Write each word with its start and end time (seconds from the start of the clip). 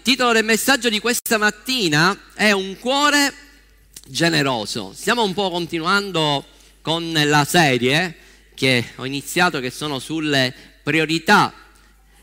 il 0.00 0.06
titolo 0.06 0.32
del 0.32 0.44
messaggio 0.44 0.88
di 0.88 0.98
questa 0.98 1.36
mattina 1.36 2.18
è 2.32 2.52
Un 2.52 2.78
cuore 2.78 3.34
generoso. 4.06 4.92
Stiamo 4.94 5.22
un 5.22 5.34
po' 5.34 5.50
continuando 5.50 6.42
con 6.80 7.12
la 7.12 7.44
serie 7.44 8.16
che 8.54 8.92
ho 8.96 9.04
iniziato 9.04 9.60
che 9.60 9.70
sono 9.70 9.98
sulle 9.98 10.54
priorità 10.82 11.52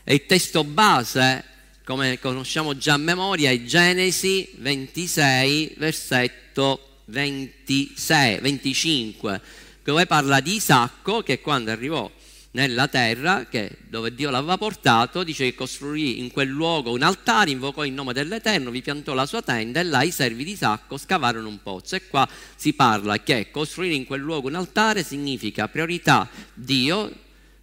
e 0.02 0.14
il 0.14 0.26
testo 0.26 0.64
base, 0.64 1.44
come 1.84 2.18
conosciamo 2.18 2.76
già 2.76 2.94
a 2.94 2.96
memoria, 2.96 3.50
è 3.50 3.62
Genesi 3.62 4.50
26, 4.56 5.74
versetto 5.76 7.02
26, 7.04 8.40
25, 8.40 9.40
dove 9.84 10.04
parla 10.06 10.40
di 10.40 10.56
Isacco 10.56 11.22
che 11.22 11.40
quando 11.40 11.70
arrivò 11.70 12.10
nella 12.52 12.88
terra 12.88 13.46
che, 13.46 13.78
dove 13.88 14.14
Dio 14.14 14.30
l'aveva 14.30 14.56
portato, 14.56 15.22
dice 15.22 15.44
che 15.44 15.54
costruì 15.54 16.18
in 16.20 16.30
quel 16.30 16.48
luogo 16.48 16.92
un 16.92 17.02
altare, 17.02 17.50
invocò 17.50 17.84
il 17.84 17.92
nome 17.92 18.12
dell'Eterno, 18.12 18.70
vi 18.70 18.80
piantò 18.80 19.12
la 19.12 19.26
sua 19.26 19.42
tenda 19.42 19.80
e 19.80 19.84
là 19.84 20.02
i 20.02 20.10
servi 20.10 20.44
di 20.44 20.52
Isacco 20.52 20.96
scavarono 20.96 21.48
un 21.48 21.62
pozzo. 21.62 21.96
E 21.96 22.06
qua 22.06 22.26
si 22.56 22.72
parla 22.72 23.18
che 23.18 23.50
costruire 23.50 23.94
in 23.94 24.06
quel 24.06 24.20
luogo 24.20 24.48
un 24.48 24.54
altare 24.54 25.02
significa 25.02 25.68
priorità 25.68 26.28
Dio, 26.54 27.12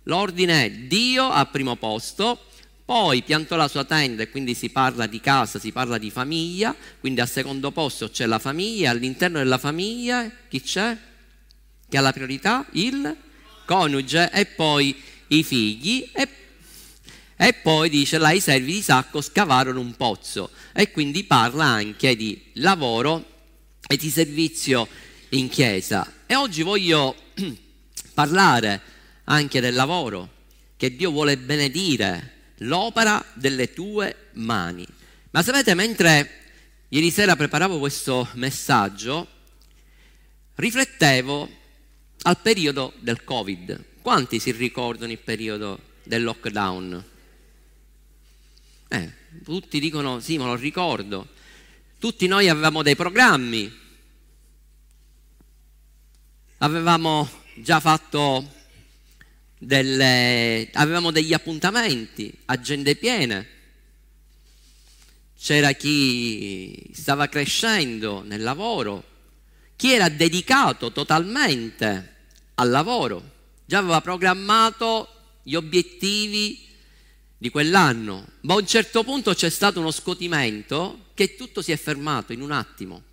l'ordine 0.04 0.66
è 0.66 0.72
Dio 0.72 1.30
al 1.30 1.50
primo 1.50 1.76
posto, 1.76 2.40
poi 2.86 3.24
piantò 3.24 3.56
la 3.56 3.68
sua 3.68 3.84
tenda 3.84 4.22
e 4.22 4.30
quindi 4.30 4.54
si 4.54 4.70
parla 4.70 5.08
di 5.08 5.20
casa, 5.20 5.58
si 5.58 5.72
parla 5.72 5.98
di 5.98 6.12
famiglia, 6.12 6.76
quindi 7.00 7.20
al 7.20 7.28
secondo 7.28 7.72
posto 7.72 8.10
c'è 8.10 8.28
la 8.28 8.38
famiglia, 8.38 8.92
all'interno 8.92 9.40
della 9.40 9.58
famiglia 9.58 10.30
chi 10.48 10.62
c'è? 10.62 10.96
Che 11.90 11.98
ha 11.98 12.02
la 12.02 12.14
priorità? 12.14 12.64
Il 12.74 13.24
coniuge 13.66 14.32
e 14.32 14.46
poi 14.46 14.96
i 15.28 15.44
figli 15.44 16.10
e, 16.14 16.28
e 17.36 17.54
poi 17.54 17.90
dice 17.90 18.18
là 18.18 18.32
i 18.32 18.40
servi 18.40 18.74
di 18.74 18.82
Sacco 18.82 19.22
scavarono 19.22 19.80
un 19.80 19.96
pozzo 19.96 20.52
e 20.74 20.92
quindi 20.92 21.24
parla 21.24 21.66
anche 21.66 22.16
di 22.16 22.52
lavoro 22.54 23.34
e 23.88 23.98
di 23.98 24.10
servizio 24.10 24.88
in 25.30 25.50
chiesa. 25.50 26.12
E 26.26 26.36
oggi 26.36 26.62
voglio 26.62 27.16
parlare 28.14 28.82
anche 29.26 29.60
del 29.60 29.74
lavoro, 29.74 30.30
che 30.78 30.96
Dio 30.96 31.12
vuole 31.12 31.38
benedire 31.38 32.34
l'opera 32.60 33.24
delle 33.34 33.74
tue 33.74 34.30
mani. 34.34 34.86
Ma 35.32 35.44
sapete, 35.44 35.74
mentre 35.74 36.42
ieri 36.90 37.12
sera 37.12 37.36
preparavo 37.36 37.80
questo 37.80 38.28
messaggio, 38.34 39.28
riflettevo 40.56 41.50
al 42.26 42.40
periodo 42.40 42.94
del 43.00 43.24
Covid. 43.24 43.84
Quanti 44.02 44.40
si 44.40 44.52
ricordano 44.52 45.12
il 45.12 45.20
periodo 45.20 45.80
del 46.04 46.24
lockdown? 46.24 47.04
Eh, 48.88 49.14
tutti 49.44 49.80
dicono 49.80 50.20
sì, 50.20 50.38
me 50.38 50.46
lo 50.46 50.56
ricordo. 50.56 51.28
Tutti 52.00 52.28
noi 52.28 52.50
avevamo 52.50 52.82
dei 52.84 52.96
programmi, 52.96 53.72
avevamo 56.58 57.30
già 57.56 57.80
fatto 57.80 58.54
delle, 59.58 60.70
avevamo 60.74 61.12
degli 61.12 61.34
appuntamenti, 61.34 62.36
agende 62.46 62.96
piene. 62.96 63.50
C'era 65.38 65.74
chi 65.74 66.90
stava 66.92 67.28
crescendo 67.28 68.24
nel 68.24 68.42
lavoro, 68.42 69.04
chi 69.76 69.94
era 69.94 70.10
dedicato 70.10 70.92
totalmente 70.92 72.14
al 72.56 72.70
lavoro, 72.70 73.32
già 73.66 73.80
aveva 73.80 74.02
programmato 74.02 75.08
gli 75.44 75.56
obiettivi 75.56 76.68
di 77.38 77.50
quell'anno, 77.50 78.28
ma 78.42 78.54
a 78.54 78.58
un 78.58 78.68
certo 78.68 79.04
punto 79.04 79.34
c'è 79.34 79.50
stato 79.50 79.80
uno 79.80 79.92
scotimento 79.92 81.10
che 81.14 81.36
tutto 81.36 81.62
si 81.62 81.72
è 81.72 81.78
fermato 81.78 82.34
in 82.34 82.42
un 82.42 82.52
attimo. 82.52 83.04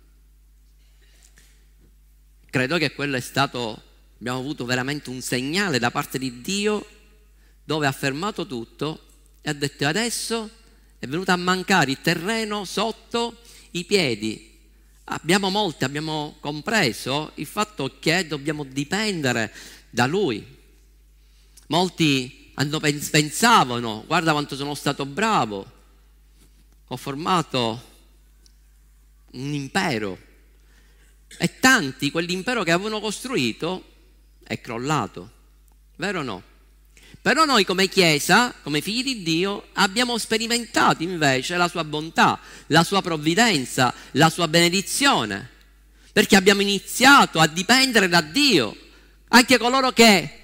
Credo 2.49 2.77
che 2.77 2.93
quello 2.93 3.15
è 3.15 3.19
stato, 3.19 3.81
abbiamo 4.19 4.39
avuto 4.39 4.65
veramente 4.65 5.09
un 5.09 5.21
segnale 5.21 5.79
da 5.79 5.91
parte 5.91 6.17
di 6.17 6.41
Dio 6.41 6.85
dove 7.63 7.87
ha 7.87 7.91
fermato 7.91 8.45
tutto 8.45 9.07
e 9.41 9.49
ha 9.49 9.53
detto 9.53 9.85
adesso 9.85 10.49
è 10.99 11.07
venuto 11.07 11.31
a 11.31 11.35
mancare 11.35 11.91
il 11.91 12.01
terreno 12.01 12.63
sotto 12.63 13.39
i 13.71 13.83
piedi 13.85 14.52
Abbiamo 15.05 15.49
molti, 15.49 15.83
abbiamo 15.83 16.37
compreso 16.39 17.31
il 17.35 17.45
fatto 17.45 17.97
che 17.99 18.25
dobbiamo 18.25 18.63
dipendere 18.63 19.53
da 19.89 20.05
Lui. 20.05 20.45
Molti 21.67 22.51
hanno, 22.55 22.79
pensavano, 22.79 24.03
guarda 24.05 24.31
quanto 24.31 24.55
sono 24.55 24.75
stato 24.75 25.05
bravo, 25.05 25.71
ho 26.87 26.97
formato 26.97 27.91
un 29.31 29.53
impero. 29.53 30.17
E 31.37 31.59
tanti, 31.59 32.11
quell'impero 32.11 32.63
che 32.63 32.71
avevano 32.71 32.99
costruito, 32.99 33.83
è 34.43 34.61
crollato. 34.61 35.31
Vero 35.95 36.19
o 36.19 36.23
no? 36.23 36.43
Però 37.21 37.45
noi 37.45 37.63
come 37.63 37.87
Chiesa, 37.87 38.53
come 38.63 38.81
figli 38.81 39.03
di 39.03 39.23
Dio, 39.23 39.67
abbiamo 39.73 40.17
sperimentato 40.17 41.03
invece 41.03 41.55
la 41.55 41.67
sua 41.67 41.83
bontà, 41.83 42.39
la 42.67 42.83
sua 42.83 43.01
provvidenza, 43.01 43.93
la 44.11 44.29
sua 44.29 44.47
benedizione, 44.47 45.49
perché 46.11 46.35
abbiamo 46.35 46.61
iniziato 46.61 47.39
a 47.39 47.47
dipendere 47.47 48.09
da 48.09 48.21
Dio. 48.21 48.75
Anche 49.29 49.57
coloro 49.57 49.91
che 49.91 50.39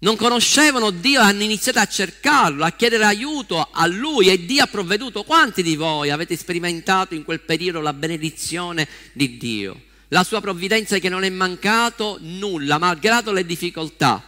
non 0.00 0.16
conoscevano 0.16 0.90
Dio 0.90 1.20
hanno 1.20 1.42
iniziato 1.42 1.80
a 1.80 1.86
cercarlo, 1.86 2.64
a 2.64 2.70
chiedere 2.70 3.04
aiuto 3.04 3.68
a 3.72 3.86
Lui 3.86 4.28
e 4.28 4.44
Dio 4.44 4.62
ha 4.62 4.68
provveduto. 4.68 5.24
Quanti 5.24 5.62
di 5.62 5.74
voi 5.74 6.10
avete 6.10 6.36
sperimentato 6.36 7.14
in 7.14 7.24
quel 7.24 7.40
periodo 7.40 7.80
la 7.80 7.92
benedizione 7.92 8.86
di 9.12 9.36
Dio? 9.38 9.82
La 10.08 10.22
sua 10.22 10.40
provvidenza 10.40 10.98
che 10.98 11.08
non 11.08 11.24
è 11.24 11.30
mancato 11.30 12.18
nulla, 12.20 12.78
malgrado 12.78 13.32
le 13.32 13.44
difficoltà. 13.44 14.22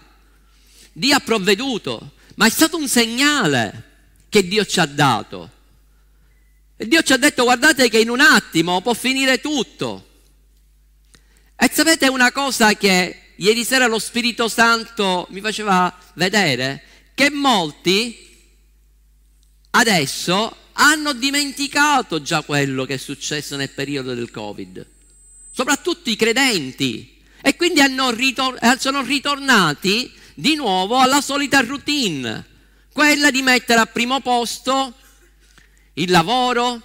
Dio 1.00 1.16
ha 1.16 1.20
provveduto, 1.20 2.12
ma 2.34 2.44
è 2.44 2.50
stato 2.50 2.76
un 2.76 2.86
segnale 2.86 3.84
che 4.28 4.46
Dio 4.46 4.66
ci 4.66 4.80
ha 4.80 4.84
dato. 4.84 5.50
E 6.76 6.86
Dio 6.86 7.02
ci 7.02 7.14
ha 7.14 7.16
detto 7.16 7.44
guardate 7.44 7.88
che 7.88 7.98
in 7.98 8.10
un 8.10 8.20
attimo 8.20 8.82
può 8.82 8.92
finire 8.92 9.40
tutto. 9.40 10.08
E 11.56 11.70
sapete 11.72 12.06
una 12.08 12.30
cosa 12.32 12.74
che 12.74 13.32
ieri 13.36 13.64
sera 13.64 13.86
lo 13.86 13.98
Spirito 13.98 14.46
Santo 14.48 15.26
mi 15.30 15.40
faceva 15.40 15.98
vedere? 16.16 16.82
Che 17.14 17.30
molti 17.30 18.28
adesso 19.70 20.54
hanno 20.72 21.14
dimenticato 21.14 22.20
già 22.20 22.42
quello 22.42 22.84
che 22.84 22.94
è 22.94 22.98
successo 22.98 23.56
nel 23.56 23.70
periodo 23.70 24.12
del 24.12 24.30
Covid, 24.30 24.86
soprattutto 25.50 26.10
i 26.10 26.16
credenti, 26.16 27.22
e 27.40 27.56
quindi 27.56 27.80
ritor- 28.14 28.76
sono 28.76 29.00
ritornati 29.00 30.18
di 30.40 30.54
nuovo 30.54 30.98
alla 30.98 31.20
solita 31.20 31.60
routine, 31.60 32.46
quella 32.92 33.30
di 33.30 33.42
mettere 33.42 33.80
al 33.80 33.90
primo 33.90 34.20
posto 34.20 34.94
il 35.94 36.10
lavoro, 36.10 36.80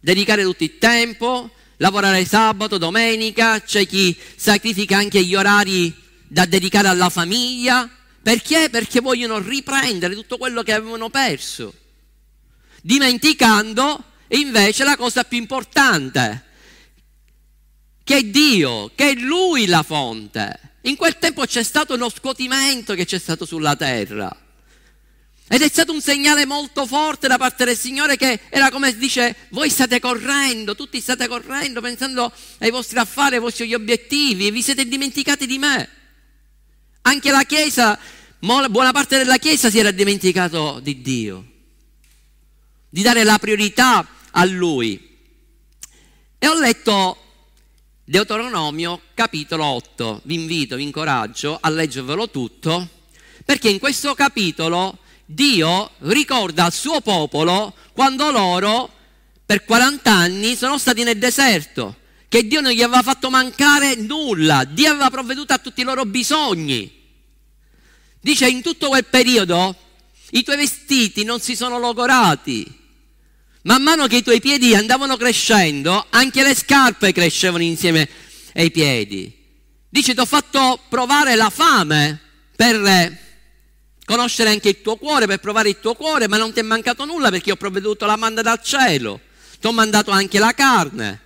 dedicare 0.00 0.42
tutto 0.42 0.64
il 0.64 0.78
tempo, 0.78 1.50
lavorare 1.76 2.24
sabato, 2.24 2.78
domenica, 2.78 3.60
c'è 3.60 3.86
chi 3.86 4.18
sacrifica 4.36 4.96
anche 4.96 5.22
gli 5.22 5.34
orari 5.34 5.94
da 6.26 6.46
dedicare 6.46 6.88
alla 6.88 7.10
famiglia. 7.10 7.88
Perché? 8.22 8.68
Perché 8.70 9.00
vogliono 9.00 9.38
riprendere 9.38 10.14
tutto 10.14 10.38
quello 10.38 10.62
che 10.62 10.72
avevano 10.72 11.10
perso, 11.10 11.74
dimenticando 12.80 14.02
invece 14.28 14.84
la 14.84 14.96
cosa 14.96 15.24
più 15.24 15.36
importante, 15.36 16.44
che 18.02 18.16
è 18.16 18.22
Dio, 18.22 18.92
che 18.94 19.10
è 19.10 19.14
Lui 19.14 19.66
la 19.66 19.82
fonte. 19.82 20.71
In 20.82 20.96
quel 20.96 21.18
tempo 21.18 21.44
c'è 21.44 21.62
stato 21.62 21.94
uno 21.94 22.08
scuotimento 22.08 22.94
che 22.94 23.04
c'è 23.04 23.18
stato 23.18 23.44
sulla 23.44 23.76
terra. 23.76 24.36
Ed 25.48 25.60
è 25.60 25.68
stato 25.68 25.92
un 25.92 26.00
segnale 26.00 26.46
molto 26.46 26.86
forte 26.86 27.28
da 27.28 27.36
parte 27.36 27.64
del 27.64 27.76
Signore 27.76 28.16
che 28.16 28.40
era 28.48 28.70
come 28.70 28.96
dice, 28.96 29.36
voi 29.50 29.68
state 29.68 30.00
correndo, 30.00 30.74
tutti 30.74 30.98
state 31.00 31.28
correndo 31.28 31.80
pensando 31.80 32.32
ai 32.58 32.70
vostri 32.70 32.98
affari, 32.98 33.34
ai 33.34 33.40
vostri 33.40 33.72
obiettivi 33.74 34.46
e 34.46 34.50
vi 34.50 34.62
siete 34.62 34.86
dimenticati 34.88 35.46
di 35.46 35.58
me. 35.58 35.88
Anche 37.02 37.30
la 37.30 37.42
Chiesa, 37.42 37.98
buona 38.38 38.92
parte 38.92 39.18
della 39.18 39.36
Chiesa 39.36 39.68
si 39.68 39.78
era 39.78 39.90
dimenticato 39.90 40.80
di 40.80 41.02
Dio, 41.02 41.46
di 42.88 43.02
dare 43.02 43.22
la 43.22 43.38
priorità 43.38 44.08
a 44.30 44.44
Lui. 44.44 45.10
E 46.38 46.48
ho 46.48 46.58
letto 46.58 47.21
Deuteronomio 48.12 49.00
capitolo 49.14 49.64
8. 49.64 50.20
Vi 50.24 50.34
invito, 50.34 50.76
vi 50.76 50.82
incoraggio 50.82 51.56
a 51.58 51.70
leggervelo 51.70 52.28
tutto, 52.28 52.86
perché 53.42 53.70
in 53.70 53.78
questo 53.78 54.12
capitolo 54.12 54.98
Dio 55.24 55.92
ricorda 56.00 56.66
al 56.66 56.74
suo 56.74 57.00
popolo 57.00 57.74
quando 57.94 58.30
loro 58.30 58.92
per 59.46 59.64
40 59.64 60.12
anni 60.12 60.56
sono 60.56 60.76
stati 60.76 61.04
nel 61.04 61.16
deserto, 61.16 61.96
che 62.28 62.46
Dio 62.46 62.60
non 62.60 62.72
gli 62.72 62.82
aveva 62.82 63.00
fatto 63.00 63.30
mancare 63.30 63.94
nulla, 63.94 64.64
Dio 64.64 64.90
aveva 64.90 65.08
provveduto 65.08 65.54
a 65.54 65.58
tutti 65.58 65.80
i 65.80 65.84
loro 65.84 66.04
bisogni. 66.04 66.92
Dice 68.20 68.46
in 68.46 68.60
tutto 68.60 68.88
quel 68.88 69.06
periodo 69.06 69.74
i 70.32 70.42
tuoi 70.42 70.58
vestiti 70.58 71.24
non 71.24 71.40
si 71.40 71.56
sono 71.56 71.78
logorati, 71.78 72.81
Man 73.62 73.82
mano 73.82 74.06
che 74.06 74.16
i 74.16 74.22
tuoi 74.22 74.40
piedi 74.40 74.74
andavano 74.74 75.16
crescendo, 75.16 76.06
anche 76.10 76.42
le 76.42 76.54
scarpe 76.54 77.12
crescevano 77.12 77.62
insieme 77.62 78.08
ai 78.54 78.70
piedi. 78.70 79.32
Dice, 79.88 80.14
ti 80.14 80.20
ho 80.20 80.26
fatto 80.26 80.80
provare 80.88 81.36
la 81.36 81.50
fame 81.50 82.18
per 82.56 83.18
conoscere 84.04 84.50
anche 84.50 84.70
il 84.70 84.82
tuo 84.82 84.96
cuore, 84.96 85.26
per 85.26 85.38
provare 85.38 85.68
il 85.68 85.78
tuo 85.80 85.94
cuore, 85.94 86.26
ma 86.26 86.38
non 86.38 86.52
ti 86.52 86.60
è 86.60 86.62
mancato 86.62 87.04
nulla 87.04 87.30
perché 87.30 87.52
ho 87.52 87.56
provveduto 87.56 88.04
la 88.04 88.16
manda 88.16 88.42
dal 88.42 88.60
cielo. 88.62 89.20
Ti 89.60 89.66
ho 89.66 89.72
mandato 89.72 90.10
anche 90.10 90.40
la 90.40 90.52
carne. 90.54 91.20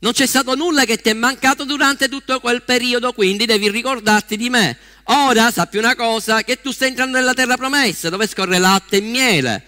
Non 0.00 0.12
c'è 0.12 0.26
stato 0.26 0.54
nulla 0.54 0.84
che 0.84 0.96
ti 0.96 1.10
è 1.10 1.14
mancato 1.14 1.64
durante 1.64 2.08
tutto 2.08 2.40
quel 2.40 2.62
periodo, 2.62 3.12
quindi 3.12 3.46
devi 3.46 3.70
ricordarti 3.70 4.36
di 4.36 4.50
me. 4.50 4.76
Ora 5.04 5.50
sappi 5.50 5.76
una 5.76 5.94
cosa, 5.94 6.42
che 6.42 6.60
tu 6.60 6.72
stai 6.72 6.88
entrando 6.88 7.18
nella 7.18 7.34
terra 7.34 7.56
promessa, 7.56 8.08
dove 8.08 8.26
scorre 8.26 8.58
latte 8.58 8.96
e 8.96 9.00
miele, 9.00 9.64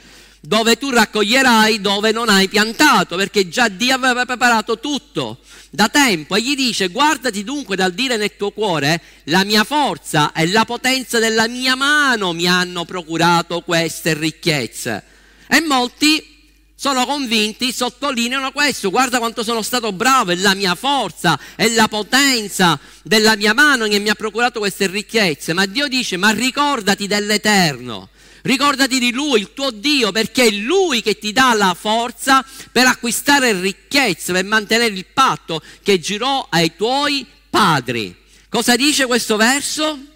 dove 0.47 0.79
tu 0.79 0.91
raccoglierai 0.91 1.81
dove 1.81 2.13
non 2.13 2.29
hai 2.29 2.49
piantato, 2.49 3.17
perché 3.17 3.49
già 3.49 3.69
Dio 3.69 3.95
aveva 3.95 4.25
preparato 4.25 4.79
tutto 4.79 5.39
da 5.71 5.89
tempo. 5.89 6.37
E 6.37 6.43
gli 6.43 6.55
dice, 6.55 6.89
guardati 6.89 7.43
dunque 7.43 7.75
dal 7.75 7.93
dire 7.93 8.17
nel 8.17 8.37
tuo 8.37 8.53
cuore, 8.53 9.03
la 9.25 9.45
mia 9.45 9.65
forza 9.65 10.33
e 10.33 10.47
la 10.49 10.65
potenza 10.65 11.19
della 11.19 11.49
mia 11.49 11.75
mano 11.75 12.33
mi 12.33 12.47
hanno 12.47 12.85
procurato 12.85 13.61
queste 13.63 14.15
ricchezze. 14.15 15.03
E 15.49 15.61
molti 15.63 16.35
sono 16.79 17.05
convinti, 17.07 17.73
sottolineano 17.73 18.53
questo, 18.53 18.91
guarda 18.91 19.19
quanto 19.19 19.43
sono 19.43 19.63
stato 19.63 19.93
bravo, 19.93 20.31
è 20.31 20.37
la 20.37 20.55
mia 20.55 20.77
forza, 20.77 21.39
è 21.57 21.69
la 21.71 21.89
potenza 21.89 22.79
della 23.03 23.35
mia 23.35 23.55
mano 23.55 23.89
che 23.89 23.99
mi 23.99 24.11
ha 24.11 24.15
procurato 24.15 24.61
queste 24.61 24.87
ricchezze. 24.87 25.55
Ma 25.55 25.67
Dio 25.67 25.89
dice, 25.89 26.17
ma 26.17 26.31
ricordati 26.31 27.09
dell'Eterno, 27.09 28.11
ricordati 28.47 28.99
di 28.99 29.13
Lui, 29.13 29.41
il 29.41 29.53
tuo 29.53 29.71
Dio, 29.71 30.13
perché 30.13 30.47
è 30.47 30.51
Lui 30.51 31.03
che 31.03 31.19
ti 31.19 31.33
dà 31.33 31.53
la 31.53 31.77
forza 31.79 32.45
per 32.73 32.87
acquistare 32.87 33.61
ricchezze, 33.61 34.33
per 34.33 34.45
mantenere 34.45 34.95
il 34.95 35.07
patto 35.13 35.61
che 35.83 36.01
girò 36.01 36.47
ai 36.49 36.75
tuoi 36.77 37.27
padri. 37.51 38.15
Cosa 38.49 38.77
dice 38.77 39.07
questo 39.07 39.37
verso? 39.37 40.15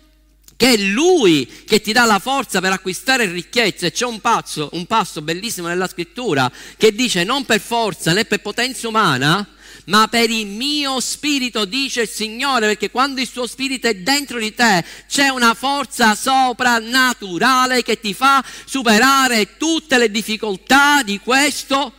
che 0.61 0.75
è 0.75 0.77
Lui 0.77 1.50
che 1.65 1.81
ti 1.81 1.91
dà 1.91 2.05
la 2.05 2.19
forza 2.19 2.61
per 2.61 2.71
acquistare 2.71 3.25
ricchezze. 3.25 3.93
C'è 3.93 4.05
un 4.05 4.21
passo, 4.21 4.69
un 4.73 4.85
passo 4.85 5.23
bellissimo 5.23 5.69
nella 5.69 5.88
scrittura 5.88 6.53
che 6.77 6.93
dice 6.93 7.25
non 7.25 7.47
per 7.47 7.61
forza 7.61 8.12
né 8.12 8.27
per 8.27 8.43
potenza 8.43 8.87
umana, 8.87 9.49
ma 9.91 10.07
per 10.07 10.31
il 10.31 10.47
mio 10.47 11.01
spirito, 11.01 11.65
dice 11.65 12.03
il 12.03 12.09
Signore, 12.09 12.69
perché 12.69 12.91
quando 12.91 13.21
il 13.21 13.29
suo 13.29 13.49
spirito 13.49 13.89
è 13.89 13.95
dentro 13.97 14.39
di 14.39 14.55
te 14.55 14.85
c'è 15.09 15.29
una 15.29 15.53
forza 15.55 16.15
soprannaturale 16.15 17.83
che 17.83 17.99
ti 17.99 18.15
fa 18.15 18.43
superare 18.65 19.57
tutte 19.57 19.99
le 19.99 20.09
difficoltà 20.09 21.03
di 21.03 21.19
questo 21.19 21.93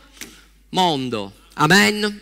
mondo. 0.70 1.34
Amen. 1.56 2.22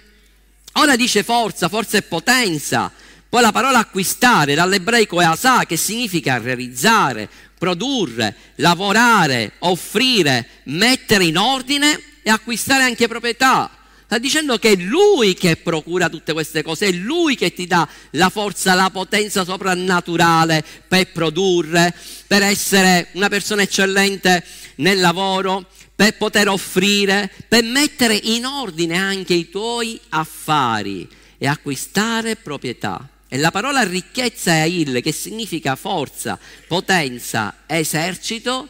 Ora 0.73 0.95
dice 0.95 1.21
forza, 1.21 1.69
forza 1.69 1.97
e 1.97 2.01
potenza. 2.01 2.91
Poi 3.29 3.41
la 3.41 3.51
parola 3.51 3.77
acquistare 3.77 4.55
dall'ebraico 4.55 5.21
è 5.21 5.25
asa, 5.25 5.67
che 5.67 5.77
significa 5.77 6.39
realizzare, 6.39 7.29
produrre, 7.59 8.35
lavorare, 8.55 9.53
offrire, 9.59 10.47
mettere 10.63 11.25
in 11.25 11.37
ordine 11.37 12.01
e 12.23 12.31
acquistare 12.31 12.81
anche 12.81 13.07
proprietà. 13.07 13.78
Sta 14.09 14.17
dicendo 14.17 14.57
che 14.57 14.71
è 14.71 14.75
Lui 14.75 15.35
che 15.35 15.55
procura 15.57 16.09
tutte 16.09 16.33
queste 16.33 16.63
cose, 16.63 16.87
è 16.87 16.91
Lui 16.91 17.35
che 17.35 17.53
ti 17.53 17.67
dà 17.67 17.87
la 18.13 18.31
forza, 18.31 18.73
la 18.73 18.89
potenza 18.89 19.45
soprannaturale 19.45 20.65
per 20.87 21.11
produrre, 21.11 21.93
per 22.25 22.41
essere 22.41 23.09
una 23.11 23.29
persona 23.29 23.61
eccellente 23.61 24.43
nel 24.77 24.99
lavoro, 24.99 25.69
per 25.95 26.17
poter 26.17 26.49
offrire, 26.49 27.31
per 27.47 27.63
mettere 27.63 28.15
in 28.15 28.47
ordine 28.47 28.97
anche 28.97 29.35
i 29.35 29.47
tuoi 29.51 30.01
affari 30.09 31.07
e 31.37 31.45
acquistare 31.45 32.35
proprietà. 32.35 33.07
E 33.27 33.37
la 33.37 33.51
parola 33.51 33.83
ricchezza 33.83 34.53
è 34.53 34.63
il, 34.63 35.03
che 35.03 35.11
significa 35.11 35.75
forza, 35.75 36.39
potenza, 36.67 37.57
esercito, 37.67 38.69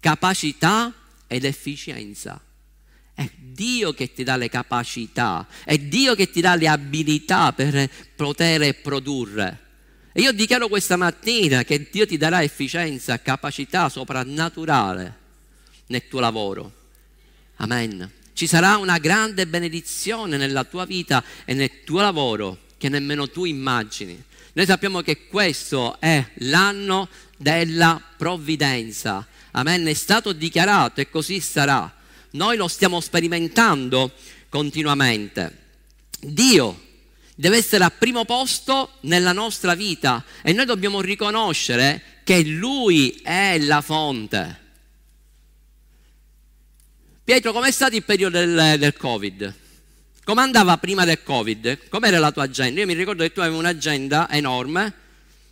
capacità 0.00 0.92
ed 1.28 1.44
efficienza. 1.44 2.43
È 3.14 3.30
Dio 3.36 3.94
che 3.94 4.12
ti 4.12 4.24
dà 4.24 4.36
le 4.36 4.48
capacità, 4.48 5.46
è 5.64 5.78
Dio 5.78 6.14
che 6.14 6.30
ti 6.30 6.40
dà 6.40 6.56
le 6.56 6.68
abilità 6.68 7.52
per 7.52 7.88
poter 8.16 8.80
produrre. 8.80 9.60
E 10.12 10.20
io 10.20 10.32
dichiaro 10.32 10.68
questa 10.68 10.96
mattina 10.96 11.64
che 11.64 11.88
Dio 11.90 12.06
ti 12.06 12.16
darà 12.16 12.42
efficienza, 12.42 13.20
capacità 13.20 13.88
soprannaturale 13.88 15.18
nel 15.86 16.06
tuo 16.08 16.20
lavoro. 16.20 16.72
Amen. 17.56 18.10
Ci 18.32 18.48
sarà 18.48 18.76
una 18.76 18.98
grande 18.98 19.46
benedizione 19.46 20.36
nella 20.36 20.64
tua 20.64 20.84
vita 20.84 21.22
e 21.44 21.54
nel 21.54 21.84
tuo 21.84 22.00
lavoro 22.00 22.58
che 22.76 22.88
nemmeno 22.88 23.30
tu 23.30 23.44
immagini. 23.44 24.20
Noi 24.54 24.66
sappiamo 24.66 25.02
che 25.02 25.26
questo 25.26 26.00
è 26.00 26.24
l'anno 26.38 27.08
della 27.36 28.00
provvidenza. 28.16 29.26
Amen. 29.52 29.86
È 29.86 29.94
stato 29.94 30.32
dichiarato 30.32 31.00
e 31.00 31.08
così 31.08 31.38
sarà. 31.40 31.93
Noi 32.34 32.56
lo 32.56 32.66
stiamo 32.66 33.00
sperimentando 33.00 34.12
continuamente. 34.48 35.62
Dio 36.20 36.82
deve 37.36 37.58
essere 37.58 37.84
al 37.84 37.92
primo 37.92 38.24
posto 38.24 38.94
nella 39.02 39.32
nostra 39.32 39.74
vita 39.74 40.24
e 40.42 40.52
noi 40.52 40.64
dobbiamo 40.64 41.00
riconoscere 41.00 42.20
che 42.24 42.42
Lui 42.44 43.20
è 43.22 43.58
la 43.58 43.80
fonte. 43.80 44.62
Pietro, 47.22 47.52
com'è 47.52 47.70
stato 47.70 47.94
il 47.94 48.02
periodo 48.02 48.38
del, 48.38 48.78
del 48.78 48.96
Covid? 48.96 49.54
Come 50.24 50.40
andava 50.40 50.76
prima 50.78 51.04
del 51.04 51.22
Covid? 51.22 51.88
Com'era 51.88 52.18
la 52.18 52.32
tua 52.32 52.44
agenda? 52.44 52.80
Io 52.80 52.86
mi 52.86 52.94
ricordo 52.94 53.22
che 53.22 53.32
tu 53.32 53.40
avevi 53.40 53.56
un'agenda 53.56 54.28
enorme, 54.30 54.92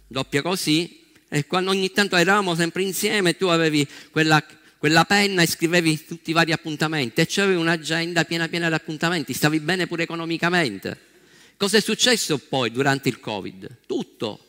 doppia 0.09 0.43
così, 0.43 1.11
e 1.29 1.47
quando 1.47 1.71
ogni 1.71 1.93
tanto 1.93 2.17
eravamo 2.17 2.55
sempre 2.57 2.83
insieme, 2.83 3.37
tu 3.37 3.47
avevi 3.47 3.87
quella, 4.11 4.45
quella 4.83 5.05
penna 5.05 5.43
e 5.43 5.47
scrivevi 5.47 6.07
tutti 6.07 6.31
i 6.31 6.33
vari 6.33 6.51
appuntamenti 6.51 7.21
e 7.21 7.27
c'avevi 7.29 7.55
un'agenda 7.55 8.25
piena 8.25 8.49
piena 8.49 8.67
di 8.67 8.75
appuntamenti, 8.75 9.33
stavi 9.33 9.61
bene 9.61 9.87
pure 9.87 10.03
economicamente. 10.03 10.99
Cosa 11.57 11.77
è 11.77 11.81
successo 11.81 12.39
poi 12.39 12.73
durante 12.73 13.09
il 13.09 13.21
Covid? 13.21 13.77
Tutto 13.87 14.41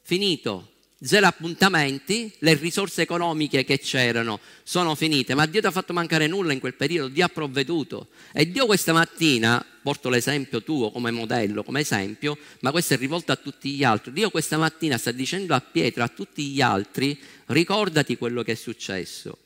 finito, 0.00 0.70
zero 1.02 1.26
appuntamenti, 1.26 2.32
le 2.38 2.54
risorse 2.54 3.02
economiche 3.02 3.64
che 3.64 3.78
c'erano 3.78 4.40
sono 4.62 4.94
finite, 4.94 5.34
ma 5.34 5.44
Dio 5.44 5.60
ti 5.60 5.66
ha 5.66 5.70
fatto 5.70 5.92
mancare 5.92 6.26
nulla 6.28 6.54
in 6.54 6.60
quel 6.60 6.72
periodo, 6.72 7.10
Dio 7.10 7.26
ha 7.26 7.28
provveduto. 7.28 8.06
E 8.32 8.50
Dio 8.50 8.64
questa 8.64 8.94
mattina, 8.94 9.62
porto 9.82 10.08
l'esempio 10.08 10.62
tuo 10.62 10.90
come 10.90 11.10
modello, 11.10 11.62
come 11.62 11.80
esempio, 11.80 12.38
ma 12.60 12.70
questo 12.70 12.94
è 12.94 12.96
rivolto 12.96 13.32
a 13.32 13.36
tutti 13.36 13.72
gli 13.72 13.84
altri. 13.84 14.12
Dio 14.12 14.30
questa 14.30 14.56
mattina 14.56 14.96
sta 14.96 15.12
dicendo 15.12 15.54
a 15.54 15.60
Pietro, 15.60 16.02
a 16.04 16.08
tutti 16.08 16.46
gli 16.46 16.62
altri, 16.62 17.20
ricordati 17.48 18.16
quello 18.16 18.42
che 18.42 18.52
è 18.52 18.54
successo 18.54 19.40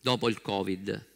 dopo 0.00 0.28
il 0.28 0.40
Covid. 0.40 1.06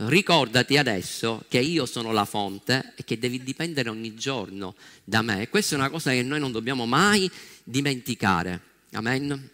Ricordati 0.00 0.76
adesso 0.76 1.44
che 1.48 1.58
io 1.58 1.84
sono 1.84 2.12
la 2.12 2.24
fonte 2.24 2.92
e 2.96 3.04
che 3.04 3.18
devi 3.18 3.42
dipendere 3.42 3.88
ogni 3.88 4.14
giorno 4.14 4.76
da 5.02 5.22
me. 5.22 5.42
E 5.42 5.48
questa 5.48 5.74
è 5.74 5.78
una 5.78 5.90
cosa 5.90 6.12
che 6.12 6.22
noi 6.22 6.38
non 6.38 6.52
dobbiamo 6.52 6.86
mai 6.86 7.28
dimenticare. 7.64 8.60
Amen. 8.92 9.50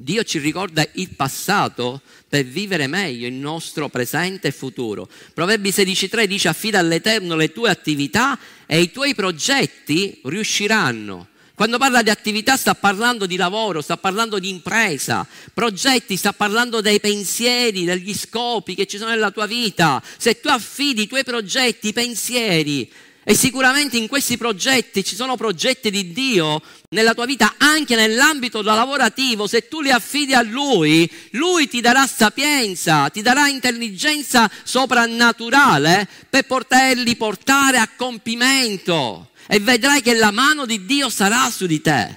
Dio 0.00 0.22
ci 0.22 0.38
ricorda 0.38 0.86
il 0.92 1.08
passato 1.16 2.02
per 2.28 2.44
vivere 2.44 2.86
meglio 2.86 3.26
il 3.26 3.32
nostro 3.32 3.88
presente 3.88 4.46
e 4.46 4.52
futuro. 4.52 5.10
Proverbi 5.34 5.70
16.3 5.70 6.24
dice 6.26 6.46
affida 6.46 6.78
all'Eterno 6.78 7.34
le 7.34 7.50
tue 7.50 7.68
attività 7.68 8.38
e 8.64 8.80
i 8.80 8.92
tuoi 8.92 9.16
progetti 9.16 10.20
riusciranno. 10.22 11.30
Quando 11.58 11.78
parla 11.78 12.02
di 12.02 12.10
attività 12.10 12.56
sta 12.56 12.76
parlando 12.76 13.26
di 13.26 13.34
lavoro, 13.34 13.80
sta 13.80 13.96
parlando 13.96 14.38
di 14.38 14.48
impresa, 14.48 15.26
progetti, 15.52 16.16
sta 16.16 16.32
parlando 16.32 16.80
dei 16.80 17.00
pensieri, 17.00 17.84
degli 17.84 18.14
scopi 18.14 18.76
che 18.76 18.86
ci 18.86 18.96
sono 18.96 19.10
nella 19.10 19.32
tua 19.32 19.46
vita. 19.46 20.00
Se 20.18 20.38
tu 20.38 20.46
affidi 20.46 21.02
i 21.02 21.06
tuoi 21.08 21.24
progetti, 21.24 21.88
i 21.88 21.92
pensieri, 21.92 22.88
e 23.24 23.34
sicuramente 23.34 23.96
in 23.96 24.06
questi 24.06 24.36
progetti 24.36 25.02
ci 25.02 25.16
sono 25.16 25.34
progetti 25.34 25.90
di 25.90 26.12
Dio 26.12 26.62
nella 26.90 27.12
tua 27.12 27.26
vita, 27.26 27.56
anche 27.58 27.96
nell'ambito 27.96 28.62
lavorativo, 28.62 29.48
se 29.48 29.66
tu 29.66 29.80
li 29.80 29.90
affidi 29.90 30.34
a 30.34 30.42
Lui, 30.42 31.10
Lui 31.32 31.66
ti 31.66 31.80
darà 31.80 32.06
sapienza, 32.06 33.08
ti 33.08 33.20
darà 33.20 33.48
intelligenza 33.48 34.48
soprannaturale 34.62 36.06
per 36.30 36.46
poterli 36.46 37.16
portare 37.16 37.78
a 37.78 37.90
compimento 37.96 39.30
e 39.48 39.58
vedrai 39.60 40.02
che 40.02 40.14
la 40.14 40.30
mano 40.30 40.66
di 40.66 40.84
Dio 40.84 41.08
sarà 41.08 41.50
su 41.50 41.66
di 41.66 41.80
te. 41.80 42.16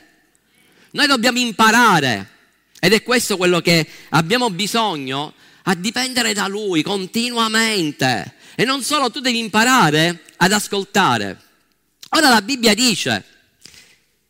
Noi 0.91 1.07
dobbiamo 1.07 1.39
imparare, 1.39 2.29
ed 2.79 2.91
è 2.91 3.01
questo 3.01 3.37
quello 3.37 3.61
che 3.61 3.87
abbiamo 4.09 4.49
bisogno, 4.49 5.33
a 5.63 5.75
dipendere 5.75 6.33
da 6.33 6.47
Lui 6.47 6.83
continuamente. 6.83 8.35
E 8.55 8.65
non 8.65 8.83
solo, 8.83 9.09
tu 9.09 9.21
devi 9.21 9.39
imparare 9.39 10.23
ad 10.37 10.51
ascoltare. 10.51 11.39
Ora 12.09 12.29
la 12.29 12.41
Bibbia 12.41 12.73
dice 12.73 13.23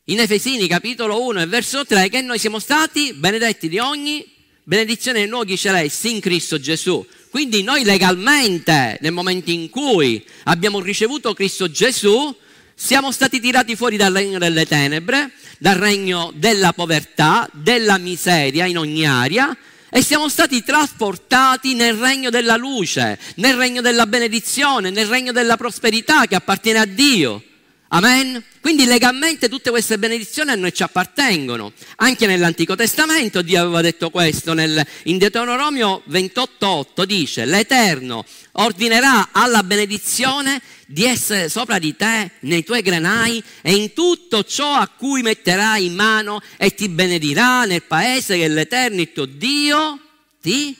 in 0.06 0.20
Efesini 0.20 0.68
capitolo 0.68 1.24
1 1.26 1.42
e 1.42 1.46
verso 1.48 1.86
3 1.86 2.10
che 2.10 2.22
noi 2.22 2.38
siamo 2.38 2.60
stati 2.60 3.14
benedetti 3.14 3.68
di 3.70 3.80
ogni 3.80 4.24
benedizione 4.64 5.20
nei 5.20 5.28
luoghi 5.28 5.58
celesti 5.58 6.12
in 6.12 6.20
Cristo 6.20 6.60
Gesù. 6.60 7.04
Quindi 7.32 7.64
noi 7.64 7.84
legalmente, 7.84 8.98
nel 9.02 9.14
momento 9.14 9.50
in 9.50 9.70
cui 9.70 10.24
abbiamo 10.44 10.80
ricevuto 10.80 11.34
Cristo 11.34 11.72
Gesù, 11.72 12.36
siamo 12.84 13.12
stati 13.12 13.40
tirati 13.40 13.76
fuori 13.76 13.96
dal 13.96 14.12
regno 14.12 14.40
delle 14.40 14.66
tenebre, 14.66 15.34
dal 15.60 15.76
regno 15.76 16.32
della 16.34 16.74
povertà, 16.74 17.48
della 17.54 18.00
miseria 18.00 18.66
in 18.66 18.80
ogni 18.80 19.06
area 19.06 19.56
e 19.88 20.02
siamo 20.02 20.28
stati 20.28 20.64
trasportati 20.64 21.76
nel 21.76 21.94
regno 21.94 22.32
della 22.32 22.56
luce, 22.56 23.20
nel 23.36 23.56
regno 23.56 23.82
della 23.82 24.08
benedizione, 24.08 24.90
nel 24.90 25.06
regno 25.06 25.32
della 25.32 25.58
prosperità 25.58 26.26
che 26.26 26.34
appartiene 26.34 26.80
a 26.80 26.86
Dio. 26.86 27.44
Amen? 27.94 28.42
Quindi 28.62 28.86
legalmente 28.86 29.50
tutte 29.50 29.70
queste 29.70 30.00
benedizioni 30.00 30.52
a 30.52 30.56
noi 30.56 30.74
ci 30.74 30.82
appartengono. 30.82 31.74
Anche 31.98 32.26
nell'Antico 32.26 32.74
Testamento 32.74 33.42
Dio 33.42 33.60
aveva 33.60 33.82
detto 33.82 34.10
questo, 34.10 34.54
nel, 34.54 34.82
in 35.04 35.18
Deuteronomio 35.18 36.02
28.8 36.10 37.04
dice, 37.04 37.44
l'Eterno 37.44 38.24
ordinerà 38.54 39.30
alla 39.34 39.64
benedizione 39.64 40.62
di 40.86 41.04
essere 41.04 41.50
sopra 41.50 41.80
di 41.80 41.94
te, 41.98 42.32
nei 42.42 42.64
tuoi 42.64 42.82
granai 42.82 43.44
e 43.62 43.74
in 43.74 43.92
tutto 43.92 44.46
ciò 44.46 44.74
a 44.74 44.88
cui 44.88 45.22
metterai 45.22 45.86
in 45.86 45.94
mano 45.94 46.42
e 46.56 46.74
ti 46.74 46.88
benedirà 46.88 47.66
nel 47.66 47.84
paese 47.84 48.38
che 48.38 48.48
l'Eterno, 48.48 49.02
il 49.02 49.12
tuo 49.12 49.26
Dio, 49.26 50.00
ti 50.40 50.78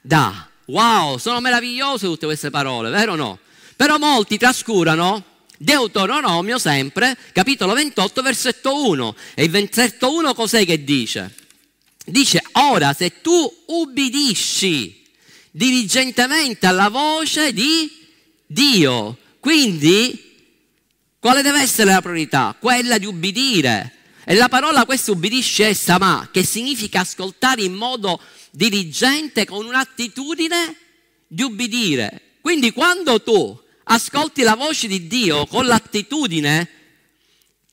dà. 0.00 0.48
Wow, 0.66 1.18
sono 1.18 1.40
meravigliose 1.40 2.06
tutte 2.06 2.24
queste 2.24 2.48
parole, 2.48 2.88
vero 2.88 3.12
o 3.12 3.16
no? 3.16 3.38
Però 3.76 3.98
molti 3.98 4.38
trascurano 4.38 5.32
Deuteronomio 5.56 6.58
sempre, 6.58 7.16
capitolo 7.32 7.74
28, 7.74 8.22
versetto 8.22 8.88
1. 8.88 9.14
E 9.34 9.44
il 9.44 9.50
versetto 9.50 10.14
1 10.14 10.34
cos'è 10.34 10.64
che 10.64 10.84
dice? 10.84 11.34
Dice, 12.04 12.42
ora 12.52 12.92
se 12.92 13.20
tu 13.20 13.64
ubbidisci 13.66 15.02
diligentemente 15.50 16.66
alla 16.66 16.88
voce 16.88 17.52
di 17.52 17.90
Dio, 18.46 19.16
quindi 19.40 20.32
quale 21.18 21.40
deve 21.40 21.60
essere 21.60 21.90
la 21.90 22.02
priorità? 22.02 22.54
Quella 22.58 22.98
di 22.98 23.06
ubbidire. 23.06 23.92
E 24.26 24.34
la 24.34 24.48
parola 24.48 24.84
questo 24.84 25.12
ubbidisce 25.12 25.70
è 25.70 25.72
sama, 25.72 26.28
che 26.30 26.44
significa 26.44 27.00
ascoltare 27.00 27.62
in 27.62 27.72
modo 27.74 28.20
diligente 28.50 29.46
con 29.46 29.64
un'attitudine 29.64 30.76
di 31.26 31.42
ubbidire. 31.42 32.36
Quindi 32.40 32.72
quando 32.72 33.22
tu 33.22 33.58
ascolti 33.84 34.42
la 34.42 34.54
voce 34.54 34.86
di 34.86 35.06
Dio 35.06 35.46
con 35.46 35.66
l'attitudine 35.66 36.68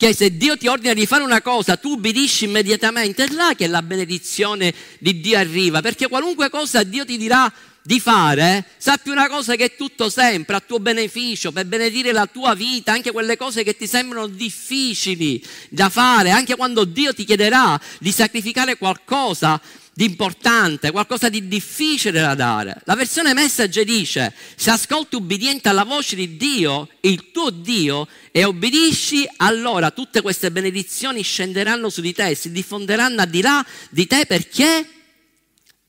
che 0.02 0.16
se 0.16 0.36
Dio 0.36 0.58
ti 0.58 0.68
ordina 0.68 0.96
di 0.96 1.06
fare 1.06 1.22
una 1.22 1.44
cosa, 1.44 1.78
tu 1.78 1.92
ubbidisci 1.92 2.46
immediatamente, 2.46 3.26
è 3.26 3.32
là 3.34 3.54
che 3.56 3.68
la 3.68 3.84
benedizione 3.84 4.74
di 4.98 5.22
Dio 5.22 5.38
arriva, 5.38 5.82
perché 5.82 6.08
qualunque 6.08 6.50
cosa 6.50 6.82
Dio 6.82 7.06
ti 7.06 7.18
dirà 7.18 7.54
di 7.84 8.00
fare, 8.00 8.66
sappi 8.78 9.10
una 9.10 9.28
cosa 9.28 9.54
che 9.56 9.66
è 9.66 9.76
tutto 9.76 10.10
sempre 10.10 10.56
a 10.56 10.60
tuo 10.60 10.80
beneficio, 10.80 11.52
per 11.52 11.68
benedire 11.68 12.12
la 12.12 12.26
tua 12.26 12.56
vita, 12.56 12.92
anche 12.92 13.12
quelle 13.12 13.38
cose 13.38 13.64
che 13.64 13.76
ti 13.76 13.86
sembrano 13.86 14.26
difficili 14.26 15.44
da 15.70 15.90
fare, 15.90 16.32
anche 16.32 16.56
quando 16.56 16.84
Dio 16.84 17.14
ti 17.14 17.24
chiederà 17.24 17.80
di 18.00 18.12
sacrificare 18.12 18.78
qualcosa, 18.78 19.62
di 19.94 20.06
importante, 20.06 20.92
qualcosa 20.92 21.30
di 21.30 21.48
difficile 21.48 22.22
da 22.22 22.34
dare. 22.34 22.82
La 22.86 22.96
versione 22.96 23.34
message 23.34 23.84
dice, 23.84 24.34
se 24.56 24.72
ascolti 24.72 25.16
ubbidiente 25.16 25.70
alla 25.70 25.84
voce 25.84 26.16
di 26.16 26.38
Dio, 26.38 26.88
il 27.02 27.32
tuo 27.32 27.50
Dio, 27.50 28.08
e 28.32 28.46
obbedisci, 28.46 29.28
allora 29.38 29.92
tutte 29.92 30.22
queste 30.22 30.52
benedizioni 30.52 31.22
scenderanno 31.22 31.90
su 31.90 32.02
di 32.02 32.14
te 32.14 32.34
si 32.36 32.52
diffonderanno 32.52 33.22
al 33.22 33.30
di 33.30 33.42
là 33.42 33.66
di 33.90 34.08
te 34.08 34.26
perché 34.26 34.88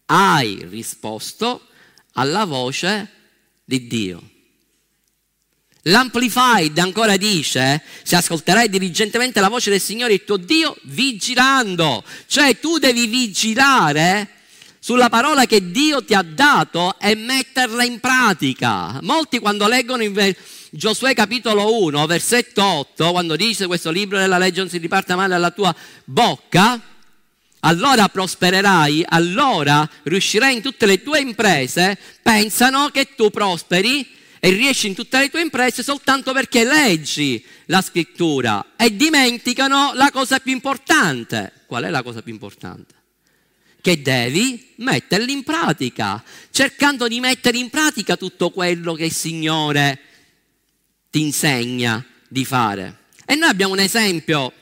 hai 0.07 0.67
risposto 0.69 1.69
alla 2.15 2.45
voce 2.45 3.09
di 3.65 3.87
Dio. 3.87 4.31
L'Amplified 5.87 6.79
ancora 6.79 7.17
dice, 7.17 7.83
se 8.05 8.15
ascolterai 8.15 8.69
diligentemente 8.69 9.41
la 9.41 9.49
voce 9.49 9.71
del 9.71 9.81
Signore 9.81 10.13
il 10.13 10.25
tuo 10.25 10.37
Dio, 10.37 10.77
vigilando, 10.83 12.05
cioè 12.27 12.61
tu 12.61 12.79
devi 12.79 13.07
vigilare 13.09 14.29
sulla 14.79 15.09
parola 15.09 15.45
che 15.47 15.73
Dio 15.73 16.05
ti 16.05 16.15
ha 16.15 16.23
dato 16.23 16.97
e 17.01 17.17
metterla 17.17 17.83
in 17.83 17.99
pratica. 17.99 18.99
Molti 19.03 19.41
quando 19.41 19.67
leggono 19.67 20.05
in 20.05 20.35
Giosuè 20.71 21.15
capitolo 21.15 21.83
1, 21.83 22.07
versetto 22.07 22.65
8, 22.65 23.11
quando 23.11 23.37
dice 23.37 23.67
questo 23.67 23.91
libro 23.91 24.19
della 24.19 24.39
legge 24.39 24.61
non 24.61 24.69
si 24.69 24.79
riparte 24.79 25.15
male 25.15 25.29
dalla 25.29 25.51
tua 25.51 25.75
bocca, 26.05 26.81
allora 27.61 28.09
prospererai, 28.09 29.05
allora 29.09 29.89
riuscirai 30.05 30.55
in 30.55 30.63
tutte 30.63 30.87
le 30.87 31.03
tue 31.03 31.21
imprese, 31.21 31.99
pensano 32.23 32.89
che 32.89 33.15
tu 33.15 33.31
prosperi 33.31 34.21
e 34.45 34.51
riesci 34.51 34.89
in 34.89 34.95
tutte 34.97 35.21
le 35.21 35.31
tue 35.31 35.41
imprese 35.41 35.85
soltanto 35.85 36.33
perché 36.33 36.65
leggi 36.65 37.45
la 37.67 37.81
scrittura 37.81 38.73
e 38.77 38.97
dimenticano 38.97 39.93
la 39.95 40.11
cosa 40.11 40.41
più 40.41 40.51
importante. 40.51 41.53
Qual 41.65 41.85
è 41.85 41.91
la 41.91 42.03
cosa 42.03 42.23
più 42.23 42.33
importante? 42.33 42.93
Che 43.81 44.03
devi 44.03 44.73
metterli 44.79 45.31
in 45.31 45.45
pratica, 45.45 46.21
cercando 46.51 47.07
di 47.07 47.21
mettere 47.21 47.57
in 47.57 47.71
pratica 47.71 48.17
tutto 48.17 48.51
quello 48.51 48.95
che 48.95 49.05
il 49.05 49.13
Signore 49.13 50.01
ti 51.09 51.21
insegna 51.21 52.05
di 52.27 52.45
fare. 52.45 52.99
E 53.25 53.37
noi 53.37 53.49
abbiamo 53.49 53.75
un 53.75 53.79
esempio 53.79 54.53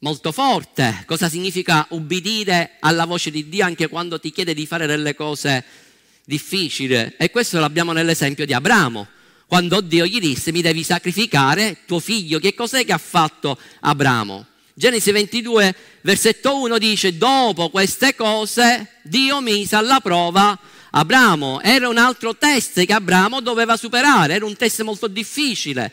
molto 0.00 0.30
forte. 0.30 1.04
Cosa 1.06 1.30
significa 1.30 1.86
ubbidire 1.88 2.72
alla 2.80 3.06
voce 3.06 3.30
di 3.30 3.48
Dio 3.48 3.64
anche 3.64 3.88
quando 3.88 4.20
ti 4.20 4.30
chiede 4.30 4.52
di 4.52 4.66
fare 4.66 4.86
delle 4.86 5.14
cose 5.14 5.64
difficile 6.32 7.14
e 7.18 7.30
questo 7.30 7.60
l'abbiamo 7.60 7.92
nell'esempio 7.92 8.46
di 8.46 8.54
Abramo. 8.54 9.06
Quando 9.46 9.82
Dio 9.82 10.06
gli 10.06 10.18
disse 10.18 10.50
mi 10.50 10.62
devi 10.62 10.82
sacrificare 10.82 11.80
tuo 11.84 12.00
figlio, 12.00 12.38
che 12.38 12.54
cos'è 12.54 12.86
che 12.86 12.92
ha 12.92 12.98
fatto 12.98 13.58
Abramo? 13.80 14.46
Genesi 14.72 15.10
22, 15.10 15.74
versetto 16.00 16.58
1 16.58 16.78
dice, 16.78 17.18
dopo 17.18 17.68
queste 17.68 18.14
cose 18.14 19.00
Dio 19.02 19.42
mise 19.42 19.76
alla 19.76 20.00
prova 20.00 20.58
Abramo. 20.92 21.60
Era 21.60 21.90
un 21.90 21.98
altro 21.98 22.34
test 22.34 22.82
che 22.82 22.92
Abramo 22.94 23.40
doveva 23.42 23.76
superare, 23.76 24.32
era 24.32 24.46
un 24.46 24.56
test 24.56 24.80
molto 24.80 25.08
difficile. 25.08 25.92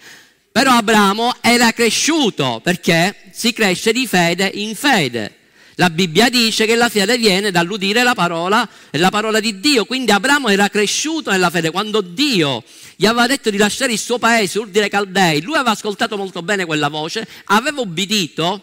Però 0.53 0.72
Abramo 0.72 1.36
era 1.41 1.74
cresciuto 1.74 2.62
perché 2.63 3.13
si 3.34 3.51
cresce 3.51 3.91
di 3.91 4.08
fede 4.08 4.50
in 4.53 4.74
fede. 4.74 5.38
La 5.79 5.89
Bibbia 5.89 6.27
dice 6.27 6.65
che 6.65 6.75
la 6.75 6.89
fede 6.89 7.17
viene 7.17 7.51
dall'udire 7.51 8.03
la 8.03 8.13
parola 8.13 8.67
e 8.89 8.98
la 8.98 9.09
parola 9.09 9.39
di 9.39 9.62
Dio. 9.62 9.86
Quindi 9.86 10.12
Abramo 10.12 10.50
era 10.50 10.67
cresciuto 10.67 11.31
nella 11.31 11.50
fede. 11.50 11.71
Quando 11.71 12.01
Dio 12.01 12.65
gli 12.98 13.05
aveva 13.05 13.27
detto 13.27 13.50
di 13.50 13.55
lasciare 13.55 13.93
il 13.93 13.98
suo 13.98 14.19
paese, 14.19 14.59
Ur 14.59 14.67
dire 14.67 14.89
Caldei, 14.89 15.41
lui 15.41 15.55
aveva 15.55 15.71
ascoltato 15.71 16.17
molto 16.17 16.41
bene 16.41 16.65
quella 16.65 16.89
voce, 16.89 17.25
aveva 17.45 17.79
ubbidito 17.79 18.62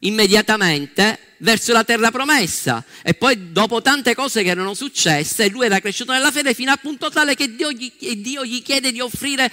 immediatamente 0.00 1.18
verso 1.38 1.72
la 1.72 1.84
terra 1.84 2.10
promessa. 2.10 2.84
E 3.02 3.14
poi 3.14 3.52
dopo 3.52 3.80
tante 3.80 4.14
cose 4.14 4.42
che 4.42 4.50
erano 4.50 4.74
successe, 4.74 5.48
lui 5.48 5.64
era 5.64 5.80
cresciuto 5.80 6.12
nella 6.12 6.30
fede 6.30 6.52
fino 6.52 6.70
al 6.70 6.80
punto 6.80 7.08
tale 7.08 7.34
che 7.34 7.56
Dio 7.56 7.72
gli, 7.72 7.90
Dio 8.18 8.44
gli 8.44 8.60
chiede 8.62 8.92
di 8.92 9.00
offrire 9.00 9.50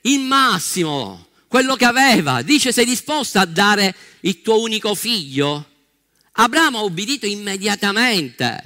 il 0.00 0.18
massimo, 0.18 1.28
quello 1.46 1.76
che 1.76 1.84
aveva. 1.84 2.42
Dice 2.42 2.72
sei 2.72 2.86
disposto 2.86 3.38
a 3.38 3.44
dare 3.44 3.94
il 4.22 4.42
tuo 4.42 4.60
unico 4.60 4.96
figlio? 4.96 5.68
Abramo 6.36 6.78
ha 6.78 6.82
obbedito 6.82 7.26
immediatamente. 7.26 8.62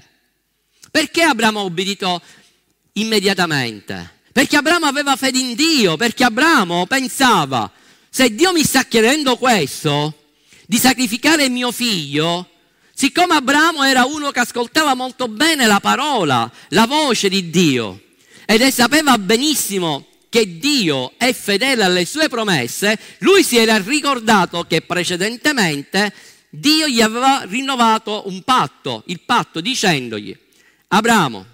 Perché 0.91 1.23
Abramo 1.23 1.61
ha 1.61 1.65
obbedito 1.65 2.23
immediatamente? 2.93 4.17
Perché 4.33 4.57
Abramo 4.57 4.87
aveva 4.87 5.17
fede 5.17 5.39
in 5.39 5.55
Dio, 5.55 5.97
perché 5.97 6.25
Abramo 6.25 6.87
pensava, 6.87 7.71
se 8.09 8.35
Dio 8.35 8.53
mi 8.53 8.65
sta 8.65 8.85
chiedendo 8.85 9.37
questo, 9.37 10.31
di 10.67 10.79
sacrificare 10.79 11.49
mio 11.49 11.73
figlio, 11.73 12.49
siccome 12.95 13.35
Abramo 13.35 13.83
era 13.83 14.05
uno 14.05 14.31
che 14.31 14.41
ascoltava 14.41 14.95
molto 14.95 15.29
bene 15.29 15.67
la 15.67 15.81
parola, 15.81 16.51
la 16.69 16.87
voce 16.87 17.29
di 17.29 17.51
Dio, 17.51 18.01
ed 18.47 18.63
sapeva 18.69 19.19
benissimo 19.19 20.07
che 20.31 20.59
Dio 20.59 21.13
è 21.17 21.33
fedele 21.33 21.85
alle 21.85 22.07
sue 22.07 22.29
promesse, 22.29 22.99
lui 23.19 23.43
si 23.43 23.59
era 23.59 23.77
ricordato 23.79 24.65
che 24.65 24.81
precedentemente 24.83 26.13
Dio 26.51 26.89
gli 26.89 27.01
aveva 27.03 27.43
rinnovato 27.45 28.27
un 28.27 28.43
patto, 28.43 29.03
il 29.07 29.21
patto 29.21 29.61
dicendogli, 29.61 30.37
Abramo, 30.89 31.47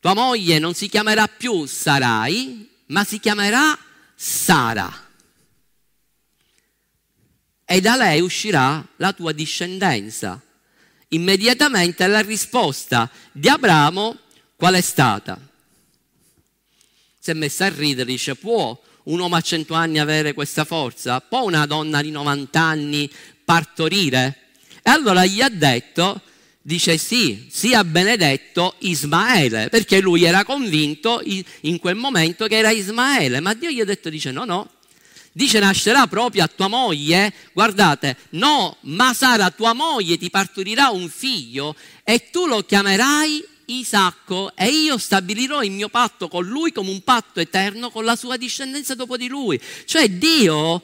tua 0.00 0.14
moglie 0.14 0.58
non 0.58 0.74
si 0.74 0.88
chiamerà 0.88 1.26
più 1.28 1.66
Sarai, 1.66 2.68
ma 2.86 3.04
si 3.04 3.20
chiamerà 3.20 3.78
Sara. 4.14 5.02
E 7.66 7.80
da 7.80 7.96
lei 7.96 8.20
uscirà 8.20 8.86
la 8.96 9.12
tua 9.12 9.32
discendenza. 9.32 10.40
Immediatamente 11.08 12.06
la 12.06 12.20
risposta 12.20 13.10
di 13.32 13.48
Abramo 13.48 14.18
qual 14.56 14.74
è 14.74 14.80
stata? 14.80 15.38
Si 17.18 17.30
è 17.30 17.34
messa 17.34 17.66
a 17.66 17.68
ridere, 17.68 18.10
dice, 18.10 18.34
può 18.34 18.78
un 19.04 19.18
uomo 19.18 19.36
a 19.36 19.40
100 19.40 19.74
anni 19.74 19.98
avere 19.98 20.34
questa 20.34 20.64
forza? 20.64 21.20
Può 21.20 21.44
una 21.44 21.66
donna 21.66 22.02
di 22.02 22.10
90 22.10 22.60
anni 22.60 23.10
partorire? 23.44 24.38
E 24.82 24.90
allora 24.90 25.24
gli 25.24 25.40
ha 25.40 25.48
detto 25.48 26.20
dice 26.66 26.96
sì, 26.96 27.46
sia 27.50 27.84
benedetto 27.84 28.76
Ismaele, 28.78 29.68
perché 29.68 30.00
lui 30.00 30.24
era 30.24 30.44
convinto 30.44 31.20
in 31.60 31.78
quel 31.78 31.94
momento 31.94 32.46
che 32.46 32.56
era 32.56 32.70
Ismaele, 32.70 33.40
ma 33.40 33.52
Dio 33.52 33.70
gli 33.70 33.80
ha 33.80 33.84
detto, 33.84 34.08
dice 34.08 34.30
no, 34.30 34.46
no, 34.46 34.70
dice 35.32 35.58
nascerà 35.58 36.06
proprio 36.06 36.42
a 36.42 36.48
tua 36.48 36.68
moglie, 36.68 37.34
guardate, 37.52 38.16
no, 38.30 38.78
ma 38.82 39.12
Sara 39.12 39.50
tua 39.50 39.74
moglie 39.74 40.16
ti 40.16 40.30
partorirà 40.30 40.88
un 40.88 41.10
figlio 41.10 41.76
e 42.02 42.30
tu 42.30 42.46
lo 42.46 42.62
chiamerai 42.62 43.44
Isacco 43.66 44.52
e 44.56 44.68
io 44.68 44.96
stabilirò 44.96 45.62
il 45.62 45.70
mio 45.70 45.90
patto 45.90 46.28
con 46.28 46.46
lui 46.46 46.72
come 46.72 46.90
un 46.90 47.02
patto 47.02 47.40
eterno 47.40 47.90
con 47.90 48.04
la 48.04 48.16
sua 48.16 48.38
discendenza 48.38 48.94
dopo 48.94 49.18
di 49.18 49.28
lui. 49.28 49.60
Cioè 49.84 50.08
Dio 50.08 50.82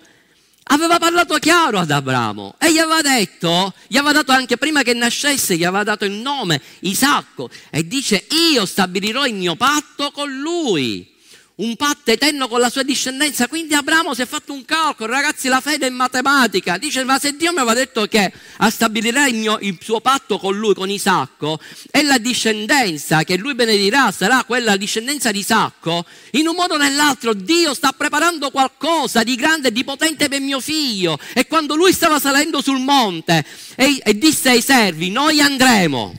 aveva 0.73 0.99
parlato 0.99 1.37
chiaro 1.39 1.79
ad 1.79 1.91
Abramo 1.91 2.55
e 2.59 2.73
gli 2.73 2.79
aveva 2.79 3.01
detto, 3.01 3.73
gli 3.87 3.97
aveva 3.97 4.13
dato 4.13 4.33
anche 4.33 4.57
prima 4.57 4.83
che 4.83 4.95
nascesse, 4.95 5.57
gli 5.57 5.65
aveva 5.65 5.85
dato 5.85 6.05
il 6.05 6.13
nome 6.13 6.61
Isacco 6.81 7.51
e 7.71 7.87
dice 7.87 8.27
io 8.53 8.67
stabilirò 8.67 9.27
il 9.27 9.35
mio 9.35 9.57
patto 9.57 10.11
con 10.11 10.31
lui 10.31 11.19
un 11.61 11.77
patto 11.77 12.11
eterno 12.11 12.49
con 12.49 12.61
la 12.61 12.71
sua 12.71 12.83
discendenza. 12.83 13.49
Quindi 13.49 13.75
Abramo 13.75 14.15
si 14.15 14.23
è 14.23 14.27
fatto 14.27 14.53
un 14.53 14.65
calcolo, 14.65 15.13
ragazzi, 15.13 15.49
la 15.49 15.61
fede 15.61 15.87
è 15.87 15.91
matematica. 15.91 16.79
Dice, 16.79 17.05
ma 17.05 17.19
se 17.19 17.37
Dio 17.37 17.53
mi 17.53 17.59
aveva 17.59 17.75
detto 17.75 18.07
che 18.07 18.33
stabilirà 18.69 19.27
il, 19.27 19.37
mio, 19.37 19.59
il 19.61 19.79
suo 19.81 20.01
patto 20.01 20.39
con 20.39 20.57
lui, 20.57 20.75
con 20.75 20.91
Isacco, 20.91 21.59
e 21.91 22.03
la 22.03 22.19
discendenza 22.19 23.25
che 23.25 23.37
lui 23.37 23.55
benedirà 23.55 24.11
sarà 24.11 24.45
quella 24.45 24.77
discendenza 24.77 25.31
di 25.31 25.41
Isacco, 25.41 26.05
in 26.33 26.47
un 26.47 26.55
modo 26.55 26.75
o 26.75 26.79
nell'altro 26.79 27.35
Dio 27.35 27.75
sta 27.75 27.93
preparando 27.93 28.51
qualcosa 28.51 29.23
di 29.23 29.35
grande 29.35 29.69
e 29.69 29.73
di 29.73 29.85
potente 29.85 30.29
per 30.29 30.41
mio 30.41 30.61
figlio. 30.61 31.19
E 31.35 31.47
quando 31.47 31.75
lui 31.75 31.93
stava 31.93 32.19
salendo 32.19 32.63
sul 32.63 32.81
monte 32.81 33.45
e, 33.77 34.01
e 34.03 34.17
disse 34.17 34.51
ai 34.51 34.63
servi, 34.63 35.11
noi 35.11 35.41
andremo, 35.41 36.15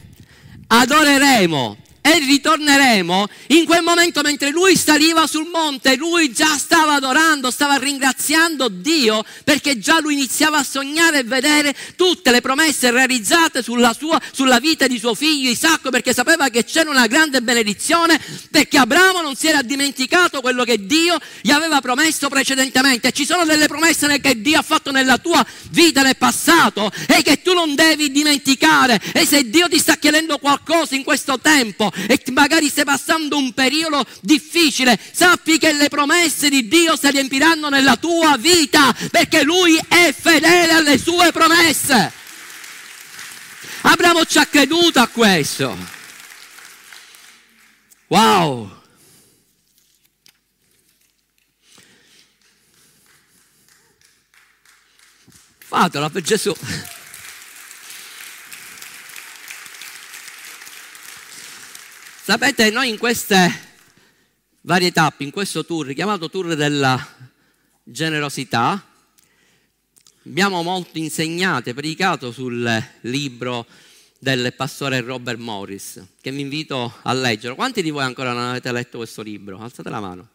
adoreremo 0.67 1.81
e 2.01 2.17
ritorneremo, 2.17 3.27
in 3.48 3.65
quel 3.65 3.84
momento 3.84 4.22
mentre 4.22 4.50
lui 4.50 4.75
saliva 4.75 5.27
sul 5.27 5.48
monte, 5.51 5.96
lui 5.96 6.34
già 6.34 6.58
stava 6.58 6.96
adorando, 6.96 7.51
stava 7.51 7.75
ringraziando 7.75 8.70
Dio 8.70 9.24
perché 9.43 9.77
già 9.77 10.00
lui 10.00 10.13
iniziava 10.13 10.58
a 10.58 10.63
sognare 10.63 11.20
e 11.20 11.24
vedere 11.24 11.75
tutte 11.96 12.31
le 12.31 12.41
promesse 12.41 12.89
realizzate 12.89 13.62
sulla, 13.62 13.93
sua, 13.93 14.20
sulla 14.31 14.60
vita 14.60 14.88
di 14.88 14.98
suo 14.98 15.13
figlio 15.13 15.50
Isacco 15.50 15.91
perché 15.91 16.12
sapeva 16.13 16.50
che 16.50 16.65
c'era 16.65 16.89
una 16.89 17.05
grande 17.05 17.41
benedizione 17.41 18.20
perché 18.50 18.77
Abramo 18.77 19.22
non 19.22 19.36
si 19.36 19.48
era 19.48 19.62
dimenticato 19.62 20.41
quello 20.41 20.63
che 20.63 20.86
Dio 20.86 21.20
gli 21.41 21.51
aveva 21.51 21.81
promesso 21.81 22.29
precedentemente. 22.29 23.12
Ci 23.12 23.25
sono 23.25 23.46
delle 23.46 23.67
promesse 23.67 24.20
che 24.20 24.41
Dio 24.41 24.58
ha 24.58 24.63
fatto 24.63 24.91
nella 24.91 25.20
tua 25.20 25.46
vita 25.70 26.01
nel 26.01 26.17
passato 26.17 26.91
e 27.08 27.22
che 27.22 27.41
tu 27.41 27.53
non 27.53 27.75
devi 27.75 28.12
dimenticare 28.12 29.00
e 29.13 29.25
se 29.25 29.50
Dio 29.50 29.67
ti 29.70 29.77
sta 29.77 29.98
chiedendo 29.98 30.38
qualcosa 30.39 30.96
in 30.96 31.03
questo 31.03 31.39
tempo, 31.39 31.90
e 32.07 32.21
magari 32.31 32.69
stai 32.69 32.86
passando 32.86 33.38
un 33.38 33.53
periodo 33.53 34.05
difficile, 34.21 35.00
sappi 35.12 35.57
che 35.57 35.74
le 35.74 35.89
promesse 35.89 36.50
di 36.50 36.67
Dio 36.67 36.95
si 36.95 37.10
riempiranno 37.10 37.69
nella 37.69 37.98
tua 37.98 38.38
vita 38.38 38.95
perché 39.10 39.43
Lui 39.43 39.79
è 39.88 40.13
fedele 40.17 40.74
alle 40.74 40.98
sue 40.98 41.31
promesse. 41.31 42.12
Abramo 43.81 44.25
ci 44.25 44.38
ha 44.38 44.45
creduto 44.45 45.00
a 45.00 45.07
questo. 45.07 45.75
Wow! 48.07 48.79
Fatelo 55.71 56.10
per 56.10 56.21
Gesù. 56.21 56.53
Sapete, 62.24 62.70
noi 62.70 62.90
in 62.90 63.00
queste 63.00 63.51
varie 64.62 64.92
tappe, 64.92 65.24
in 65.24 65.32
questo 65.32 65.66
tour, 65.66 65.92
chiamato 65.92 66.30
tour 66.30 66.54
della 66.54 67.04
generosità, 67.82 68.86
abbiamo 70.28 70.62
molto 70.62 71.00
insegnato 71.00 71.72
e 71.72 71.74
predicato 71.74 72.32
sul 72.32 72.72
libro 73.02 73.65
del 74.19 74.54
pastore 74.54 75.02
Robert 75.02 75.39
Morris, 75.39 76.06
che 76.22 76.30
vi 76.30 76.41
invito 76.41 76.93
a 77.02 77.12
leggere. 77.12 77.56
Quanti 77.56 77.82
di 77.82 77.89
voi 77.89 78.04
ancora 78.04 78.34
non 78.34 78.50
avete 78.50 78.72
letto 78.72 78.98
questo 78.98 79.24
libro? 79.24 79.58
Alzate 79.58 79.89
la 79.89 80.00
mano. 80.00 80.30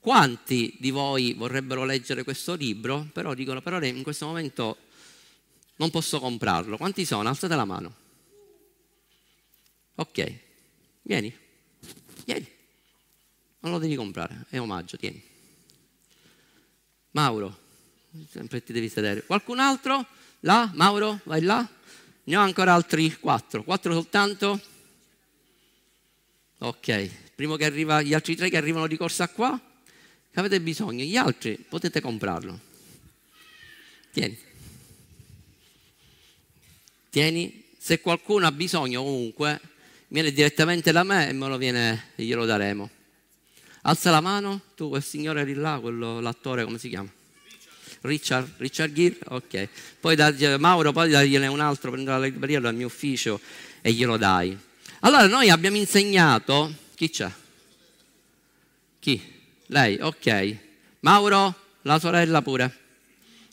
Quanti 0.00 0.76
di 0.78 0.90
voi 0.90 1.32
vorrebbero 1.32 1.86
leggere 1.86 2.24
questo 2.24 2.52
libro, 2.52 3.08
però 3.10 3.32
dicono, 3.32 3.62
però 3.62 3.82
in 3.82 4.02
questo 4.02 4.26
momento 4.26 4.76
non 5.76 5.88
posso 5.88 6.20
comprarlo? 6.20 6.76
Quanti 6.76 7.06
sono? 7.06 7.30
Alzate 7.30 7.54
la 7.54 7.64
mano. 7.64 8.06
Ok, 9.98 10.32
vieni, 11.02 11.36
vieni. 12.24 12.46
Non 13.58 13.72
lo 13.72 13.78
devi 13.78 13.96
comprare, 13.96 14.46
è 14.48 14.60
omaggio, 14.60 14.96
tieni. 14.96 15.20
Mauro, 17.10 17.58
sempre 18.30 18.62
ti 18.62 18.72
devi 18.72 18.88
sedere. 18.88 19.24
Qualcun 19.24 19.58
altro? 19.58 20.06
Là? 20.40 20.70
Mauro, 20.74 21.18
vai 21.24 21.42
là? 21.42 21.68
Ne 22.22 22.36
ho 22.36 22.40
ancora 22.40 22.74
altri 22.74 23.18
quattro. 23.18 23.64
Quattro 23.64 23.92
soltanto? 23.92 24.60
Ok, 26.58 27.10
primo 27.34 27.56
che 27.56 27.64
arriva, 27.64 28.00
gli 28.00 28.14
altri 28.14 28.36
tre 28.36 28.50
che 28.50 28.56
arrivano 28.56 28.86
di 28.86 28.96
corsa 28.96 29.28
qua, 29.28 29.60
che 30.30 30.38
avete 30.38 30.60
bisogno. 30.60 31.02
Gli 31.02 31.16
altri 31.16 31.56
potete 31.56 32.00
comprarlo. 32.00 32.60
Tieni. 34.12 34.38
Tieni. 37.10 37.66
Se 37.76 38.00
qualcuno 38.00 38.46
ha 38.46 38.52
bisogno 38.52 39.02
comunque, 39.02 39.60
viene 40.08 40.32
direttamente 40.32 40.92
da 40.92 41.02
me 41.02 41.28
e 41.28 41.32
me 41.32 41.48
lo 41.48 41.56
viene, 41.56 42.10
glielo 42.16 42.44
daremo. 42.44 42.90
Alza 43.82 44.10
la 44.10 44.20
mano, 44.20 44.60
tu 44.74 44.88
quel 44.88 45.02
signore 45.02 45.44
lì 45.44 45.54
là, 45.54 45.78
quello, 45.80 46.20
l'attore, 46.20 46.64
come 46.64 46.78
si 46.78 46.88
chiama? 46.88 47.10
Richard, 48.02 48.52
Richard 48.58 48.92
Gere? 48.92 49.16
Ok. 49.28 49.68
Poi 50.00 50.14
da, 50.14 50.32
Mauro, 50.58 50.92
poi 50.92 51.10
dagliene 51.10 51.46
un 51.46 51.60
altro, 51.60 51.90
prendo 51.90 52.10
la 52.10 52.20
libreria 52.20 52.60
dal 52.60 52.74
mio 52.74 52.86
ufficio 52.86 53.40
e 53.80 53.92
glielo 53.92 54.16
dai. 54.16 54.56
Allora 55.00 55.26
noi 55.26 55.50
abbiamo 55.50 55.76
insegnato, 55.76 56.72
chi 56.94 57.10
c'è? 57.10 57.30
Chi? 58.98 59.20
Lei, 59.66 59.98
ok. 60.00 60.56
Mauro, 61.00 61.54
la 61.82 61.98
sorella 61.98 62.42
pure. 62.42 62.86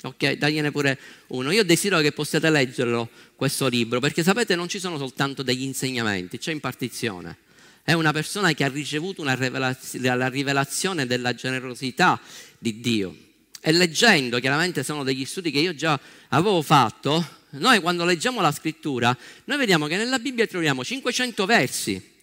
Ok, 0.04 0.34
dagliene 0.34 0.72
pure 0.72 1.00
uno. 1.28 1.52
Io 1.52 1.64
desidero 1.64 2.02
che 2.02 2.12
possiate 2.12 2.50
leggerlo 2.50 3.10
questo 3.36 3.68
libro, 3.68 4.00
perché 4.00 4.24
sapete 4.24 4.56
non 4.56 4.68
ci 4.68 4.80
sono 4.80 4.98
soltanto 4.98 5.44
degli 5.44 5.64
insegnamenti, 5.64 6.38
c'è 6.38 6.52
impartizione. 6.52 7.38
È 7.84 7.94
una 7.94 8.12
persona 8.12 8.52
che 8.54 8.64
ha 8.64 8.70
ricevuto 8.70 9.24
rivelaz- 9.24 9.98
la 9.98 10.28
rivelazione 10.28 11.06
della 11.06 11.36
generosità 11.36 12.20
di 12.58 12.80
Dio. 12.80 13.16
E 13.62 13.72
leggendo, 13.72 14.40
chiaramente 14.40 14.84
sono 14.84 15.04
degli 15.04 15.26
studi 15.26 15.52
che 15.52 15.60
io 15.60 15.76
già 15.76 16.00
avevo 16.30 16.62
fatto, 16.62 17.24
noi 17.52 17.80
quando 17.80 18.06
leggiamo 18.06 18.42
la 18.42 18.52
scrittura, 18.52 19.16
noi 19.46 19.58
vediamo 19.58 19.88
che 19.88 19.98
nella 19.98 20.20
Bibbia 20.20 20.48
troviamo 20.48 20.84
500 20.84 21.46
versi 21.46 22.14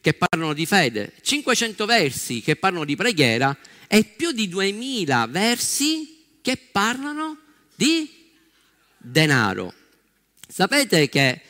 che 0.00 0.14
parlano 0.14 0.52
di 0.52 0.66
fede, 0.66 1.12
500 1.20 1.86
versi 1.86 2.40
che 2.40 2.56
parlano 2.56 2.84
di 2.84 2.96
preghiera 2.96 3.56
e 3.88 4.04
più 4.04 4.32
di 4.32 4.48
2000 4.48 5.26
versi 5.28 6.24
che 6.40 6.56
parlano 6.56 7.38
di 7.74 8.08
denaro. 8.96 9.74
Sapete 10.58 11.08
che 11.08 11.40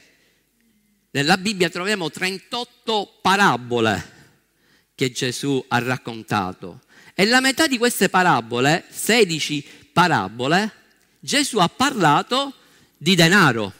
nella 1.12 1.38
Bibbia 1.38 1.71
troviamo 1.71 2.11
38 2.11 3.21
parabole 3.23 4.16
che 4.94 5.11
Gesù 5.12 5.64
ha 5.68 5.79
raccontato 5.79 6.83
e 7.14 7.25
la 7.25 7.40
metà 7.40 7.66
di 7.66 7.79
queste 7.79 8.11
parabole, 8.11 8.85
16 8.90 9.66
parabole, 9.94 10.73
Gesù 11.21 11.57
ha 11.57 11.71
parlato 11.71 12.53
di 12.99 13.14
denaro. 13.14 13.73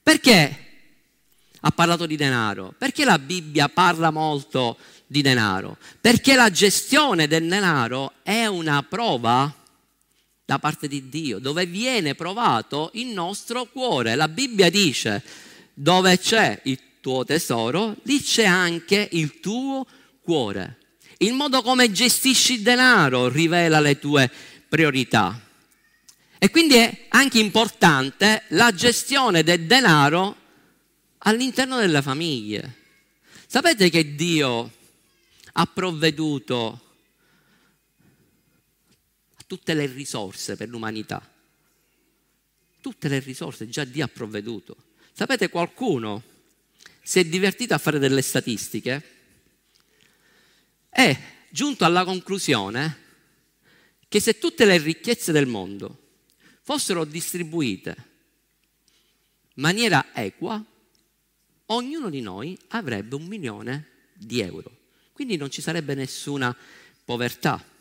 Perché 0.00 0.66
ha 1.58 1.70
parlato 1.72 2.06
di 2.06 2.14
denaro? 2.14 2.76
Perché 2.78 3.04
la 3.04 3.18
Bibbia 3.18 3.68
parla 3.68 4.12
molto 4.12 4.78
di 5.04 5.20
denaro, 5.20 5.78
perché 6.00 6.36
la 6.36 6.52
gestione 6.52 7.26
del 7.26 7.48
denaro 7.48 8.12
è 8.22 8.46
una 8.46 8.84
prova 8.84 9.52
da 10.46 10.60
parte 10.60 10.86
di 10.86 11.08
Dio, 11.08 11.40
dove 11.40 11.66
viene 11.66 12.14
provato 12.14 12.90
il 12.94 13.08
nostro 13.08 13.66
cuore. 13.66 14.14
La 14.14 14.28
Bibbia 14.28 14.70
dice, 14.70 15.22
dove 15.74 16.18
c'è 16.18 16.60
il 16.64 16.78
tuo 17.00 17.24
tesoro, 17.24 17.96
lì 18.04 18.22
c'è 18.22 18.44
anche 18.44 19.08
il 19.12 19.40
tuo 19.40 19.84
cuore. 20.22 20.78
Il 21.18 21.32
modo 21.32 21.62
come 21.62 21.90
gestisci 21.90 22.54
il 22.54 22.62
denaro 22.62 23.28
rivela 23.28 23.80
le 23.80 23.98
tue 23.98 24.30
priorità. 24.68 25.40
E 26.38 26.50
quindi 26.50 26.76
è 26.76 27.06
anche 27.08 27.40
importante 27.40 28.44
la 28.48 28.72
gestione 28.72 29.42
del 29.42 29.66
denaro 29.66 30.36
all'interno 31.18 31.78
delle 31.78 32.02
famiglie. 32.02 32.74
Sapete 33.48 33.90
che 33.90 34.14
Dio 34.14 34.70
ha 35.54 35.66
provveduto 35.66 36.85
tutte 39.46 39.74
le 39.74 39.86
risorse 39.86 40.56
per 40.56 40.68
l'umanità. 40.68 41.32
tutte 42.80 43.08
le 43.08 43.18
risorse 43.18 43.68
già 43.68 43.82
Dio 43.82 44.04
ha 44.04 44.08
provveduto. 44.08 44.76
Sapete, 45.12 45.48
qualcuno 45.48 46.22
si 47.02 47.18
è 47.18 47.24
divertito 47.24 47.74
a 47.74 47.78
fare 47.78 47.98
delle 47.98 48.22
statistiche 48.22 49.02
e 50.88 51.18
giunto 51.50 51.84
alla 51.84 52.04
conclusione 52.04 53.04
che 54.06 54.20
se 54.20 54.38
tutte 54.38 54.64
le 54.64 54.78
ricchezze 54.78 55.32
del 55.32 55.46
mondo 55.46 56.18
fossero 56.62 57.04
distribuite 57.04 57.96
in 59.54 59.62
maniera 59.62 60.14
equa, 60.14 60.62
ognuno 61.66 62.08
di 62.08 62.20
noi 62.20 62.56
avrebbe 62.68 63.14
un 63.14 63.24
milione 63.24 63.88
di 64.14 64.40
euro. 64.40 64.70
Quindi 65.12 65.36
non 65.36 65.50
ci 65.50 65.60
sarebbe 65.60 65.94
nessuna 65.94 66.54
povertà. 67.04 67.74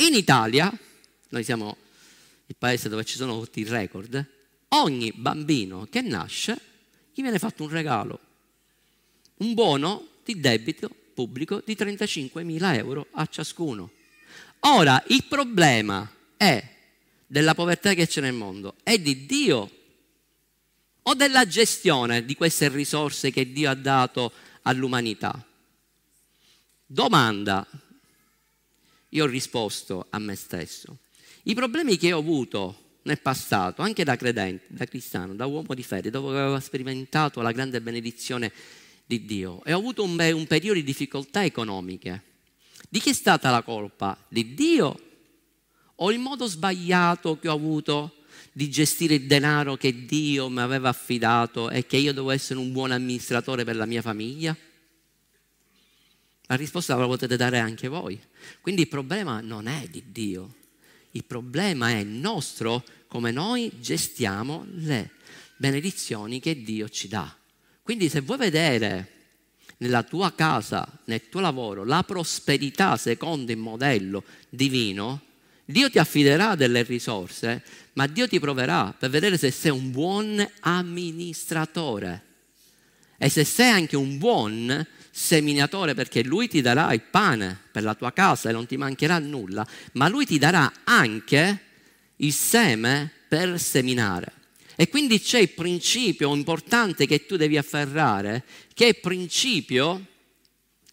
In 0.00 0.14
Italia, 0.14 0.72
noi 1.28 1.44
siamo 1.44 1.76
il 2.46 2.56
paese 2.56 2.88
dove 2.88 3.04
ci 3.04 3.16
sono 3.16 3.38
tutti 3.38 3.60
i 3.60 3.64
record, 3.64 4.26
ogni 4.68 5.12
bambino 5.14 5.86
che 5.90 6.00
nasce 6.00 6.58
gli 7.12 7.20
viene 7.20 7.38
fatto 7.38 7.64
un 7.64 7.68
regalo, 7.68 8.18
un 9.36 9.52
buono 9.52 10.06
di 10.24 10.40
debito 10.40 10.88
pubblico 11.12 11.62
di 11.62 11.74
35.000 11.74 12.76
euro 12.76 13.08
a 13.10 13.26
ciascuno. 13.26 13.90
Ora, 14.60 15.02
il 15.08 15.24
problema 15.24 16.10
è 16.34 16.66
della 17.26 17.54
povertà 17.54 17.92
che 17.92 18.06
c'è 18.06 18.22
nel 18.22 18.32
mondo, 18.32 18.76
è 18.82 18.98
di 18.98 19.26
Dio 19.26 19.70
o 21.02 21.14
della 21.14 21.46
gestione 21.46 22.24
di 22.24 22.34
queste 22.34 22.70
risorse 22.70 23.30
che 23.30 23.52
Dio 23.52 23.68
ha 23.68 23.74
dato 23.74 24.32
all'umanità? 24.62 25.46
Domanda. 26.86 27.66
Io 29.10 29.24
ho 29.24 29.28
risposto 29.28 30.06
a 30.10 30.18
me 30.18 30.34
stesso. 30.34 30.98
I 31.44 31.54
problemi 31.54 31.96
che 31.96 32.12
ho 32.12 32.18
avuto 32.18 32.98
nel 33.02 33.20
passato, 33.20 33.82
anche 33.82 34.04
da 34.04 34.16
credente, 34.16 34.66
da 34.68 34.84
cristiano, 34.84 35.34
da 35.34 35.46
uomo 35.46 35.74
di 35.74 35.82
fede, 35.82 36.10
che 36.10 36.16
avevo 36.16 36.60
sperimentato 36.60 37.40
la 37.40 37.52
grande 37.52 37.80
benedizione 37.80 38.52
di 39.06 39.24
Dio 39.24 39.64
e 39.64 39.72
ho 39.72 39.78
avuto 39.78 40.04
un, 40.04 40.10
un 40.10 40.46
periodo 40.46 40.78
di 40.78 40.84
difficoltà 40.84 41.44
economiche, 41.44 42.22
di 42.88 43.00
chi 43.00 43.10
è 43.10 43.12
stata 43.12 43.50
la 43.50 43.62
colpa? 43.62 44.16
Di 44.28 44.54
Dio 44.54 45.00
o 45.96 46.12
il 46.12 46.18
modo 46.18 46.46
sbagliato 46.46 47.38
che 47.38 47.48
ho 47.48 47.54
avuto 47.54 48.14
di 48.52 48.70
gestire 48.70 49.14
il 49.14 49.26
denaro 49.26 49.76
che 49.76 50.06
Dio 50.06 50.48
mi 50.48 50.60
aveva 50.60 50.88
affidato 50.88 51.70
e 51.70 51.86
che 51.86 51.96
io 51.96 52.12
dovevo 52.12 52.32
essere 52.32 52.58
un 52.58 52.72
buon 52.72 52.90
amministratore 52.90 53.64
per 53.64 53.76
la 53.76 53.86
mia 53.86 54.02
famiglia? 54.02 54.56
La 56.50 56.56
risposta 56.56 56.96
la 56.96 57.06
potete 57.06 57.36
dare 57.36 57.60
anche 57.60 57.86
voi. 57.86 58.20
Quindi 58.60 58.80
il 58.80 58.88
problema 58.88 59.40
non 59.40 59.68
è 59.68 59.86
di 59.88 60.02
Dio, 60.10 60.54
il 61.12 61.24
problema 61.24 61.90
è 61.90 62.02
nostro 62.02 62.84
come 63.06 63.30
noi 63.30 63.70
gestiamo 63.78 64.66
le 64.72 65.12
benedizioni 65.56 66.40
che 66.40 66.60
Dio 66.60 66.88
ci 66.88 67.06
dà. 67.06 67.32
Quindi 67.84 68.08
se 68.08 68.22
vuoi 68.22 68.38
vedere 68.38 69.12
nella 69.76 70.02
tua 70.02 70.34
casa, 70.34 70.88
nel 71.04 71.28
tuo 71.28 71.38
lavoro, 71.38 71.84
la 71.84 72.02
prosperità 72.02 72.96
secondo 72.96 73.52
il 73.52 73.58
modello 73.58 74.24
divino, 74.48 75.22
Dio 75.64 75.88
ti 75.88 76.00
affiderà 76.00 76.56
delle 76.56 76.82
risorse, 76.82 77.62
ma 77.92 78.08
Dio 78.08 78.26
ti 78.26 78.40
proverà 78.40 78.92
per 78.98 79.08
vedere 79.08 79.38
se 79.38 79.52
sei 79.52 79.70
un 79.70 79.92
buon 79.92 80.44
amministratore 80.62 82.24
e 83.18 83.28
se 83.28 83.44
sei 83.44 83.70
anche 83.70 83.96
un 83.96 84.18
buon 84.18 84.86
seminatore 85.10 85.94
perché 85.94 86.22
lui 86.22 86.48
ti 86.48 86.60
darà 86.60 86.92
il 86.92 87.02
pane 87.02 87.58
per 87.70 87.82
la 87.82 87.94
tua 87.94 88.12
casa 88.12 88.48
e 88.48 88.52
non 88.52 88.66
ti 88.66 88.76
mancherà 88.76 89.18
nulla, 89.18 89.66
ma 89.92 90.08
lui 90.08 90.24
ti 90.24 90.38
darà 90.38 90.72
anche 90.84 91.60
il 92.16 92.32
seme 92.32 93.10
per 93.28 93.58
seminare. 93.60 94.32
E 94.76 94.88
quindi 94.88 95.20
c'è 95.20 95.38
il 95.38 95.50
principio 95.50 96.34
importante 96.34 97.06
che 97.06 97.26
tu 97.26 97.36
devi 97.36 97.58
afferrare, 97.58 98.44
che 98.72 98.84
è 98.86 98.88
il 98.88 99.00
principio, 99.00 100.06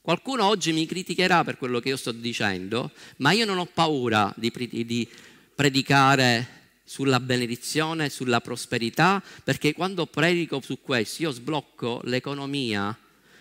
qualcuno 0.01 0.45
oggi 0.45 0.73
mi 0.73 0.85
criticherà 0.85 1.43
per 1.43 1.57
quello 1.57 1.79
che 1.79 1.89
io 1.89 1.97
sto 1.97 2.11
dicendo, 2.11 2.91
ma 3.17 3.31
io 3.31 3.45
non 3.45 3.59
ho 3.59 3.65
paura 3.65 4.33
di, 4.35 4.51
di 4.85 5.07
predicare 5.55 6.55
sulla 6.83 7.19
benedizione, 7.19 8.09
sulla 8.09 8.41
prosperità, 8.41 9.23
perché 9.43 9.73
quando 9.73 10.05
predico 10.05 10.61
su 10.61 10.81
questo 10.81 11.23
io 11.23 11.31
sblocco 11.31 12.01
l'economia 12.03 12.97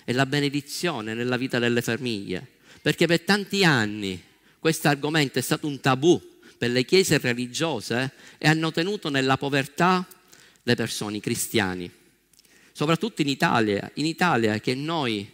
e 0.08 0.12
la 0.12 0.24
benedizione 0.24 1.14
nella 1.14 1.36
vita 1.36 1.58
delle 1.58 1.82
famiglie, 1.82 2.46
perché 2.80 3.06
per 3.06 3.22
tanti 3.22 3.64
anni 3.64 4.22
questo 4.60 4.86
argomento 4.86 5.40
è 5.40 5.42
stato 5.42 5.66
un 5.66 5.80
tabù 5.80 6.38
per 6.56 6.70
le 6.70 6.84
chiese 6.84 7.18
religiose 7.18 8.12
e 8.38 8.46
hanno 8.46 8.70
tenuto 8.70 9.10
nella 9.10 9.36
povertà 9.36 10.06
le 10.62 10.74
persone, 10.76 11.16
i 11.16 11.20
cristiani. 11.20 11.90
Soprattutto 12.70 13.20
in 13.20 13.28
Italia, 13.28 13.90
in 13.94 14.06
Italia 14.06 14.60
che 14.60 14.76
noi 14.76 15.28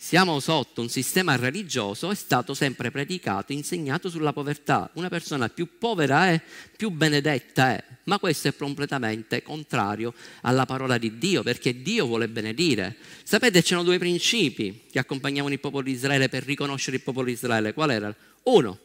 siamo 0.00 0.38
sotto 0.38 0.80
un 0.80 0.88
sistema 0.88 1.34
religioso, 1.34 2.12
è 2.12 2.14
stato 2.14 2.54
sempre 2.54 2.92
predicato, 2.92 3.52
insegnato 3.52 4.08
sulla 4.08 4.32
povertà. 4.32 4.88
Una 4.94 5.08
persona 5.08 5.48
più 5.48 5.76
povera 5.76 6.28
è, 6.28 6.40
più 6.76 6.90
benedetta 6.90 7.70
è, 7.74 7.84
ma 8.04 8.20
questo 8.20 8.46
è 8.46 8.54
completamente 8.54 9.42
contrario 9.42 10.14
alla 10.42 10.66
parola 10.66 10.98
di 10.98 11.18
Dio, 11.18 11.42
perché 11.42 11.82
Dio 11.82 12.06
vuole 12.06 12.28
benedire. 12.28 12.96
Sapete, 13.24 13.60
c'erano 13.60 13.82
due 13.82 13.98
principi 13.98 14.84
che 14.88 15.00
accompagnavano 15.00 15.52
il 15.52 15.58
popolo 15.58 15.82
di 15.82 15.90
Israele 15.90 16.28
per 16.28 16.44
riconoscere 16.44 16.96
il 16.96 17.02
popolo 17.02 17.26
di 17.26 17.32
Israele. 17.32 17.72
Qual 17.74 17.90
era? 17.90 18.14
Uno, 18.44 18.78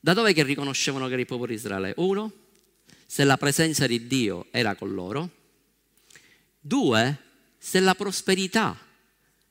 da 0.00 0.14
dove 0.14 0.32
che 0.32 0.42
riconoscevano 0.42 1.04
che 1.04 1.12
era 1.12 1.20
il 1.20 1.26
popolo 1.26 1.48
di 1.48 1.54
Israele? 1.54 1.92
Uno, 1.98 2.32
se 3.04 3.24
la 3.24 3.36
presenza 3.36 3.86
di 3.86 4.06
Dio 4.06 4.46
era 4.52 4.74
con 4.74 4.94
loro. 4.94 5.30
Due, 6.58 7.18
se 7.58 7.78
la 7.80 7.94
prosperità 7.94 8.86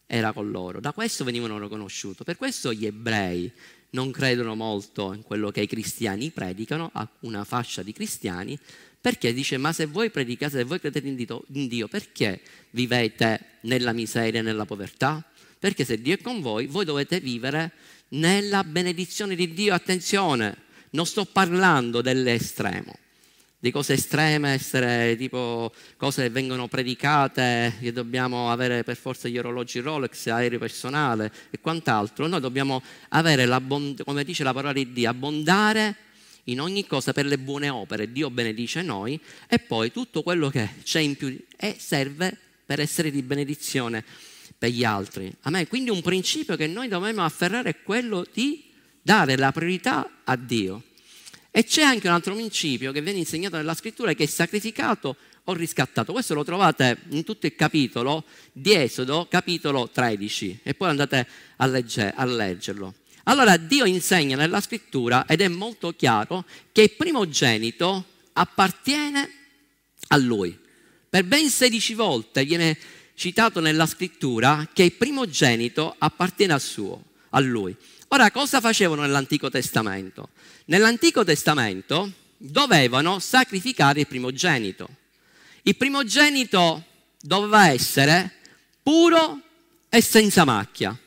era 0.07 0.31
con 0.31 0.49
loro. 0.49 0.79
Da 0.79 0.93
questo 0.93 1.23
venivano 1.23 1.59
riconosciuti. 1.59 2.23
Per 2.23 2.37
questo 2.37 2.73
gli 2.73 2.85
ebrei 2.85 3.51
non 3.91 4.11
credono 4.11 4.55
molto 4.55 5.13
in 5.13 5.21
quello 5.21 5.51
che 5.51 5.61
i 5.61 5.67
cristiani 5.67 6.31
predicano, 6.31 6.89
a 6.93 7.07
una 7.21 7.43
fascia 7.43 7.83
di 7.83 7.91
cristiani, 7.93 8.57
perché 8.99 9.33
dice, 9.33 9.57
ma 9.57 9.71
se 9.71 9.85
voi 9.85 10.09
predicate, 10.09 10.57
se 10.57 10.63
voi 10.63 10.79
credete 10.79 11.07
in 11.07 11.15
Dio, 11.15 11.43
in 11.53 11.67
Dio 11.67 11.87
perché 11.87 12.41
vivete 12.71 13.59
nella 13.61 13.93
miseria 13.93 14.39
e 14.39 14.43
nella 14.43 14.65
povertà? 14.65 15.23
Perché 15.59 15.85
se 15.85 16.01
Dio 16.01 16.15
è 16.15 16.21
con 16.21 16.41
voi, 16.41 16.65
voi 16.67 16.85
dovete 16.85 17.19
vivere 17.19 17.71
nella 18.09 18.63
benedizione 18.63 19.35
di 19.35 19.53
Dio. 19.53 19.73
Attenzione, 19.73 20.55
non 20.91 21.05
sto 21.05 21.25
parlando 21.25 22.01
dell'estremo 22.01 23.05
di 23.59 23.71
cose 23.71 23.93
estreme, 23.93 24.53
essere 24.53 25.15
tipo 25.17 25.73
cose 25.97 26.23
che 26.23 26.29
vengono 26.29 26.67
predicate, 26.67 27.73
che 27.79 27.91
dobbiamo 27.91 28.51
avere 28.51 28.83
per 28.83 28.95
forza 28.95 29.27
gli 29.27 29.37
orologi 29.37 29.79
Rolex, 29.79 30.27
aereo 30.27 30.59
personale 30.59 31.31
e 31.49 31.59
quant'altro. 31.59 32.27
Noi 32.27 32.39
dobbiamo 32.39 32.83
avere, 33.09 33.47
come 34.03 34.23
dice 34.23 34.43
la 34.43 34.53
parola 34.53 34.73
di 34.73 34.93
Dio, 34.93 35.09
abbondare 35.09 35.95
in 36.45 36.61
ogni 36.61 36.85
cosa 36.85 37.13
per 37.13 37.25
le 37.25 37.39
buone 37.39 37.69
opere. 37.69 38.11
Dio 38.11 38.29
benedice 38.29 38.81
noi 38.81 39.19
e 39.47 39.59
poi 39.59 39.91
tutto 39.91 40.21
quello 40.21 40.49
che 40.49 40.75
c'è 40.83 40.99
in 40.99 41.15
più 41.15 41.37
serve 41.77 42.37
per 42.65 42.79
essere 42.79 43.09
di 43.11 43.21
benedizione 43.21 44.03
per 44.57 44.69
gli 44.69 44.83
altri. 44.83 45.33
Amen. 45.41 45.67
Quindi 45.67 45.89
un 45.89 46.01
principio 46.01 46.55
che 46.55 46.67
noi 46.67 46.87
dobbiamo 46.87 47.23
afferrare 47.23 47.69
è 47.69 47.81
quello 47.81 48.25
di 48.31 48.65
dare 49.01 49.35
la 49.35 49.51
priorità 49.51 50.21
a 50.23 50.35
Dio. 50.35 50.83
E 51.51 51.63
c'è 51.63 51.81
anche 51.81 52.07
un 52.07 52.13
altro 52.13 52.33
principio 52.33 52.91
che 52.91 53.01
viene 53.01 53.19
insegnato 53.19 53.55
nella 53.55 53.73
scrittura 53.73 54.13
che 54.13 54.23
è 54.23 54.27
sacrificato 54.27 55.15
o 55.45 55.53
riscattato. 55.53 56.11
Questo 56.11 56.33
lo 56.33 56.43
trovate 56.43 56.97
in 57.09 57.23
tutto 57.23 57.45
il 57.45 57.55
capitolo 57.55 58.25
di 58.51 58.73
Esodo, 58.73 59.27
capitolo 59.29 59.89
13, 59.89 60.59
e 60.63 60.73
poi 60.73 60.89
andate 60.89 61.27
a, 61.57 61.65
legge, 61.65 62.13
a 62.15 62.25
leggerlo. 62.25 62.93
Allora 63.23 63.57
Dio 63.57 63.85
insegna 63.85 64.35
nella 64.37 64.61
scrittura 64.61 65.25
ed 65.25 65.41
è 65.41 65.47
molto 65.47 65.93
chiaro 65.93 66.45
che 66.71 66.83
il 66.83 66.91
primogenito 66.91 68.05
appartiene 68.33 69.29
a 70.07 70.17
lui. 70.17 70.57
Per 71.09 71.23
ben 71.23 71.49
16 71.49 71.93
volte 71.93 72.45
viene 72.45 72.77
citato 73.15 73.59
nella 73.59 73.85
scrittura 73.85 74.67
che 74.71 74.83
il 74.83 74.93
primogenito 74.93 75.95
appartiene 75.97 76.53
a, 76.53 76.59
suo, 76.59 77.03
a 77.31 77.39
lui. 77.39 77.75
Ora, 78.09 78.31
cosa 78.31 78.61
facevano 78.61 79.01
nell'Antico 79.01 79.49
Testamento? 79.49 80.29
Nell'Antico 80.69 81.23
Testamento 81.23 82.11
dovevano 82.35 83.19
sacrificare 83.19 84.01
il 84.01 84.07
primogenito. 84.07 84.89
Il 85.61 85.77
primogenito 85.77 86.83
doveva 87.21 87.69
essere 87.69 88.33
puro 88.83 89.41
e 89.87 90.01
senza 90.01 90.43
macchia. 90.43 90.97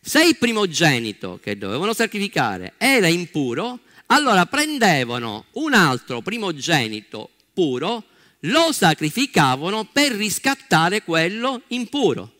Se 0.00 0.24
il 0.24 0.36
primogenito 0.38 1.38
che 1.40 1.56
dovevano 1.56 1.94
sacrificare 1.94 2.74
era 2.76 3.06
impuro, 3.06 3.78
allora 4.06 4.44
prendevano 4.46 5.46
un 5.52 5.72
altro 5.72 6.20
primogenito 6.20 7.30
puro, 7.52 8.02
lo 8.40 8.72
sacrificavano 8.72 9.84
per 9.84 10.10
riscattare 10.10 11.04
quello 11.04 11.62
impuro. 11.68 12.32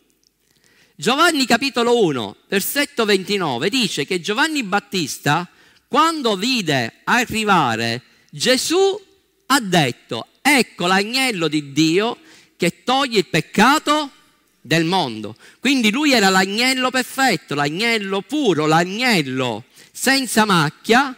Giovanni 0.95 1.45
capitolo 1.45 2.03
1, 2.03 2.35
versetto 2.49 3.05
29 3.05 3.69
dice 3.69 4.05
che 4.05 4.19
Giovanni 4.19 4.63
Battista, 4.63 5.49
quando 5.95 6.35
vide 6.35 6.95
arrivare 7.05 8.01
Gesù 8.29 9.01
ha 9.45 9.59
detto, 9.61 10.27
ecco 10.41 10.87
l'agnello 10.87 11.47
di 11.47 11.71
Dio 11.71 12.17
che 12.57 12.83
toglie 12.83 13.19
il 13.19 13.27
peccato 13.27 14.11
del 14.59 14.83
mondo. 14.83 15.37
Quindi 15.61 15.91
lui 15.91 16.11
era 16.11 16.27
l'agnello 16.27 16.89
perfetto, 16.89 17.55
l'agnello 17.55 18.19
puro, 18.23 18.65
l'agnello 18.65 19.67
senza 19.89 20.43
macchia 20.43 21.17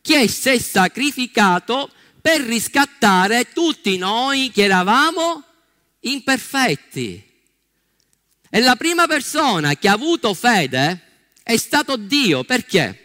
che 0.00 0.26
si 0.26 0.48
è 0.48 0.58
sacrificato 0.58 1.90
per 2.18 2.40
riscattare 2.40 3.52
tutti 3.52 3.98
noi 3.98 4.50
che 4.50 4.62
eravamo 4.62 5.44
imperfetti. 6.00 7.22
E 8.48 8.60
la 8.60 8.76
prima 8.76 9.06
persona 9.06 9.74
che 9.74 9.86
ha 9.86 9.92
avuto 9.92 10.32
fede 10.32 11.02
è 11.42 11.58
stato 11.58 11.98
Dio. 11.98 12.42
Perché? 12.42 13.03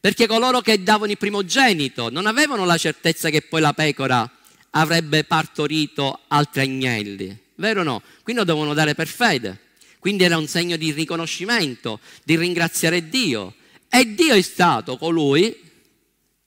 Perché 0.00 0.26
coloro 0.26 0.60
che 0.60 0.82
davano 0.82 1.10
il 1.10 1.18
primogenito 1.18 2.10
non 2.10 2.26
avevano 2.26 2.64
la 2.64 2.76
certezza 2.76 3.30
che 3.30 3.42
poi 3.42 3.60
la 3.60 3.72
pecora 3.72 4.30
avrebbe 4.70 5.24
partorito 5.24 6.20
altri 6.28 6.60
agnelli. 6.60 7.36
Vero 7.56 7.80
o 7.80 7.84
no? 7.84 8.02
Quindi 8.22 8.42
lo 8.42 8.46
dovevano 8.46 8.74
dare 8.74 8.94
per 8.94 9.08
fede. 9.08 9.66
Quindi 9.98 10.22
era 10.24 10.36
un 10.36 10.46
segno 10.46 10.76
di 10.76 10.92
riconoscimento, 10.92 11.98
di 12.22 12.36
ringraziare 12.36 13.08
Dio. 13.08 13.54
E 13.88 14.14
Dio 14.14 14.34
è 14.34 14.42
stato 14.42 14.96
colui 14.96 15.66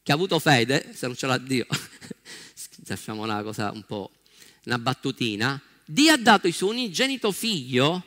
che 0.03 0.11
ha 0.11 0.15
avuto 0.15 0.39
fede, 0.39 0.91
se 0.93 1.05
non 1.07 1.15
ce 1.15 1.27
l'ha 1.27 1.37
Dio, 1.37 1.65
facciamo 2.83 3.23
una 3.23 3.43
cosa 3.43 3.71
un 3.71 3.83
po', 3.83 4.11
una 4.65 4.79
battutina, 4.79 5.61
Dio 5.85 6.13
ha 6.13 6.17
dato 6.17 6.47
il 6.47 6.53
suo 6.53 6.69
unigenito 6.69 7.31
figlio, 7.31 8.03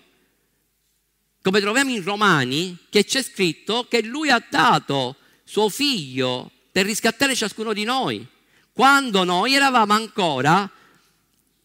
come 1.42 1.60
troviamo 1.60 1.90
in 1.90 2.02
Romani, 2.02 2.78
che 2.88 3.04
c'è 3.04 3.22
scritto 3.22 3.86
che 3.88 4.02
lui 4.02 4.30
ha 4.30 4.44
dato 4.48 5.16
suo 5.44 5.68
figlio 5.68 6.50
per 6.72 6.86
riscattare 6.86 7.34
ciascuno 7.34 7.72
di 7.72 7.84
noi, 7.84 8.26
quando 8.72 9.22
noi 9.24 9.54
eravamo 9.54 9.92
ancora 9.92 10.68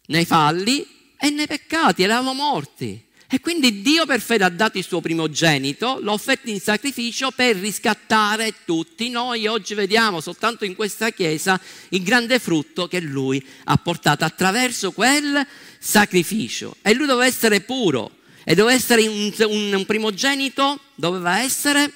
nei 0.07 0.25
falli 0.25 0.85
e 1.17 1.29
nei 1.29 1.47
peccati, 1.47 2.03
eravamo 2.03 2.33
morti. 2.33 3.07
E 3.31 3.39
quindi 3.41 3.83
Dio 3.83 4.07
per 4.07 4.21
fede 4.21 4.43
ha 4.43 4.49
dato 4.49 4.79
il 4.79 4.83
suo 4.83 5.01
primogenito, 5.01 5.99
l'ha 6.01 6.13
offerto 6.13 6.49
in 6.49 6.59
sacrificio 6.59 7.29
per 7.29 7.55
riscattare 7.57 8.55
tutti 8.65 9.07
noi. 9.09 9.45
Oggi 9.45 9.75
vediamo 9.75 10.19
soltanto 10.19 10.65
in 10.65 10.73
questa 10.73 11.11
chiesa 11.11 11.59
il 11.89 12.01
grande 12.01 12.39
frutto 12.39 12.87
che 12.87 12.99
lui 12.99 13.43
ha 13.65 13.77
portato 13.77 14.25
attraverso 14.25 14.91
quel 14.93 15.45
sacrificio. 15.77 16.75
E 16.81 16.95
lui 16.95 17.05
doveva 17.05 17.27
essere 17.27 17.61
puro 17.61 18.17
e 18.43 18.55
doveva 18.55 18.75
essere 18.75 19.05
un, 19.07 19.31
un, 19.47 19.85
primogenito, 19.85 20.79
doveva 20.95 21.39
essere 21.39 21.93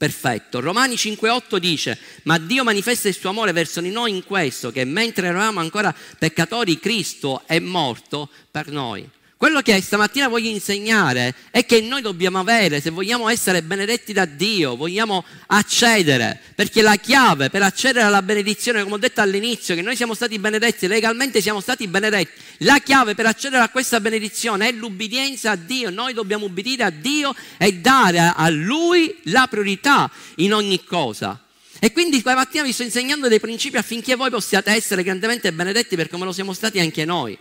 perfetto. 0.00 0.60
Romani 0.60 0.94
5:8 0.94 1.58
dice, 1.58 1.98
ma 2.22 2.38
Dio 2.38 2.64
manifesta 2.64 3.08
il 3.08 3.14
suo 3.14 3.28
amore 3.28 3.52
verso 3.52 3.82
di 3.82 3.90
noi 3.90 4.12
in 4.12 4.24
questo, 4.24 4.72
che 4.72 4.86
mentre 4.86 5.26
eravamo 5.26 5.60
ancora 5.60 5.94
peccatori, 6.18 6.78
Cristo 6.78 7.42
è 7.44 7.58
morto 7.58 8.30
per 8.50 8.70
noi. 8.70 9.06
Quello 9.40 9.62
che 9.62 9.80
stamattina 9.80 10.28
voglio 10.28 10.50
insegnare 10.50 11.34
è 11.50 11.64
che 11.64 11.80
noi 11.80 12.02
dobbiamo 12.02 12.38
avere, 12.38 12.78
se 12.82 12.90
vogliamo 12.90 13.26
essere 13.30 13.62
benedetti 13.62 14.12
da 14.12 14.26
Dio, 14.26 14.76
vogliamo 14.76 15.24
accedere, 15.46 16.38
perché 16.54 16.82
la 16.82 16.96
chiave 16.96 17.48
per 17.48 17.62
accedere 17.62 18.04
alla 18.04 18.20
benedizione, 18.20 18.82
come 18.82 18.96
ho 18.96 18.98
detto 18.98 19.22
all'inizio, 19.22 19.74
che 19.74 19.80
noi 19.80 19.96
siamo 19.96 20.12
stati 20.12 20.38
benedetti, 20.38 20.86
legalmente 20.86 21.40
siamo 21.40 21.60
stati 21.60 21.88
benedetti, 21.88 22.38
la 22.58 22.80
chiave 22.80 23.14
per 23.14 23.24
accedere 23.24 23.62
a 23.62 23.70
questa 23.70 23.98
benedizione 23.98 24.68
è 24.68 24.72
l'ubbidienza 24.72 25.52
a 25.52 25.56
Dio, 25.56 25.88
noi 25.88 26.12
dobbiamo 26.12 26.44
ubbidire 26.44 26.84
a 26.84 26.90
Dio 26.90 27.34
e 27.56 27.72
dare 27.72 28.34
a 28.36 28.50
Lui 28.50 29.20
la 29.24 29.46
priorità 29.48 30.10
in 30.36 30.52
ogni 30.52 30.84
cosa. 30.84 31.42
E 31.78 31.92
quindi 31.92 32.20
quella 32.20 32.36
mattina 32.36 32.62
vi 32.62 32.72
sto 32.72 32.82
insegnando 32.82 33.26
dei 33.26 33.40
principi 33.40 33.78
affinché 33.78 34.16
voi 34.16 34.28
possiate 34.28 34.70
essere 34.70 35.02
grandemente 35.02 35.50
benedetti 35.50 35.96
per 35.96 36.10
come 36.10 36.26
lo 36.26 36.32
siamo 36.32 36.52
stati 36.52 36.78
anche 36.78 37.06
noi. 37.06 37.38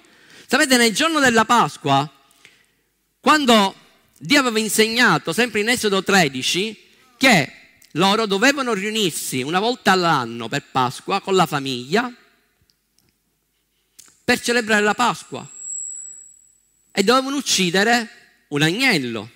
Sapete, 0.52 0.78
nel 0.78 0.96
giorno 0.96 1.20
della 1.20 1.46
Pasqua, 1.46 2.12
quando 3.20 3.76
Dio 4.18 4.40
aveva 4.40 4.58
insegnato, 4.58 5.32
sempre 5.32 5.60
in 5.60 5.70
Esodo 5.70 6.04
13, 6.04 6.88
che 7.18 7.54
loro 7.92 8.26
dovevano 8.26 8.74
riunirsi 8.74 9.44
una 9.44 9.60
volta 9.60 9.92
all'anno 9.92 10.48
per 10.48 10.64
Pasqua 10.72 11.22
con 11.22 11.36
la 11.36 11.46
famiglia 11.46 12.12
per 14.24 14.42
celebrare 14.42 14.82
la 14.82 14.96
Pasqua 14.96 15.48
e 16.94 17.04
dovevano 17.04 17.36
uccidere 17.36 18.10
un 18.48 18.64
agnello. 18.64 19.30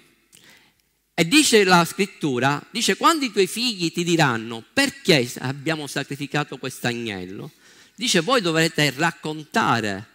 E 1.14 1.28
dice 1.28 1.64
la 1.64 1.86
scrittura, 1.86 2.60
dice 2.72 2.98
quando 2.98 3.24
i 3.24 3.32
tuoi 3.32 3.46
figli 3.46 3.92
ti 3.92 4.04
diranno 4.04 4.66
perché 4.74 5.32
abbiamo 5.42 5.86
sacrificato 5.86 6.58
questo 6.58 6.88
agnello, 6.88 7.52
dice 7.94 8.22
voi 8.22 8.42
dovrete 8.42 8.92
raccontare 8.98 10.08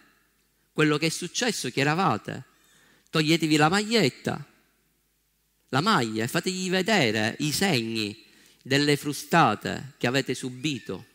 quello 0.79 0.97
che 0.97 1.07
è 1.07 1.09
successo, 1.09 1.69
che 1.71 1.81
eravate. 1.81 2.45
Toglietevi 3.09 3.57
la 3.57 3.67
maglietta, 3.67 4.45
la 5.67 5.81
maglia 5.81 6.23
e 6.23 6.29
fategli 6.29 6.69
vedere 6.69 7.35
i 7.39 7.51
segni 7.51 8.23
delle 8.63 8.95
frustate 8.95 9.95
che 9.97 10.07
avete 10.07 10.33
subito. 10.33 11.07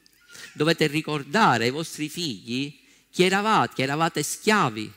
Dovete 0.53 0.87
ricordare 0.87 1.65
ai 1.65 1.71
vostri 1.71 2.11
figli 2.11 2.79
chi 3.09 3.23
eravate, 3.23 3.73
che 3.77 3.83
eravate 3.85 4.23
schiavi, 4.23 4.93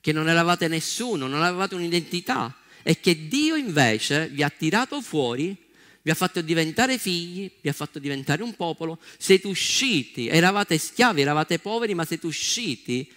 che 0.00 0.12
non 0.12 0.28
eravate 0.28 0.68
nessuno, 0.68 1.26
non 1.26 1.42
avevate 1.42 1.74
un'identità 1.74 2.56
e 2.84 3.00
che 3.00 3.26
Dio 3.26 3.56
invece 3.56 4.28
vi 4.28 4.44
ha 4.44 4.50
tirato 4.50 5.00
fuori 5.00 5.62
vi 6.02 6.10
ha 6.10 6.14
fatto 6.14 6.42
diventare 6.42 6.98
figli, 6.98 7.50
vi 7.62 7.68
ha 7.70 7.72
fatto 7.72 7.98
diventare 7.98 8.42
un 8.42 8.54
popolo, 8.54 9.00
siete 9.16 9.46
usciti, 9.46 10.28
eravate 10.28 10.76
schiavi, 10.76 11.22
eravate 11.22 11.58
poveri, 11.58 11.94
ma 11.94 12.04
siete 12.04 12.26
usciti 12.26 13.10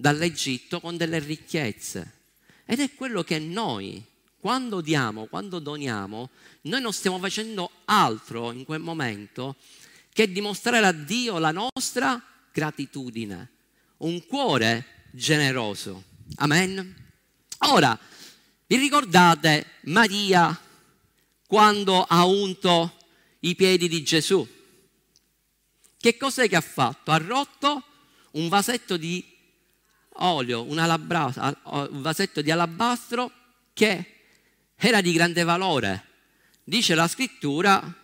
dall'Egitto 0.00 0.80
con 0.80 0.96
delle 0.96 1.18
ricchezze. 1.18 2.18
Ed 2.64 2.80
è 2.80 2.94
quello 2.94 3.22
che 3.22 3.38
noi, 3.38 4.02
quando 4.38 4.80
diamo, 4.80 5.26
quando 5.26 5.58
doniamo, 5.58 6.30
noi 6.62 6.80
non 6.80 6.92
stiamo 6.92 7.18
facendo 7.18 7.70
altro 7.84 8.52
in 8.52 8.64
quel 8.64 8.80
momento 8.80 9.56
che 10.12 10.32
dimostrare 10.32 10.86
a 10.86 10.92
Dio 10.92 11.38
la 11.38 11.52
nostra 11.52 12.22
gratitudine, 12.52 13.50
un 13.98 14.26
cuore 14.26 15.08
generoso. 15.12 16.04
Amen. 16.36 16.94
Ora, 17.68 17.98
vi 18.66 18.76
ricordate 18.76 19.66
Maria 19.82 20.58
quando 21.46 22.04
ha 22.04 22.24
unto 22.24 22.96
i 23.40 23.54
piedi 23.54 23.88
di 23.88 24.02
Gesù? 24.02 24.46
Che 25.98 26.16
cos'è 26.16 26.48
che 26.48 26.56
ha 26.56 26.62
fatto? 26.62 27.10
Ha 27.10 27.18
rotto 27.18 27.82
un 28.32 28.48
vasetto 28.48 28.96
di 28.96 29.29
olio, 30.14 30.62
un, 30.64 30.78
un 30.78 32.02
vasetto 32.02 32.42
di 32.42 32.50
alabastro 32.50 33.30
che 33.72 34.16
era 34.76 35.00
di 35.00 35.12
grande 35.12 35.42
valore. 35.42 36.06
Dice 36.64 36.94
la 36.94 37.08
scrittura 37.08 37.94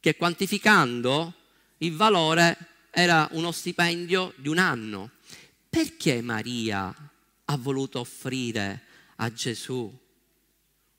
che 0.00 0.16
quantificando 0.16 1.34
il 1.78 1.94
valore 1.94 2.56
era 2.90 3.28
uno 3.32 3.52
stipendio 3.52 4.32
di 4.36 4.48
un 4.48 4.58
anno. 4.58 5.10
Perché 5.68 6.20
Maria 6.22 6.94
ha 7.46 7.56
voluto 7.56 8.00
offrire 8.00 8.84
a 9.16 9.32
Gesù 9.32 9.92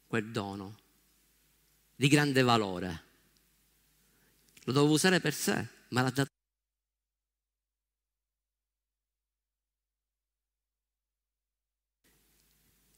quel 0.07 0.31
dono 0.31 0.77
di 1.95 2.07
grande 2.07 2.41
valore? 2.41 3.03
Lo 4.63 4.73
doveva 4.73 4.93
usare 4.93 5.19
per 5.19 5.33
sé, 5.33 5.67
ma 5.89 6.01
l'ha 6.01 6.09
dato 6.09 6.31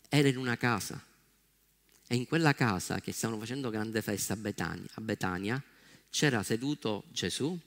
era 0.09 0.27
in 0.27 0.37
una 0.37 0.57
casa 0.57 1.03
e 2.07 2.15
in 2.15 2.25
quella 2.25 2.53
casa 2.53 2.99
che 2.99 3.11
stavano 3.11 3.39
facendo 3.39 3.69
grande 3.69 4.01
festa 4.01 4.33
a 4.33 4.37
Betania, 4.37 4.89
a 4.93 5.01
Betania 5.01 5.63
c'era 6.09 6.41
seduto 6.43 7.03
Gesù 7.11 7.57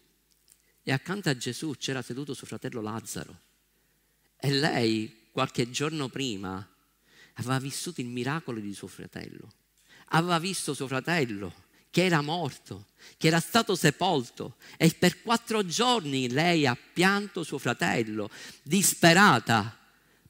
e 0.82 0.92
accanto 0.92 1.28
a 1.28 1.36
Gesù 1.36 1.74
c'era 1.76 2.00
seduto 2.02 2.32
suo 2.32 2.46
fratello 2.46 2.80
Lazzaro. 2.80 3.38
E 4.36 4.50
lei 4.50 5.28
qualche 5.30 5.70
giorno 5.70 6.08
prima 6.08 6.66
aveva 7.34 7.58
vissuto 7.58 8.00
il 8.00 8.06
miracolo 8.06 8.58
di 8.60 8.72
suo 8.72 8.88
fratello. 8.88 9.52
Aveva 10.12 10.38
visto 10.38 10.72
suo 10.72 10.88
fratello 10.88 11.68
che 11.90 12.04
era 12.04 12.22
morto, 12.22 12.86
che 13.18 13.26
era 13.26 13.40
stato 13.40 13.74
sepolto 13.74 14.56
e 14.76 14.94
per 14.98 15.22
quattro 15.22 15.66
giorni 15.66 16.30
lei 16.30 16.66
ha 16.66 16.76
pianto 16.76 17.42
suo 17.42 17.58
fratello, 17.58 18.30
disperata 18.62 19.79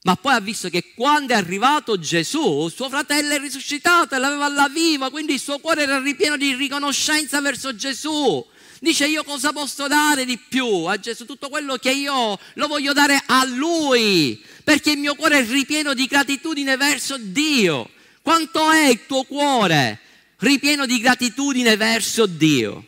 ma 0.03 0.15
poi 0.15 0.33
ha 0.33 0.39
visto 0.39 0.69
che 0.69 0.93
quando 0.95 1.33
è 1.33 1.35
arrivato 1.35 1.99
Gesù, 1.99 2.67
suo 2.69 2.89
fratello 2.89 3.35
è 3.35 3.39
risuscitato 3.39 4.15
e 4.15 4.17
l'aveva 4.17 4.45
alla 4.45 4.67
viva, 4.67 5.11
quindi 5.11 5.33
il 5.33 5.39
suo 5.39 5.59
cuore 5.59 5.83
era 5.83 5.99
ripieno 5.99 6.37
di 6.37 6.55
riconoscenza 6.55 7.39
verso 7.39 7.75
Gesù. 7.75 8.43
Dice 8.79 9.05
io 9.05 9.23
cosa 9.23 9.53
posso 9.53 9.87
dare 9.87 10.25
di 10.25 10.39
più 10.39 10.65
a 10.85 10.97
Gesù? 10.97 11.25
Tutto 11.25 11.49
quello 11.49 11.75
che 11.75 11.91
io 11.91 12.39
lo 12.55 12.67
voglio 12.67 12.93
dare 12.93 13.21
a 13.27 13.45
Lui, 13.45 14.43
perché 14.63 14.91
il 14.91 14.97
mio 14.97 15.13
cuore 15.13 15.39
è 15.39 15.45
ripieno 15.45 15.93
di 15.93 16.07
gratitudine 16.07 16.77
verso 16.77 17.17
Dio. 17.19 17.91
Quanto 18.23 18.71
è 18.71 18.87
il 18.87 19.05
tuo 19.05 19.23
cuore 19.23 19.99
ripieno 20.37 20.87
di 20.87 20.99
gratitudine 20.99 21.77
verso 21.77 22.25
Dio? 22.25 22.87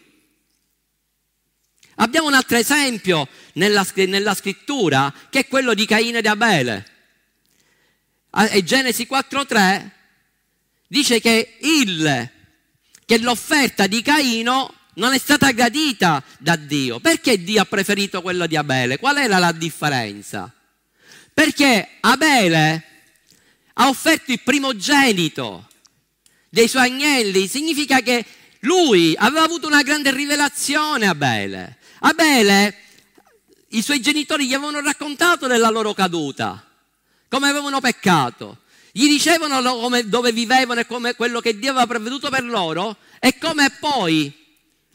Abbiamo 1.98 2.26
un 2.26 2.34
altro 2.34 2.58
esempio 2.58 3.28
nella, 3.54 3.86
nella 3.94 4.34
scrittura 4.34 5.14
che 5.30 5.42
è 5.42 5.48
quello 5.48 5.76
di 5.76 5.86
Caino 5.86 6.18
ed 6.18 6.26
Abele. 6.26 6.88
E 8.36 8.64
Genesi 8.64 9.08
4.3 9.10 9.90
dice 10.88 11.20
che, 11.20 11.58
il, 11.62 12.30
che 13.06 13.18
l'offerta 13.20 13.86
di 13.86 14.02
Caino 14.02 14.74
non 14.96 15.14
è 15.14 15.18
stata 15.18 15.52
gradita 15.52 16.24
da 16.40 16.56
Dio. 16.56 17.00
Perché 17.00 17.44
Dio 17.44 17.62
ha 17.62 17.66
preferito 17.66 18.22
quello 18.22 18.48
di 18.48 18.56
Abele? 18.56 18.98
Qual 18.98 19.18
era 19.18 19.38
la 19.38 19.52
differenza? 19.52 20.52
Perché 21.34 21.98
Abele 22.00 22.84
ha 23.74 23.88
offerto 23.88 24.32
il 24.32 24.42
primogenito 24.42 25.68
dei 26.50 26.68
suoi 26.68 26.90
agnelli, 26.90 27.48
significa 27.48 28.02
che 28.02 28.24
lui 28.62 29.16
aveva 29.18 29.44
avuto 29.44 29.68
una 29.68 29.82
grande 29.82 30.12
rivelazione 30.12 31.08
Abele. 31.08 31.78
Abele, 32.00 32.78
i 33.70 33.82
suoi 33.82 34.02
genitori 34.02 34.48
gli 34.48 34.54
avevano 34.54 34.82
raccontato 34.82 35.48
della 35.48 35.70
loro 35.70 35.94
caduta, 35.94 36.64
come 37.34 37.50
avevano 37.50 37.80
peccato. 37.80 38.60
Gli 38.92 39.08
dicevano 39.08 39.60
come, 39.80 40.08
dove 40.08 40.32
vivevano 40.32 40.82
e 40.82 40.86
come 40.86 41.16
quello 41.16 41.40
che 41.40 41.58
Dio 41.58 41.72
aveva 41.72 41.88
preveduto 41.88 42.30
per 42.30 42.44
loro 42.44 42.96
e 43.20 43.40
come 43.40 43.72
poi 43.80 44.32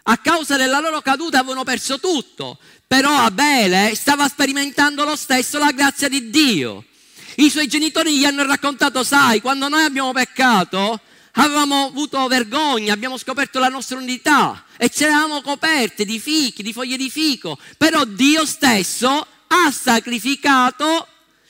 a 0.04 0.16
causa 0.18 0.56
della 0.56 0.78
loro 0.78 1.00
caduta 1.00 1.40
avevano 1.40 1.64
perso 1.64 1.98
tutto. 1.98 2.58
Però 2.86 3.12
Abele 3.12 3.92
stava 3.96 4.28
sperimentando 4.28 5.02
lo 5.02 5.16
stesso 5.16 5.58
la 5.58 5.72
grazia 5.72 6.08
di 6.08 6.30
Dio. 6.30 6.84
I 7.38 7.50
suoi 7.50 7.66
genitori 7.66 8.16
gli 8.16 8.24
hanno 8.24 8.46
raccontato, 8.46 9.02
sai, 9.02 9.40
quando 9.40 9.66
noi 9.66 9.82
abbiamo 9.82 10.12
peccato, 10.12 11.00
avevamo 11.32 11.86
avuto 11.86 12.24
vergogna, 12.28 12.92
abbiamo 12.92 13.18
scoperto 13.18 13.58
la 13.58 13.68
nostra 13.68 13.98
unità 13.98 14.64
e 14.76 14.90
ci 14.90 15.02
eravamo 15.02 15.42
coperte 15.42 16.04
di 16.04 16.20
fichi, 16.20 16.62
di 16.62 16.72
foglie 16.72 16.96
di 16.96 17.10
fico, 17.10 17.58
però 17.76 18.04
Dio 18.04 18.46
stesso 18.46 19.26
ha 19.48 19.72
sacrificato 19.72 21.04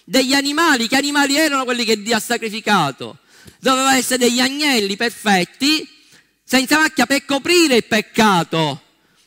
degli 0.09 0.33
animali. 0.33 0.89
Che 0.89 0.97
animali 0.97 1.37
erano 1.37 1.65
quelli 1.65 1.85
che 1.85 2.03
Dio 2.03 2.17
ha 2.17 2.21
sacrificato? 2.21 3.19
Dovevano 3.61 3.97
essere 3.97 4.19
degli 4.19 4.41
agnelli 4.41 4.97
perfetti, 4.97 5.87
senza 6.43 6.79
macchia, 6.79 7.07
per 7.07 7.25
coprire 7.25 7.77
il 7.77 7.85
peccato 7.85 8.83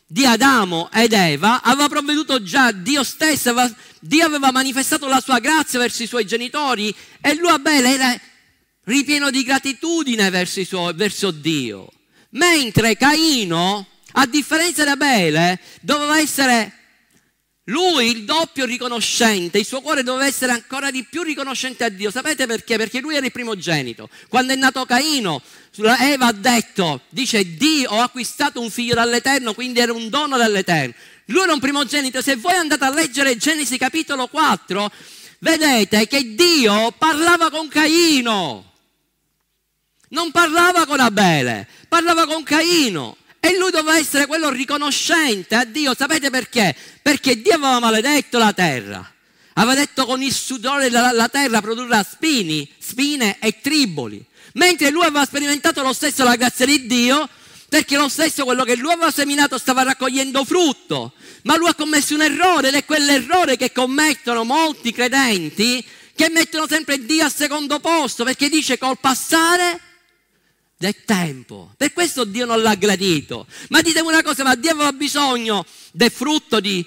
di 0.07 0.25
Adamo 0.25 0.89
ed 0.91 1.13
Eva. 1.13 1.61
Aveva 1.61 1.87
provveduto 1.87 2.41
già 2.41 2.71
Dio 2.71 3.03
stesso, 3.03 3.51
aveva, 3.51 3.73
Dio 3.99 4.25
aveva 4.25 4.51
manifestato 4.51 5.07
la 5.07 5.21
sua 5.21 5.39
grazia 5.39 5.79
verso 5.79 6.03
i 6.03 6.07
suoi 6.07 6.25
genitori 6.25 6.93
e 7.21 7.35
lui 7.35 7.49
Abele 7.49 7.93
era 7.93 8.19
ripieno 8.85 9.29
di 9.29 9.43
gratitudine 9.43 10.29
verso, 10.31 10.63
suoi, 10.63 10.93
verso 10.95 11.29
Dio. 11.29 11.91
Mentre 12.31 12.97
Caino, 12.97 13.85
a 14.13 14.25
differenza 14.25 14.83
di 14.83 14.89
Abele, 14.89 15.59
doveva 15.81 16.17
essere 16.17 16.80
lui 17.65 18.09
il 18.09 18.25
doppio 18.25 18.65
riconoscente, 18.65 19.59
il 19.59 19.65
suo 19.65 19.81
cuore 19.81 20.01
doveva 20.01 20.25
essere 20.25 20.51
ancora 20.51 20.89
di 20.89 21.03
più 21.03 21.21
riconoscente 21.21 21.83
a 21.83 21.89
Dio. 21.89 22.09
Sapete 22.09 22.47
perché? 22.47 22.75
Perché 22.75 22.99
lui 22.99 23.15
era 23.15 23.25
il 23.25 23.31
primogenito. 23.31 24.09
Quando 24.29 24.53
è 24.53 24.55
nato 24.55 24.83
Caino, 24.85 25.41
Eva 25.99 26.27
ha 26.27 26.31
detto, 26.31 27.01
dice 27.09 27.55
Dio 27.55 27.91
ho 27.91 28.01
acquistato 28.01 28.59
un 28.59 28.71
figlio 28.71 28.95
dall'Eterno, 28.95 29.53
quindi 29.53 29.79
era 29.79 29.93
un 29.93 30.09
dono 30.09 30.37
dall'Eterno. 30.37 30.93
Lui 31.25 31.43
era 31.43 31.53
un 31.53 31.59
primogenito. 31.59 32.21
Se 32.21 32.35
voi 32.35 32.55
andate 32.55 32.83
a 32.83 32.93
leggere 32.93 33.37
Genesi 33.37 33.77
capitolo 33.77 34.27
4, 34.27 34.91
vedete 35.39 36.07
che 36.07 36.33
Dio 36.33 36.91
parlava 36.97 37.51
con 37.51 37.67
Caino. 37.67 38.69
Non 40.09 40.31
parlava 40.31 40.85
con 40.85 40.99
Abele, 40.99 41.67
parlava 41.87 42.25
con 42.25 42.43
Caino. 42.43 43.17
E 43.43 43.57
lui 43.57 43.71
doveva 43.71 43.97
essere 43.97 44.27
quello 44.27 44.51
riconoscente 44.51 45.55
a 45.55 45.65
Dio. 45.65 45.95
Sapete 45.97 46.29
perché? 46.29 46.75
Perché 47.01 47.41
Dio 47.41 47.55
aveva 47.55 47.79
maledetto 47.79 48.37
la 48.37 48.53
terra. 48.53 49.11
Aveva 49.53 49.73
detto 49.73 50.05
con 50.05 50.21
il 50.21 50.31
sudore 50.31 50.91
la, 50.91 51.11
la 51.11 51.27
terra 51.27 51.59
produrrà 51.59 52.03
spini, 52.03 52.71
spine 52.77 53.37
e 53.39 53.59
triboli. 53.59 54.23
Mentre 54.53 54.91
lui 54.91 55.03
aveva 55.03 55.25
sperimentato 55.25 55.81
lo 55.81 55.91
stesso 55.91 56.23
la 56.23 56.35
grazia 56.35 56.67
di 56.67 56.85
Dio, 56.85 57.27
perché 57.67 57.97
lo 57.97 58.09
stesso 58.09 58.45
quello 58.45 58.63
che 58.63 58.75
lui 58.75 58.91
aveva 58.91 59.09
seminato 59.09 59.57
stava 59.57 59.81
raccogliendo 59.81 60.45
frutto. 60.45 61.13
Ma 61.41 61.57
lui 61.57 61.67
ha 61.67 61.73
commesso 61.73 62.13
un 62.13 62.21
errore 62.21 62.67
ed 62.67 62.75
è 62.75 62.85
quell'errore 62.85 63.57
che 63.57 63.71
commettono 63.71 64.43
molti 64.43 64.91
credenti 64.91 65.83
che 66.13 66.29
mettono 66.29 66.67
sempre 66.67 67.03
Dio 67.03 67.23
al 67.23 67.33
secondo 67.33 67.79
posto 67.79 68.23
perché 68.23 68.47
dice 68.49 68.77
col 68.77 68.99
passare 68.99 69.79
del 70.81 70.95
tempo. 71.05 71.71
Per 71.77 71.93
questo 71.93 72.23
Dio 72.23 72.47
non 72.47 72.59
l'ha 72.63 72.73
gradito. 72.73 73.45
Ma 73.69 73.81
ditemi 73.81 74.07
una 74.07 74.23
cosa, 74.23 74.43
ma 74.43 74.55
Dio 74.55 74.71
aveva 74.71 74.91
bisogno 74.91 75.63
del 75.91 76.09
frutto 76.09 76.59
di, 76.59 76.83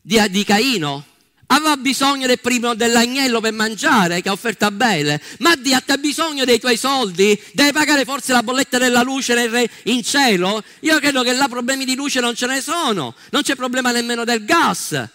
di, 0.00 0.22
di 0.30 0.44
Caino? 0.44 1.04
Aveva 1.46 1.76
bisogno 1.76 2.28
del 2.28 2.38
primo 2.38 2.74
dell'agnello 2.74 3.40
per 3.40 3.52
mangiare 3.52 4.22
che 4.22 4.28
ha 4.28 4.32
offerto 4.32 4.66
a 4.66 4.70
Bele. 4.70 5.20
Ma 5.40 5.56
Dio 5.56 5.76
ha 5.76 5.96
bisogno 5.96 6.44
dei 6.44 6.60
tuoi 6.60 6.76
soldi? 6.76 7.38
Deve 7.52 7.72
pagare 7.72 8.04
forse 8.04 8.32
la 8.32 8.44
bolletta 8.44 8.78
della 8.78 9.02
luce 9.02 9.34
nel, 9.34 9.68
in 9.84 10.04
cielo? 10.04 10.62
Io 10.80 10.98
credo 11.00 11.24
che 11.24 11.32
là 11.32 11.48
problemi 11.48 11.84
di 11.84 11.96
luce 11.96 12.20
non 12.20 12.36
ce 12.36 12.46
ne 12.46 12.60
sono. 12.60 13.16
Non 13.30 13.42
c'è 13.42 13.56
problema 13.56 13.90
nemmeno 13.90 14.22
del 14.22 14.44
gas. 14.44 15.08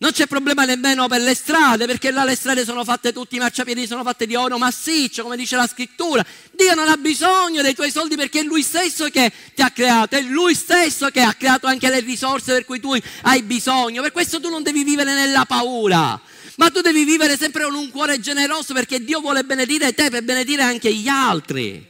Non 0.00 0.12
c'è 0.12 0.28
problema 0.28 0.64
nemmeno 0.64 1.08
per 1.08 1.20
le 1.20 1.34
strade, 1.34 1.86
perché 1.86 2.12
là 2.12 2.22
le 2.22 2.36
strade 2.36 2.64
sono 2.64 2.84
fatte, 2.84 3.12
tutti 3.12 3.34
i 3.34 3.40
marciapiedi 3.40 3.84
sono 3.84 4.04
fatte 4.04 4.26
di 4.26 4.36
oro 4.36 4.56
massiccio, 4.56 5.24
come 5.24 5.36
dice 5.36 5.56
la 5.56 5.66
scrittura. 5.66 6.24
Dio 6.52 6.72
non 6.74 6.86
ha 6.86 6.96
bisogno 6.96 7.62
dei 7.62 7.74
tuoi 7.74 7.90
soldi 7.90 8.14
perché 8.14 8.40
è 8.40 8.42
Lui 8.44 8.62
stesso 8.62 9.08
che 9.08 9.32
ti 9.56 9.60
ha 9.60 9.70
creato, 9.70 10.14
è 10.14 10.20
Lui 10.20 10.54
stesso 10.54 11.08
che 11.08 11.20
ha 11.20 11.34
creato 11.34 11.66
anche 11.66 11.90
le 11.90 11.98
risorse 11.98 12.52
per 12.52 12.64
cui 12.64 12.78
tu 12.78 12.94
hai 13.22 13.42
bisogno. 13.42 14.00
Per 14.02 14.12
questo 14.12 14.40
tu 14.40 14.48
non 14.50 14.62
devi 14.62 14.84
vivere 14.84 15.14
nella 15.14 15.44
paura, 15.46 16.20
ma 16.56 16.70
tu 16.70 16.80
devi 16.80 17.02
vivere 17.02 17.36
sempre 17.36 17.64
con 17.64 17.74
un 17.74 17.90
cuore 17.90 18.20
generoso 18.20 18.72
perché 18.74 19.02
Dio 19.02 19.20
vuole 19.20 19.42
benedire 19.42 19.94
te 19.94 20.10
per 20.10 20.22
benedire 20.22 20.62
anche 20.62 20.94
gli 20.94 21.08
altri. 21.08 21.84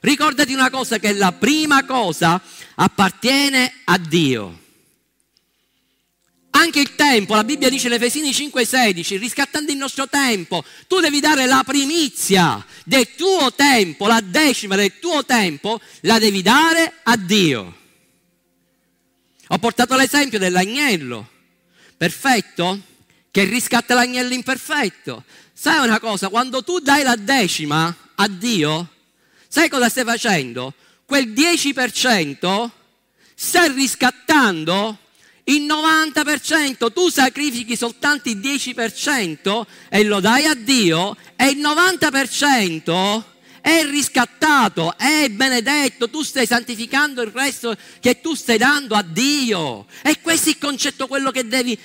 Ricordati 0.00 0.54
una 0.54 0.70
cosa, 0.70 0.98
che 0.98 1.12
la 1.12 1.32
prima 1.32 1.84
cosa 1.84 2.40
appartiene 2.76 3.80
a 3.84 3.98
Dio. 3.98 4.64
Anche 6.58 6.80
il 6.80 6.94
tempo, 6.94 7.34
la 7.34 7.44
Bibbia 7.44 7.68
dice 7.68 7.88
in 7.88 7.92
Efesini 7.92 8.32
5:16, 8.32 9.18
riscattando 9.18 9.72
il 9.72 9.76
nostro 9.76 10.08
tempo, 10.08 10.64
tu 10.86 11.00
devi 11.00 11.20
dare 11.20 11.44
la 11.44 11.62
primizia 11.66 12.64
del 12.82 13.14
tuo 13.14 13.52
tempo, 13.52 14.06
la 14.06 14.22
decima 14.22 14.74
del 14.74 14.98
tuo 14.98 15.22
tempo, 15.26 15.78
la 16.00 16.18
devi 16.18 16.40
dare 16.40 16.94
a 17.02 17.14
Dio. 17.18 17.76
Ho 19.48 19.58
portato 19.58 19.96
l'esempio 19.96 20.38
dell'agnello 20.38 21.28
perfetto 21.94 22.80
che 23.30 23.44
riscatta 23.44 23.92
l'agnello 23.92 24.32
imperfetto. 24.32 25.24
Sai 25.52 25.84
una 25.84 26.00
cosa, 26.00 26.30
quando 26.30 26.64
tu 26.64 26.78
dai 26.78 27.02
la 27.02 27.16
decima 27.16 27.94
a 28.14 28.28
Dio, 28.28 28.92
sai 29.46 29.68
cosa 29.68 29.90
stai 29.90 30.04
facendo? 30.04 30.72
Quel 31.04 31.28
10% 31.32 32.70
stai 33.34 33.72
riscattando 33.72 35.00
il 35.48 35.62
90%, 35.62 36.92
tu 36.92 37.08
sacrifichi 37.08 37.76
soltanto 37.76 38.28
il 38.28 38.38
10% 38.38 39.62
e 39.88 40.02
lo 40.04 40.20
dai 40.20 40.44
a 40.46 40.54
Dio 40.54 41.16
e 41.36 41.48
il 41.50 41.58
90% 41.58 43.22
è 43.60 43.84
riscattato, 43.84 44.96
è 44.96 45.28
benedetto, 45.28 46.08
tu 46.08 46.22
stai 46.22 46.46
santificando 46.46 47.22
il 47.22 47.32
resto 47.32 47.76
che 48.00 48.20
tu 48.20 48.34
stai 48.34 48.58
dando 48.58 48.94
a 48.94 49.02
Dio. 49.02 49.86
E 50.02 50.20
questo 50.20 50.48
è 50.48 50.52
il 50.52 50.58
concetto, 50.58 51.08
quello 51.08 51.32
che 51.32 51.46
devi, 51.46 51.76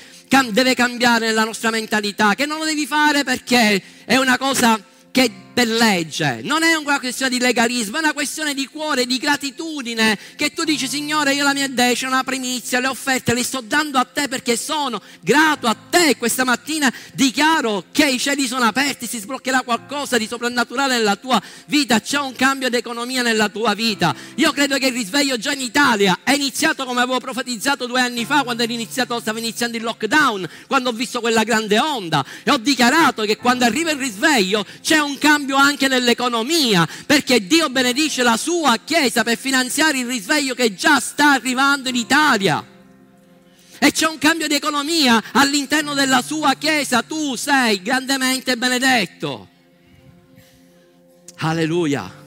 deve 0.50 0.76
cambiare 0.76 1.26
nella 1.26 1.44
nostra 1.44 1.72
mentalità, 1.72 2.36
che 2.36 2.46
non 2.46 2.60
lo 2.60 2.66
devi 2.66 2.86
fare 2.86 3.24
perché 3.24 3.82
è 4.06 4.18
una 4.18 4.38
cosa 4.38 4.80
che 5.12 5.32
per 5.54 5.68
legge, 5.68 6.42
non 6.44 6.64
è 6.64 6.74
una 6.76 7.00
questione 7.00 7.32
di 7.32 7.40
legalismo, 7.40 7.98
è 7.98 8.00
una 8.00 8.14
questione 8.14 8.54
di 8.54 8.68
cuore, 8.68 9.06
di 9.06 9.18
gratitudine, 9.18 10.18
che 10.36 10.54
tu 10.54 10.64
dici 10.64 10.88
Signore 10.88 11.34
io 11.34 11.44
la 11.44 11.54
mia 11.54 11.68
decima, 11.68 12.16
la 12.16 12.24
primizia, 12.24 12.80
le 12.80 12.88
offerte 12.88 13.34
le 13.34 13.44
sto 13.44 13.62
dando 13.62 13.98
a 14.00 14.06
te 14.06 14.28
perché 14.28 14.58
sono 14.58 15.02
grato 15.22 15.68
a 15.68 15.76
te. 15.76 16.18
Questa 16.18 16.44
mattina 16.44 16.92
dichiaro 17.14 17.86
che 17.92 18.06
i 18.08 18.20
cieli 18.20 18.48
sono 18.48 18.66
aperti, 18.66 19.08
si 19.08 19.20
sbloccherà 19.20 19.62
qualcosa 19.62 20.18
di 20.18 20.28
soprannaturale 20.28 20.98
nella 20.98 21.16
tua 21.16 21.42
vita, 21.68 22.02
c'è 22.02 22.20
un 22.20 22.34
cambio 22.34 22.70
di 22.70 22.78
economia 22.78 23.22
nella 23.22 23.50
tua 23.50 23.74
vita. 23.74 24.16
Io 24.36 24.52
credo 24.52 24.78
che 24.78 24.88
il 24.88 24.94
risveglio 24.94 25.38
già 25.38 25.52
in 25.52 25.62
Italia 25.62 26.20
è 26.24 26.32
iniziato 26.32 26.86
come 26.86 27.02
avevo 27.02 27.20
profetizzato 27.20 27.86
due 27.86 28.02
anni 28.02 28.26
fa 28.26 28.44
quando 28.44 28.64
iniziato, 28.64 29.20
stava 29.20 29.40
iniziando 29.40 29.78
il 29.78 29.84
lockdown, 29.84 30.48
quando 30.68 30.90
ho 30.90 30.94
visto 30.94 31.20
quella 31.20 31.44
grande 31.44 31.80
onda 31.80 32.26
e 32.44 32.52
ho 32.52 32.58
dichiarato 32.58 33.24
che 33.24 33.38
quando 33.38 33.66
arriva 33.66 33.92
il 33.92 33.98
risveglio 33.98 34.66
c'è 34.82 35.00
un 35.00 35.18
cambio 35.18 35.41
cambio 35.42 35.56
anche 35.56 35.88
nell'economia, 35.88 36.88
perché 37.06 37.48
Dio 37.48 37.70
benedice 37.70 38.22
la 38.22 38.38
sua 38.38 38.78
Chiesa 38.78 39.24
per 39.24 39.38
finanziare 39.38 39.98
il 39.98 40.06
risveglio 40.06 40.54
che 40.54 40.76
già 40.76 41.00
sta 41.00 41.32
arrivando 41.32 41.90
in 41.90 41.96
Italia. 41.96 42.64
E 43.80 43.92
c'è 43.92 44.08
un 44.08 44.20
cambio 44.20 44.48
di 44.48 44.54
economia 44.54 45.22
all'interno 45.32 45.96
della 45.96 46.22
sua 46.22 46.54
Chiesa, 46.54 47.02
tu 47.02 47.36
sei 47.36 47.82
grandemente 47.82 48.56
benedetto. 48.56 49.50
Alleluia. 51.38 52.20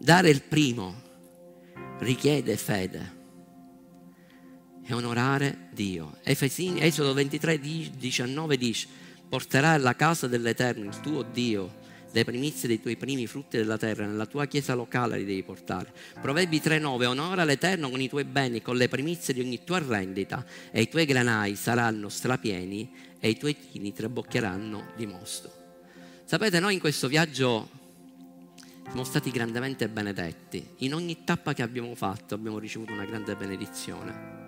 Dare 0.00 0.30
il 0.30 0.42
primo 0.42 1.02
richiede 1.98 2.56
fede 2.56 3.16
e 4.86 4.94
onorare 4.94 5.67
Dio. 5.78 6.16
Efesini, 6.24 6.80
Esodo 6.80 7.14
23, 7.14 7.60
19 7.60 8.56
dice, 8.56 8.88
porterai 9.28 9.76
alla 9.76 9.94
casa 9.94 10.26
dell'Eterno, 10.26 10.86
il 10.86 10.98
tuo 10.98 11.22
Dio, 11.22 11.76
le 12.10 12.24
primizie 12.24 12.66
dei 12.66 12.80
tuoi 12.80 12.96
primi 12.96 13.28
frutti 13.28 13.56
della 13.58 13.76
terra, 13.76 14.04
nella 14.04 14.26
tua 14.26 14.46
chiesa 14.46 14.74
locale 14.74 15.18
li 15.18 15.24
devi 15.24 15.44
portare. 15.44 15.92
Proverbi 16.20 16.58
3:9 16.58 17.04
Onora 17.04 17.44
l'Eterno 17.44 17.90
con 17.90 18.00
i 18.00 18.08
tuoi 18.08 18.24
beni, 18.24 18.60
con 18.60 18.76
le 18.76 18.88
primizie 18.88 19.32
di 19.32 19.40
ogni 19.40 19.62
tua 19.62 19.78
rendita, 19.78 20.44
e 20.72 20.80
i 20.80 20.88
tuoi 20.88 21.04
granai 21.04 21.54
saranno 21.54 22.08
strapieni 22.08 22.90
e 23.20 23.28
i 23.28 23.38
tuoi 23.38 23.56
chini 23.56 23.92
trabocchieranno 23.92 24.94
di 24.96 25.06
mosto. 25.06 25.52
Sapete, 26.24 26.58
noi 26.58 26.74
in 26.74 26.80
questo 26.80 27.06
viaggio 27.06 27.68
siamo 28.82 29.04
stati 29.04 29.30
grandemente 29.30 29.88
benedetti. 29.88 30.66
In 30.78 30.94
ogni 30.94 31.22
tappa 31.22 31.54
che 31.54 31.62
abbiamo 31.62 31.94
fatto 31.94 32.34
abbiamo 32.34 32.58
ricevuto 32.58 32.92
una 32.92 33.04
grande 33.04 33.36
benedizione. 33.36 34.47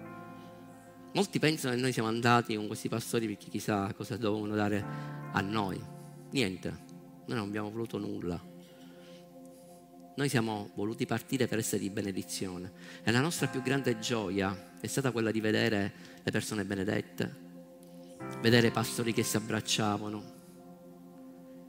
Molti 1.12 1.40
pensano 1.40 1.74
che 1.74 1.80
noi 1.80 1.92
siamo 1.92 2.08
andati 2.08 2.54
con 2.54 2.68
questi 2.68 2.88
pastori 2.88 3.26
perché 3.26 3.48
chissà 3.48 3.92
cosa 3.94 4.16
dovevano 4.16 4.54
dare 4.54 4.84
a 5.32 5.40
noi. 5.40 5.80
Niente, 6.30 6.68
noi 7.26 7.36
non 7.36 7.48
abbiamo 7.48 7.70
voluto 7.70 7.98
nulla. 7.98 8.40
Noi 10.14 10.28
siamo 10.28 10.70
voluti 10.74 11.06
partire 11.06 11.48
per 11.48 11.58
essere 11.58 11.80
di 11.80 11.90
benedizione 11.90 12.72
e 13.02 13.11
la 13.11 13.20
nostra 13.20 13.48
più 13.48 13.62
grande 13.62 13.98
gioia 13.98 14.76
è 14.80 14.86
stata 14.86 15.11
quella 15.11 15.30
di 15.30 15.40
vedere 15.40 15.92
le 16.22 16.30
persone 16.30 16.64
benedette, 16.64 17.36
vedere 18.40 18.70
pastori 18.70 19.12
che 19.12 19.22
si 19.22 19.36
abbracciavano, 19.36 20.38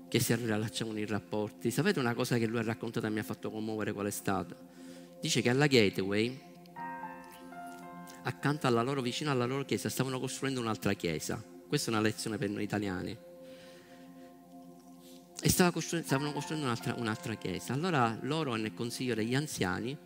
che 0.08 0.20
si 0.20 0.36
riallacciavano 0.36 1.00
i 1.00 1.06
rapporti. 1.06 1.72
Sapete 1.72 2.00
una 2.00 2.14
cosa 2.14 2.38
che 2.38 2.46
lui 2.46 2.60
ha 2.60 2.64
raccontato 2.64 3.06
e 3.06 3.10
mi 3.10 3.20
ha 3.20 3.24
fatto 3.24 3.50
commuovere 3.50 3.94
qual 3.94 4.08
è 4.08 4.12
stata? 4.12 4.56
Dice 5.20 5.42
che 5.42 5.50
alla 5.50 5.68
Gateway, 5.68 6.38
accanto 8.24 8.68
alla 8.68 8.82
loro, 8.82 9.02
vicino 9.02 9.32
alla 9.32 9.46
loro 9.46 9.66
chiesa, 9.66 9.90
stavano 9.90 10.20
costruendo 10.20 10.60
un'altra 10.60 10.94
chiesa. 10.94 11.44
Questa 11.68 11.90
è 11.90 11.94
una 11.94 12.04
lezione 12.04 12.38
per 12.38 12.50
noi 12.50 12.64
italiani. 12.64 13.18
E 15.44 15.72
costruendo, 15.72 16.08
stavano 16.08 16.32
costruendo 16.34 16.66
un'altra, 16.66 16.96
un'altra 16.98 17.36
chiesa. 17.36 17.74
Allora 17.74 18.18
loro, 18.22 18.56
nel 18.56 18.74
consiglio 18.74 19.16
degli 19.16 19.36
anziani, 19.36 19.98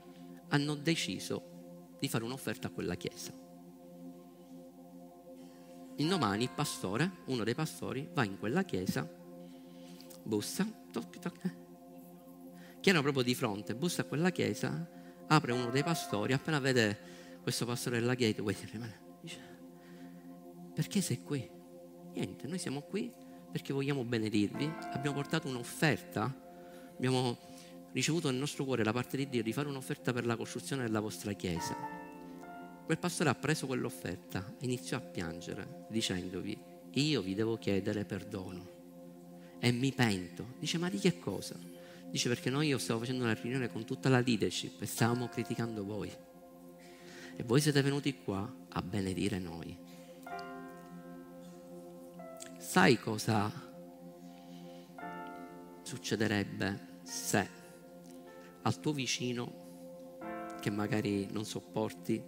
hanno 0.49 0.76
deciso 0.76 1.95
di 1.99 2.07
fare 2.07 2.24
un'offerta 2.24 2.68
a 2.68 2.72
quella 2.72 2.95
chiesa. 2.95 3.32
Il 5.97 6.07
domani 6.07 6.43
il 6.43 6.51
pastore, 6.53 7.20
uno 7.26 7.43
dei 7.43 7.55
pastori, 7.55 8.07
va 8.13 8.24
in 8.24 8.38
quella 8.38 8.63
chiesa 8.63 9.24
bussa, 10.26 10.68
toc, 10.91 11.20
toc, 11.20 11.38
eh. 11.43 11.55
che 12.80 12.89
erano 12.89 13.03
proprio 13.03 13.24
di 13.24 13.36
fronte, 13.36 13.76
bussa 13.76 14.01
a 14.01 14.05
quella 14.05 14.32
chiesa, 14.32 14.89
apre 15.28 15.51
uno 15.53 15.70
dei 15.70 15.84
pastori, 15.84 16.34
appena 16.34 16.59
vede 16.59 17.14
questo 17.45 17.67
pastore 17.67 17.99
della 17.99 18.15
gateway, 18.15 18.55
dice, 19.21 19.39
perché 20.73 20.99
sei 20.99 21.21
qui? 21.21 21.47
Niente, 22.13 22.47
noi 22.47 22.57
siamo 22.57 22.81
qui 22.81 23.13
perché 23.51 23.71
vogliamo 23.71 24.03
benedirvi, 24.03 24.65
abbiamo 24.93 25.17
portato 25.17 25.47
un'offerta, 25.47 26.23
abbiamo 26.95 27.37
ricevuto 27.91 28.31
nel 28.31 28.39
nostro 28.39 28.63
cuore 28.65 28.81
da 28.81 28.91
parte 28.91 29.15
di 29.15 29.29
Dio 29.29 29.43
di 29.43 29.53
fare 29.53 29.67
un'offerta 29.67 30.11
per 30.11 30.25
la 30.25 30.35
costruzione 30.35 30.85
della 30.85 30.99
vostra 30.99 31.33
chiesa. 31.33 31.75
Quel 32.83 32.97
pastore 32.97 33.29
ha 33.29 33.35
preso 33.35 33.67
quell'offerta 33.67 34.55
e 34.59 34.65
iniziò 34.65 34.97
a 34.97 35.01
piangere 35.01 35.85
dicendovi, 35.91 36.57
io 36.93 37.21
vi 37.21 37.35
devo 37.35 37.57
chiedere 37.57 38.05
perdono 38.05 38.67
e 39.59 39.71
mi 39.71 39.91
pento. 39.91 40.55
Dice, 40.57 40.79
ma 40.79 40.89
di 40.89 40.97
che 40.97 41.19
cosa? 41.19 41.55
Dice, 42.09 42.27
perché 42.27 42.49
noi 42.49 42.69
io 42.69 42.79
stavo 42.79 43.01
facendo 43.01 43.23
una 43.23 43.33
riunione 43.33 43.71
con 43.71 43.85
tutta 43.85 44.09
la 44.09 44.19
leadership 44.19 44.81
e 44.81 44.87
stavamo 44.87 45.27
criticando 45.27 45.83
voi. 45.83 46.11
E 47.38 47.43
voi 47.43 47.59
siete 47.59 47.81
venuti 47.81 48.23
qua 48.23 48.49
a 48.69 48.81
benedire 48.81 49.39
noi. 49.39 49.77
Sai 52.57 52.97
cosa 52.97 53.51
succederebbe 55.81 56.99
se 57.03 57.49
al 58.61 58.79
tuo 58.79 58.93
vicino, 58.93 59.63
che 60.59 60.69
magari 60.71 61.27
non 61.31 61.45
sopporti, 61.45 62.23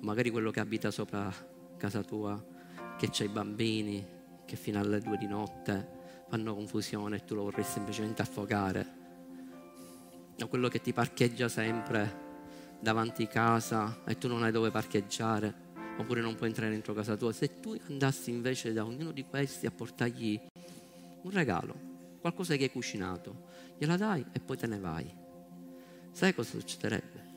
magari 0.00 0.30
quello 0.30 0.50
che 0.50 0.60
abita 0.60 0.90
sopra 0.90 1.32
casa 1.76 2.02
tua, 2.04 2.40
che 2.96 3.08
c'ha 3.10 3.24
i 3.24 3.28
bambini, 3.28 4.06
che 4.44 4.56
fino 4.56 4.78
alle 4.78 5.00
due 5.00 5.16
di 5.16 5.26
notte 5.26 5.98
fanno 6.28 6.54
confusione 6.54 7.16
e 7.16 7.24
tu 7.24 7.34
lo 7.34 7.44
vorresti 7.44 7.72
semplicemente 7.72 8.22
affogare. 8.22 8.98
O 10.40 10.46
quello 10.46 10.68
che 10.68 10.80
ti 10.80 10.92
parcheggia 10.92 11.48
sempre 11.48 12.29
davanti 12.80 13.26
casa 13.26 14.02
e 14.06 14.16
tu 14.16 14.26
non 14.28 14.42
hai 14.42 14.50
dove 14.50 14.70
parcheggiare, 14.70 15.68
oppure 15.98 16.20
non 16.20 16.34
puoi 16.34 16.48
entrare 16.48 16.70
dentro 16.70 16.94
casa 16.94 17.16
tua. 17.16 17.32
Se 17.32 17.60
tu 17.60 17.76
andassi 17.88 18.30
invece 18.30 18.72
da 18.72 18.84
ognuno 18.84 19.12
di 19.12 19.24
questi 19.24 19.66
a 19.66 19.70
portargli 19.70 20.40
un 21.22 21.30
regalo, 21.30 21.88
qualcosa 22.20 22.56
che 22.56 22.64
hai 22.64 22.72
cucinato, 22.72 23.48
gliela 23.78 23.96
dai 23.96 24.24
e 24.32 24.40
poi 24.40 24.56
te 24.56 24.66
ne 24.66 24.78
vai. 24.78 25.14
Sai 26.12 26.34
cosa 26.34 26.58
succederebbe? 26.58 27.28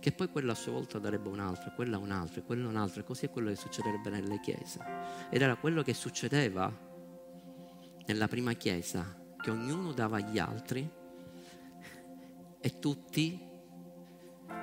Che 0.00 0.12
poi 0.12 0.28
quella 0.28 0.52
a 0.52 0.54
sua 0.56 0.72
volta 0.72 0.98
darebbe 0.98 1.28
un 1.28 1.40
altro, 1.40 1.72
quella 1.74 1.98
un 1.98 2.10
altro, 2.10 2.42
quella 2.42 2.68
un 2.68 2.76
altro, 2.76 3.00
e 3.00 3.04
così 3.04 3.26
è 3.26 3.30
quello 3.30 3.48
che 3.48 3.56
succederebbe 3.56 4.10
nelle 4.10 4.40
chiese. 4.40 4.80
Ed 5.30 5.40
era 5.40 5.56
quello 5.56 5.82
che 5.82 5.94
succedeva 5.94 6.86
nella 8.06 8.28
prima 8.28 8.52
chiesa 8.54 9.16
che 9.40 9.50
ognuno 9.50 9.92
dava 9.92 10.16
agli 10.16 10.38
altri 10.38 10.88
e 12.60 12.78
tutti 12.78 13.47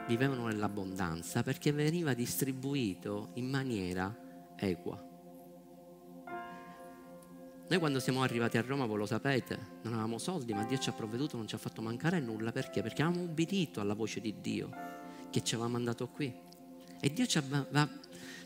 vivevano 0.07 0.47
nell'abbondanza 0.47 1.43
perché 1.43 1.71
veniva 1.71 2.13
distribuito 2.13 3.31
in 3.35 3.49
maniera 3.49 4.15
equa. 4.55 5.13
Noi 7.67 7.79
quando 7.79 7.99
siamo 7.99 8.21
arrivati 8.21 8.57
a 8.57 8.61
Roma, 8.61 8.85
voi 8.85 8.99
lo 8.99 9.07
sapete, 9.07 9.57
non 9.81 9.93
avevamo 9.93 10.19
soldi, 10.19 10.53
ma 10.53 10.63
Dio 10.65 10.77
ci 10.77 10.89
ha 10.89 10.93
provveduto, 10.93 11.35
non 11.35 11.47
ci 11.47 11.55
ha 11.55 11.57
fatto 11.57 11.81
mancare 11.81 12.19
nulla. 12.19 12.51
Perché? 12.51 12.83
Perché 12.83 13.01
avevamo 13.01 13.25
ubbidito 13.25 13.81
alla 13.81 13.95
voce 13.95 14.21
di 14.21 14.35
Dio 14.39 14.69
che 15.31 15.43
ci 15.43 15.55
aveva 15.55 15.69
mandato 15.69 16.07
qui. 16.07 16.31
E 16.99 17.11
Dio 17.11 17.25
ci 17.25 17.39
ha, 17.39 17.89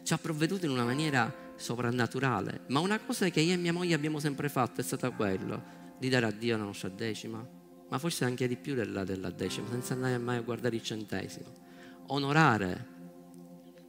ci 0.04 0.14
ha 0.14 0.18
provveduto 0.18 0.66
in 0.66 0.72
una 0.72 0.86
maniera 0.86 1.34
soprannaturale. 1.58 2.62
Ma 2.68 2.80
una 2.80 2.98
cosa 3.00 3.28
che 3.28 3.42
io 3.42 3.54
e 3.54 3.58
mia 3.58 3.74
moglie 3.74 3.94
abbiamo 3.94 4.20
sempre 4.20 4.48
fatto 4.48 4.80
è 4.80 4.84
stata 4.86 5.10
quella 5.10 5.62
di 5.98 6.08
dare 6.08 6.26
a 6.26 6.32
Dio 6.32 6.56
la 6.56 6.64
nostra 6.64 6.88
decima, 6.88 7.46
ma 7.90 7.98
forse 7.98 8.26
anche 8.26 8.48
di 8.48 8.56
più 8.56 8.76
della, 8.76 9.04
della 9.04 9.32
decima, 9.32 9.68
senza 9.70 9.94
andare 9.94 10.18
mai 10.18 10.38
a 10.38 10.42
guardare 10.42 10.76
il 10.76 10.84
centesimo. 10.84 11.68
Onorare 12.08 12.98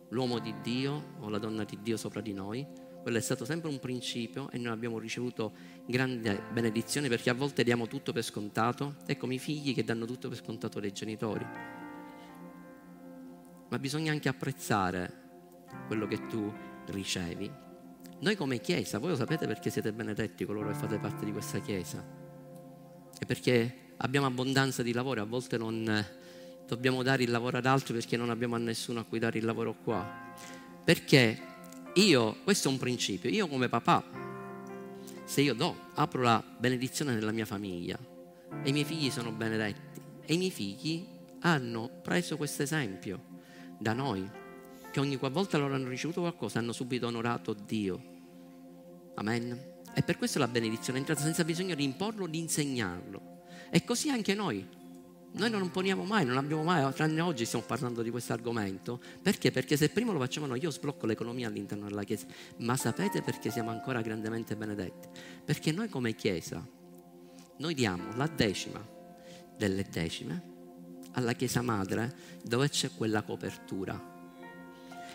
l'uomo 0.08 0.38
di 0.38 0.54
Dio 0.62 1.14
o 1.20 1.28
la 1.28 1.38
donna 1.38 1.64
di 1.64 1.78
Dio 1.82 1.96
sopra 1.96 2.20
di 2.20 2.32
noi, 2.32 2.66
quello 3.02 3.16
è 3.16 3.20
stato 3.20 3.44
sempre 3.44 3.70
un 3.70 3.78
principio 3.78 4.50
e 4.50 4.58
noi 4.58 4.72
abbiamo 4.72 4.98
ricevuto 4.98 5.52
grandi 5.86 6.30
benedizioni 6.52 7.08
perché 7.08 7.30
a 7.30 7.34
volte 7.34 7.64
diamo 7.64 7.86
tutto 7.86 8.12
per 8.12 8.22
scontato, 8.22 8.96
ecco 9.06 9.30
i 9.30 9.38
figli 9.38 9.74
che 9.74 9.84
danno 9.84 10.04
tutto 10.04 10.28
per 10.28 10.36
scontato 10.36 10.80
dai 10.80 10.92
genitori. 10.92 11.46
Ma 13.68 13.78
bisogna 13.78 14.12
anche 14.12 14.28
apprezzare 14.28 15.18
quello 15.86 16.06
che 16.06 16.26
tu 16.26 16.52
ricevi. 16.86 17.50
Noi 18.20 18.36
come 18.36 18.60
Chiesa, 18.60 18.98
voi 18.98 19.10
lo 19.10 19.16
sapete 19.16 19.46
perché 19.46 19.70
siete 19.70 19.92
benedetti 19.92 20.44
coloro 20.44 20.68
che 20.68 20.74
fate 20.74 20.98
parte 20.98 21.24
di 21.24 21.32
questa 21.32 21.58
Chiesa? 21.60 22.04
È 23.18 23.24
perché 23.24 23.89
abbiamo 24.02 24.26
abbondanza 24.26 24.82
di 24.82 24.92
lavoro, 24.92 25.22
a 25.22 25.24
volte 25.24 25.56
non 25.56 25.88
eh, 25.88 26.18
dobbiamo 26.66 27.02
dare 27.02 27.22
il 27.22 27.30
lavoro 27.30 27.58
ad 27.58 27.66
altri 27.66 27.94
perché 27.94 28.16
non 28.16 28.30
abbiamo 28.30 28.54
a 28.54 28.58
nessuno 28.58 29.00
a 29.00 29.04
cui 29.04 29.18
dare 29.18 29.38
il 29.38 29.44
lavoro 29.44 29.74
qua. 29.82 30.34
Perché 30.84 31.38
io, 31.94 32.36
questo 32.42 32.68
è 32.68 32.70
un 32.70 32.78
principio, 32.78 33.28
io 33.28 33.46
come 33.46 33.68
papà, 33.68 34.28
se 35.24 35.42
io 35.42 35.54
do, 35.54 35.76
apro 35.94 36.22
la 36.22 36.42
benedizione 36.58 37.14
nella 37.14 37.32
mia 37.32 37.46
famiglia 37.46 37.98
e 38.62 38.68
i 38.68 38.72
miei 38.72 38.84
figli 38.84 39.10
sono 39.10 39.30
benedetti 39.32 40.00
e 40.24 40.34
i 40.34 40.38
miei 40.38 40.50
figli 40.50 41.06
hanno 41.40 41.90
preso 42.02 42.36
questo 42.36 42.62
esempio 42.62 43.38
da 43.78 43.92
noi, 43.92 44.28
che 44.90 45.00
ogni 45.00 45.16
qualvolta 45.16 45.58
loro 45.58 45.74
hanno 45.74 45.88
ricevuto 45.88 46.20
qualcosa 46.20 46.58
hanno 46.58 46.72
subito 46.72 47.06
onorato 47.06 47.54
Dio. 47.54 48.08
Amen. 49.14 49.68
E 49.94 50.02
per 50.02 50.16
questo 50.16 50.38
la 50.38 50.48
benedizione 50.48 50.98
è 50.98 51.00
entrata 51.00 51.22
senza 51.22 51.44
bisogno 51.44 51.74
di 51.74 51.84
imporlo, 51.84 52.26
di 52.26 52.38
insegnarlo. 52.38 53.30
E 53.70 53.84
così 53.84 54.10
anche 54.10 54.34
noi. 54.34 54.78
Noi 55.32 55.48
non 55.48 55.70
poniamo 55.70 56.04
mai, 56.04 56.24
non 56.24 56.36
abbiamo 56.36 56.64
mai, 56.64 56.92
tranne 56.92 57.20
oggi 57.20 57.44
stiamo 57.44 57.64
parlando 57.64 58.02
di 58.02 58.10
questo 58.10 58.32
argomento. 58.32 59.00
Perché? 59.22 59.52
Perché 59.52 59.76
se 59.76 59.88
prima 59.88 60.12
lo 60.12 60.18
facciamo 60.18 60.46
noi, 60.46 60.60
io 60.60 60.70
sblocco 60.70 61.06
l'economia 61.06 61.46
all'interno 61.46 61.86
della 61.86 62.02
Chiesa. 62.02 62.26
Ma 62.58 62.76
sapete 62.76 63.22
perché 63.22 63.50
siamo 63.50 63.70
ancora 63.70 64.00
grandemente 64.00 64.56
benedetti? 64.56 65.08
Perché 65.44 65.70
noi 65.70 65.88
come 65.88 66.16
Chiesa, 66.16 66.66
noi 67.58 67.74
diamo 67.74 68.16
la 68.16 68.26
decima 68.26 68.84
delle 69.56 69.86
decime 69.88 70.48
alla 71.12 71.34
Chiesa 71.34 71.62
Madre 71.62 72.14
dove 72.42 72.68
c'è 72.68 72.90
quella 72.96 73.22
copertura 73.22 74.18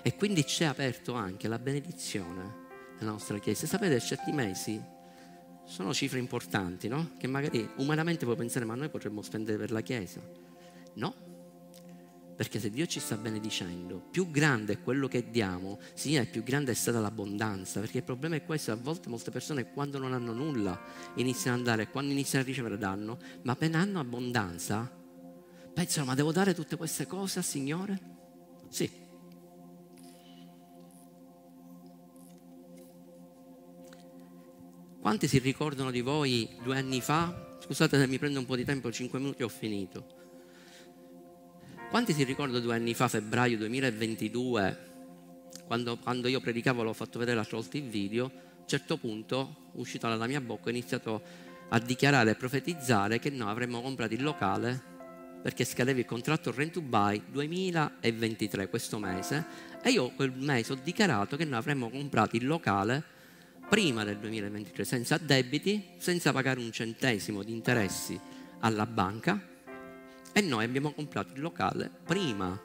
e 0.01 0.15
quindi 0.15 0.43
c'è 0.43 0.65
aperto 0.65 1.13
anche 1.13 1.47
la 1.47 1.59
benedizione 1.59 2.63
nella 2.99 3.11
nostra 3.11 3.37
Chiesa. 3.39 3.67
Sapete, 3.67 3.99
certi 3.99 4.31
mesi 4.31 4.81
sono 5.65 5.93
cifre 5.93 6.19
importanti, 6.19 6.87
no? 6.87 7.11
Che 7.17 7.27
magari 7.27 7.69
umanamente 7.77 8.25
puoi 8.25 8.37
pensare, 8.37 8.65
ma 8.65 8.75
noi 8.75 8.89
potremmo 8.89 9.21
spendere 9.21 9.57
per 9.57 9.71
la 9.71 9.81
Chiesa. 9.81 10.21
No, 10.93 11.13
perché 12.35 12.59
se 12.59 12.69
Dio 12.69 12.85
ci 12.85 12.99
sta 12.99 13.17
benedicendo, 13.17 14.01
più 14.11 14.29
grande 14.29 14.73
è 14.73 14.81
quello 14.81 15.07
che 15.07 15.29
diamo, 15.29 15.79
significa 15.93 16.29
più 16.29 16.43
grande 16.43 16.71
è 16.71 16.75
stata 16.75 16.99
l'abbondanza. 16.99 17.79
Perché 17.79 17.97
il 17.97 18.03
problema 18.03 18.35
è 18.35 18.43
questo: 18.43 18.71
a 18.71 18.75
volte 18.75 19.09
molte 19.09 19.31
persone 19.31 19.71
quando 19.71 19.97
non 19.97 20.13
hanno 20.13 20.33
nulla 20.33 20.79
iniziano 21.15 21.57
ad 21.57 21.65
andare, 21.65 21.89
quando 21.89 22.11
iniziano 22.11 22.43
a 22.43 22.47
ricevere 22.47 22.77
danno, 22.77 23.17
ma 23.43 23.53
appena 23.53 23.79
hanno 23.79 23.99
abbondanza, 23.99 24.91
pensano: 25.73 26.05
ma 26.05 26.15
devo 26.15 26.31
dare 26.31 26.53
tutte 26.53 26.75
queste 26.75 27.07
cose 27.07 27.39
al 27.39 27.45
Signore? 27.45 27.99
Sì. 28.69 29.03
Quanti 35.05 35.27
si 35.27 35.37
ricordano 35.37 35.91
di 35.91 36.01
voi 36.01 36.49
due 36.63 36.79
anni 36.79 36.99
fa? 36.99 37.31
Scusate 37.59 37.99
se 37.99 38.07
mi 38.07 38.17
prendo 38.17 38.39
un 38.39 38.45
po' 38.47 38.55
di 38.55 38.65
tempo, 38.65 38.91
5 38.91 39.19
minuti 39.19 39.43
e 39.43 39.45
ho 39.45 39.49
finito. 39.49 40.07
Quanti 41.91 42.11
si 42.11 42.23
ricordano 42.23 42.59
due 42.59 42.73
anni 42.73 42.95
fa, 42.95 43.07
febbraio 43.07 43.55
2022, 43.55 44.79
quando, 45.67 45.97
quando 45.97 46.27
io 46.27 46.39
predicavo, 46.41 46.81
l'ho 46.81 46.93
fatto 46.93 47.19
vedere 47.19 47.37
l'altra 47.37 47.57
volta 47.57 47.77
il 47.77 47.83
video, 47.83 48.25
a 48.25 48.31
un 48.61 48.67
certo 48.67 48.97
punto, 48.97 49.69
uscito 49.73 50.07
dalla 50.07 50.25
mia 50.25 50.41
bocca, 50.41 50.69
ho 50.69 50.71
iniziato 50.71 51.21
a 51.69 51.77
dichiarare 51.77 52.31
e 52.31 52.35
profetizzare 52.35 53.19
che 53.19 53.29
noi 53.29 53.51
avremmo 53.51 53.83
comprato 53.83 54.15
il 54.15 54.23
locale 54.23 54.93
perché 55.43 55.65
scadeva 55.65 55.99
il 55.99 56.05
contratto 56.05 56.51
rent 56.51 56.71
to 56.71 56.81
buy 56.81 57.21
2023 57.29 58.69
questo 58.69 58.97
mese 58.97 59.45
e 59.83 59.91
io 59.91 60.09
quel 60.15 60.31
mese 60.35 60.73
ho 60.73 60.79
dichiarato 60.81 61.37
che 61.37 61.45
noi 61.45 61.59
avremmo 61.59 61.91
comprato 61.91 62.35
il 62.35 62.47
locale 62.47 63.13
prima 63.69 64.03
del 64.03 64.17
2023 64.17 64.83
senza 64.83 65.17
debiti, 65.17 65.83
senza 65.97 66.31
pagare 66.31 66.59
un 66.59 66.71
centesimo 66.71 67.43
di 67.43 67.51
interessi 67.51 68.19
alla 68.59 68.85
banca 68.85 69.53
e 70.31 70.41
noi 70.41 70.63
abbiamo 70.63 70.91
comprato 70.91 71.33
il 71.33 71.41
locale 71.41 71.89
prima 72.03 72.59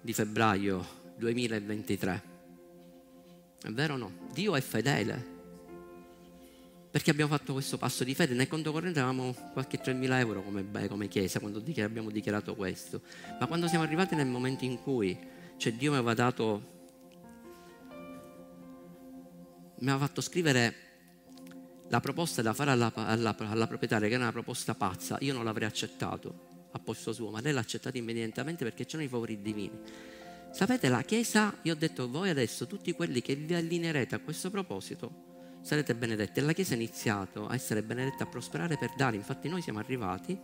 di 0.00 0.12
febbraio 0.12 0.86
2023. 1.16 2.22
È 3.62 3.70
vero 3.70 3.94
o 3.94 3.96
no? 3.96 4.12
Dio 4.32 4.54
è 4.54 4.60
fedele. 4.60 5.34
Perché 6.90 7.10
abbiamo 7.10 7.34
fatto 7.36 7.52
questo 7.52 7.76
passo 7.76 8.04
di 8.04 8.14
fede? 8.14 8.34
Nel 8.34 8.48
conto 8.48 8.72
corrente 8.72 9.00
avevamo 9.00 9.34
qualche 9.52 9.80
3.000 9.80 10.18
euro 10.18 10.42
come, 10.42 10.64
come 10.88 11.08
chiesa 11.08 11.40
quando 11.40 11.62
abbiamo 11.82 12.10
dichiarato 12.10 12.54
questo. 12.54 13.02
Ma 13.38 13.46
quando 13.46 13.66
siamo 13.68 13.84
arrivati 13.84 14.14
nel 14.14 14.28
momento 14.28 14.64
in 14.64 14.80
cui 14.80 15.18
cioè 15.56 15.72
Dio 15.72 15.90
mi 15.90 15.96
aveva 15.96 16.14
dato, 16.14 16.75
mi 19.78 19.90
aveva 19.90 20.06
fatto 20.06 20.20
scrivere 20.20 20.74
la 21.88 22.00
proposta 22.00 22.42
da 22.42 22.52
fare 22.52 22.70
alla, 22.70 22.92
alla, 22.94 23.36
alla 23.38 23.66
proprietaria, 23.66 24.08
che 24.08 24.14
era 24.14 24.24
una 24.24 24.32
proposta 24.32 24.74
pazza, 24.74 25.16
io 25.20 25.32
non 25.32 25.44
l'avrei 25.44 25.68
accettato 25.68 26.68
a 26.72 26.78
posto 26.78 27.12
suo, 27.12 27.30
ma 27.30 27.40
lei 27.40 27.52
l'ha 27.52 27.60
accettato 27.60 27.96
immediatamente 27.96 28.64
perché 28.64 28.84
c'erano 28.84 29.04
i 29.04 29.08
favori 29.08 29.40
divini. 29.40 29.78
Sapete, 30.50 30.88
la 30.88 31.02
Chiesa, 31.02 31.54
io 31.62 31.74
ho 31.74 31.76
detto 31.76 32.08
voi 32.08 32.30
adesso, 32.30 32.66
tutti 32.66 32.92
quelli 32.92 33.20
che 33.20 33.34
vi 33.34 33.54
allineerete 33.54 34.14
a 34.14 34.18
questo 34.20 34.50
proposito, 34.50 35.24
sarete 35.60 35.94
benedetti. 35.94 36.38
E 36.38 36.42
la 36.42 36.52
Chiesa 36.52 36.72
ha 36.72 36.76
iniziato 36.76 37.46
a 37.46 37.54
essere 37.54 37.82
benedetta, 37.82 38.24
a 38.24 38.26
prosperare 38.26 38.78
per 38.78 38.94
dare. 38.96 39.16
Infatti 39.16 39.48
noi 39.48 39.60
siamo 39.60 39.80
arrivati 39.80 40.38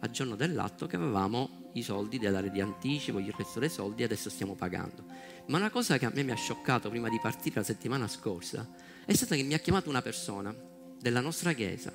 al 0.00 0.10
giorno 0.10 0.36
dell'atto 0.36 0.86
che 0.86 0.96
avevamo 0.96 1.70
i 1.72 1.82
soldi 1.82 2.18
da 2.18 2.30
dare 2.30 2.50
di 2.50 2.60
anticipo, 2.60 3.18
il 3.18 3.34
resto 3.36 3.58
dei 3.58 3.68
soldi 3.68 4.02
adesso 4.02 4.30
stiamo 4.30 4.54
pagando. 4.54 5.04
Ma 5.48 5.56
una 5.56 5.70
cosa 5.70 5.96
che 5.96 6.04
a 6.04 6.12
me 6.14 6.22
mi 6.22 6.30
ha 6.30 6.36
scioccato 6.36 6.90
prima 6.90 7.08
di 7.08 7.18
partire 7.20 7.56
la 7.56 7.62
settimana 7.62 8.06
scorsa 8.06 8.68
è 9.04 9.14
stata 9.14 9.34
che 9.34 9.42
mi 9.42 9.54
ha 9.54 9.58
chiamato 9.58 9.88
una 9.88 10.02
persona 10.02 10.54
della 11.00 11.20
nostra 11.20 11.54
Chiesa 11.54 11.90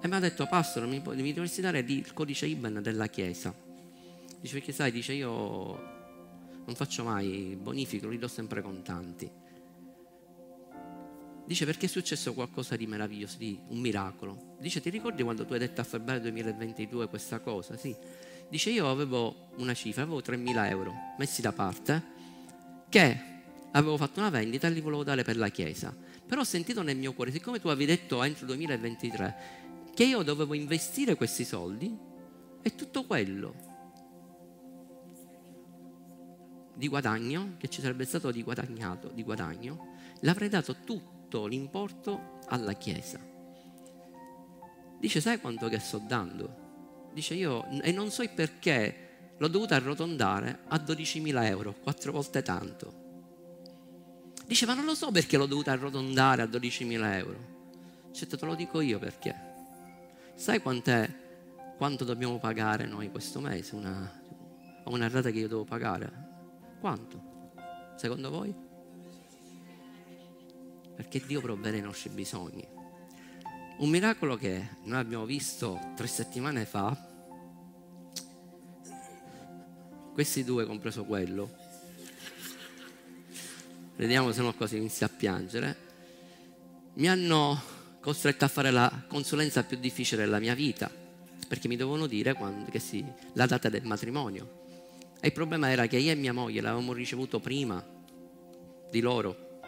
e 0.00 0.08
mi 0.08 0.14
ha 0.14 0.20
detto, 0.20 0.46
Pastor, 0.46 0.86
mi, 0.86 1.00
mi 1.04 1.32
dovresti 1.32 1.60
dare 1.60 1.80
il 1.80 2.12
codice 2.12 2.46
IBAN 2.46 2.80
della 2.82 3.06
Chiesa. 3.08 3.54
Dice, 4.40 4.54
perché 4.54 4.72
sai, 4.72 4.90
dice, 4.90 5.12
io 5.12 5.30
non 6.64 6.74
faccio 6.74 7.04
mai 7.04 7.56
bonifico, 7.60 8.08
li 8.08 8.18
do 8.18 8.28
sempre 8.28 8.62
contanti. 8.62 9.30
Dice, 11.44 11.64
perché 11.64 11.86
è 11.86 11.88
successo 11.88 12.34
qualcosa 12.34 12.76
di 12.76 12.86
meraviglioso, 12.86 13.36
di 13.36 13.58
un 13.68 13.78
miracolo. 13.78 14.56
Dice, 14.60 14.80
ti 14.80 14.90
ricordi 14.90 15.22
quando 15.22 15.44
tu 15.44 15.52
hai 15.52 15.60
detto 15.60 15.80
a 15.80 15.84
febbraio 15.84 16.20
2022 16.20 17.08
questa 17.08 17.40
cosa? 17.40 17.76
Sì. 17.76 17.94
Dice, 18.48 18.70
io 18.70 18.88
avevo 18.88 19.50
una 19.56 19.74
cifra, 19.74 20.02
avevo 20.02 20.20
3.000 20.20 20.68
euro 20.68 20.92
messi 21.18 21.42
da 21.42 21.52
parte, 21.52 22.20
che 22.92 23.18
avevo 23.70 23.96
fatto 23.96 24.20
una 24.20 24.28
vendita 24.28 24.66
e 24.66 24.70
li 24.70 24.82
volevo 24.82 25.02
dare 25.02 25.22
per 25.22 25.38
la 25.38 25.48
Chiesa. 25.48 25.96
Però 26.26 26.42
ho 26.42 26.44
sentito 26.44 26.82
nel 26.82 26.98
mio 26.98 27.14
cuore, 27.14 27.32
siccome 27.32 27.58
tu 27.58 27.68
avevi 27.68 27.86
detto 27.86 28.22
entro 28.22 28.44
2023, 28.44 29.36
che 29.94 30.04
io 30.04 30.22
dovevo 30.22 30.52
investire 30.52 31.14
questi 31.14 31.46
soldi 31.46 31.96
e 32.60 32.74
tutto 32.74 33.04
quello 33.04 33.70
di 36.74 36.86
guadagno, 36.86 37.54
che 37.56 37.68
ci 37.68 37.80
sarebbe 37.80 38.04
stato 38.04 38.30
di 38.30 38.42
guadagnato, 38.42 39.08
di 39.08 39.22
guadagno, 39.22 39.94
l'avrei 40.20 40.50
dato 40.50 40.76
tutto 40.84 41.46
l'importo 41.46 42.40
alla 42.48 42.74
Chiesa. 42.74 43.18
Dice, 45.00 45.22
sai 45.22 45.40
quanto 45.40 45.68
che 45.68 45.78
sto 45.78 45.96
dando? 45.96 47.08
Dice 47.14 47.32
io, 47.32 47.66
e 47.80 47.90
non 47.90 48.10
so 48.10 48.20
il 48.20 48.30
perché, 48.30 49.11
l'ho 49.42 49.48
dovuto 49.48 49.74
arrotondare 49.74 50.60
a 50.68 50.76
12.000 50.76 51.44
euro, 51.46 51.74
quattro 51.74 52.12
volte 52.12 52.42
tanto. 52.42 53.00
Dice, 54.46 54.66
ma 54.66 54.74
non 54.74 54.84
lo 54.84 54.94
so 54.94 55.10
perché 55.10 55.36
l'ho 55.36 55.46
dovuto 55.46 55.70
arrotondare 55.70 56.42
a 56.42 56.44
12.000 56.44 57.14
euro. 57.16 58.10
Certo, 58.12 58.36
te 58.36 58.46
lo 58.46 58.54
dico 58.54 58.80
io 58.80 59.00
perché. 59.00 59.34
Sai 60.36 60.60
quant'è, 60.60 61.12
quanto 61.76 62.04
dobbiamo 62.04 62.38
pagare 62.38 62.86
noi 62.86 63.10
questo 63.10 63.40
mese? 63.40 63.74
Una, 63.74 64.22
una 64.84 65.08
rata 65.08 65.30
che 65.30 65.40
io 65.40 65.48
devo 65.48 65.64
pagare? 65.64 66.12
Quanto? 66.78 67.50
Secondo 67.96 68.30
voi? 68.30 68.54
Perché 70.94 71.20
Dio 71.26 71.40
provvede 71.40 71.78
ai 71.78 71.82
nostri 71.82 72.10
bisogni. 72.10 72.64
Un 73.78 73.88
miracolo 73.88 74.36
che 74.36 74.68
noi 74.84 75.00
abbiamo 75.00 75.24
visto 75.24 75.80
tre 75.96 76.06
settimane 76.06 76.64
fa, 76.64 77.10
questi 80.12 80.44
due, 80.44 80.66
compreso 80.66 81.04
quello, 81.04 81.50
vediamo 83.96 84.32
se 84.32 84.42
no 84.42 84.52
quasi 84.54 84.76
inizia 84.76 85.06
a 85.06 85.10
piangere, 85.10 85.76
mi 86.94 87.08
hanno 87.08 87.60
costretto 88.00 88.44
a 88.44 88.48
fare 88.48 88.70
la 88.70 89.04
consulenza 89.06 89.62
più 89.62 89.78
difficile 89.78 90.24
della 90.24 90.38
mia 90.38 90.54
vita, 90.54 90.90
perché 91.48 91.68
mi 91.68 91.76
dovevano 91.76 92.06
dire 92.06 92.34
quando, 92.34 92.66
sì, 92.78 93.04
la 93.34 93.46
data 93.46 93.68
del 93.68 93.84
matrimonio. 93.84 94.60
E 95.20 95.28
il 95.28 95.32
problema 95.32 95.70
era 95.70 95.86
che 95.86 95.98
io 95.98 96.10
e 96.10 96.16
mia 96.16 96.32
moglie 96.32 96.60
l'avevamo 96.60 96.92
ricevuto 96.92 97.38
prima 97.38 97.82
di 98.90 99.00
loro. 99.00 99.60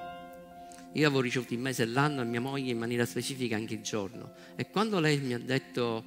Io 0.92 1.06
avevo 1.06 1.20
ricevuto 1.20 1.54
il 1.54 1.60
mese 1.60 1.84
e 1.84 1.86
l'anno 1.86 2.22
e 2.22 2.24
mia 2.24 2.40
moglie 2.40 2.70
in 2.70 2.78
maniera 2.78 3.06
specifica 3.06 3.56
anche 3.56 3.74
il 3.74 3.82
giorno. 3.82 4.32
E 4.56 4.68
quando 4.68 5.00
lei 5.00 5.18
mi 5.18 5.32
ha 5.32 5.38
detto 5.38 6.04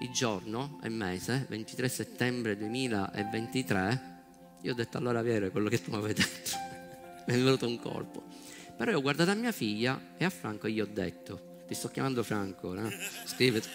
il 0.00 0.10
giorno 0.10 0.78
e 0.82 0.88
mese, 0.88 1.46
23 1.48 1.88
settembre 1.88 2.56
2023, 2.56 4.14
io 4.62 4.72
ho 4.72 4.74
detto 4.74 4.98
allora 4.98 5.22
vero 5.22 5.50
quello 5.50 5.68
che 5.68 5.82
tu 5.82 5.90
mi 5.90 5.96
avevi 5.96 6.14
detto. 6.14 6.50
mi 7.26 7.34
è 7.34 7.36
venuto 7.36 7.66
un 7.66 7.78
colpo. 7.78 8.24
Però 8.76 8.90
io 8.90 8.98
ho 8.98 9.02
guardato 9.02 9.30
a 9.30 9.34
mia 9.34 9.52
figlia 9.52 10.14
e 10.16 10.24
a 10.24 10.30
Franco 10.30 10.68
gli 10.68 10.80
ho 10.80 10.86
detto, 10.86 11.62
ti 11.66 11.74
sto 11.74 11.88
chiamando 11.88 12.22
Franco, 12.22 12.74
no? 12.74 12.90
scrivete. 13.24 13.68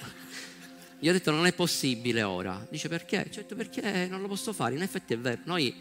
Gli 0.99 1.09
ho 1.09 1.11
detto 1.11 1.31
non 1.31 1.47
è 1.47 1.53
possibile 1.53 2.21
ora. 2.21 2.65
Dice 2.69 2.87
perché? 2.87 3.27
Detto 3.33 3.55
perché 3.55 4.07
non 4.07 4.21
lo 4.21 4.27
posso 4.27 4.53
fare, 4.53 4.75
in 4.75 4.83
effetti 4.83 5.13
è 5.13 5.17
vero. 5.17 5.41
Noi 5.45 5.73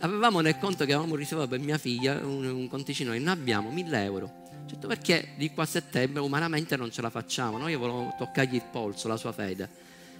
avevamo 0.00 0.40
nel 0.40 0.58
conto 0.58 0.84
che 0.84 0.92
avevamo 0.92 1.16
ricevuto 1.16 1.48
per 1.48 1.60
mia 1.60 1.78
figlia 1.78 2.18
un, 2.24 2.44
un 2.44 2.68
conticino 2.68 3.14
e 3.14 3.18
ne 3.18 3.30
abbiamo 3.30 3.70
mille 3.70 4.02
euro. 4.02 4.41
Detto 4.66 4.86
perché 4.86 5.34
di 5.36 5.50
qua 5.50 5.64
a 5.64 5.66
settembre 5.66 6.20
umanamente 6.20 6.76
non 6.76 6.90
ce 6.90 7.02
la 7.02 7.10
facciamo, 7.10 7.58
noi 7.58 7.74
volevo 7.74 8.14
toccargli 8.16 8.54
il 8.54 8.64
polso, 8.70 9.08
la 9.08 9.16
sua 9.16 9.32
fede. 9.32 9.68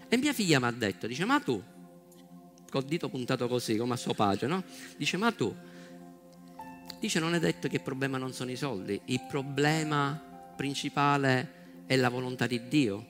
E 0.09 0.17
mia 0.17 0.33
figlia 0.33 0.59
mi 0.59 0.67
ha 0.67 0.71
detto, 0.71 1.07
dice 1.07 1.25
ma 1.25 1.41
tu, 1.41 1.63
col 2.71 2.85
dito 2.85 3.09
puntato 3.09 3.49
così 3.49 3.77
come 3.77 3.95
a 3.95 3.97
suo 3.97 4.15
padre, 4.15 4.47
no? 4.47 4.63
Dice 4.97 5.17
ma 5.17 5.33
tu, 5.33 5.55
dice 7.01 7.19
non 7.19 7.35
è 7.35 7.39
detto 7.39 7.69
che 7.69 7.77
il 7.77 7.83
problema 7.83 8.19
non 8.19 8.33
sono 8.33 8.51
i 8.51 8.57
soldi, 8.57 9.01
il 9.07 9.25
problema 9.29 10.21
principale 10.57 11.85
è 11.87 11.97
la 11.97 12.09
volontà 12.09 12.47
di 12.47 12.69
Dio. 12.69 13.07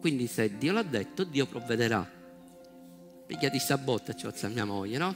Quindi 0.00 0.26
se 0.26 0.56
Dio 0.58 0.72
l'ha 0.72 0.82
detto, 0.82 1.24
Dio 1.24 1.46
provvederà. 1.46 2.08
Picchiati 3.26 3.58
sta 3.58 3.76
botta, 3.76 4.14
ci 4.14 4.26
alza 4.26 4.48
mia 4.48 4.64
moglie, 4.64 4.98
no? 4.98 5.14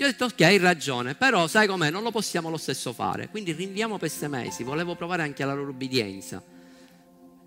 Io 0.00 0.06
ho 0.06 0.08
detto 0.08 0.24
ok, 0.24 0.40
hai 0.40 0.56
ragione, 0.56 1.14
però 1.14 1.46
sai 1.46 1.66
com'è, 1.66 1.90
non 1.90 2.02
lo 2.02 2.10
possiamo 2.10 2.48
lo 2.48 2.56
stesso 2.56 2.94
fare. 2.94 3.28
Quindi 3.28 3.52
rinviamo 3.52 3.98
per 3.98 4.08
sei 4.08 4.30
mesi, 4.30 4.62
volevo 4.62 4.94
provare 4.94 5.20
anche 5.20 5.44
la 5.44 5.52
loro 5.52 5.72
obbedienza. 5.72 6.42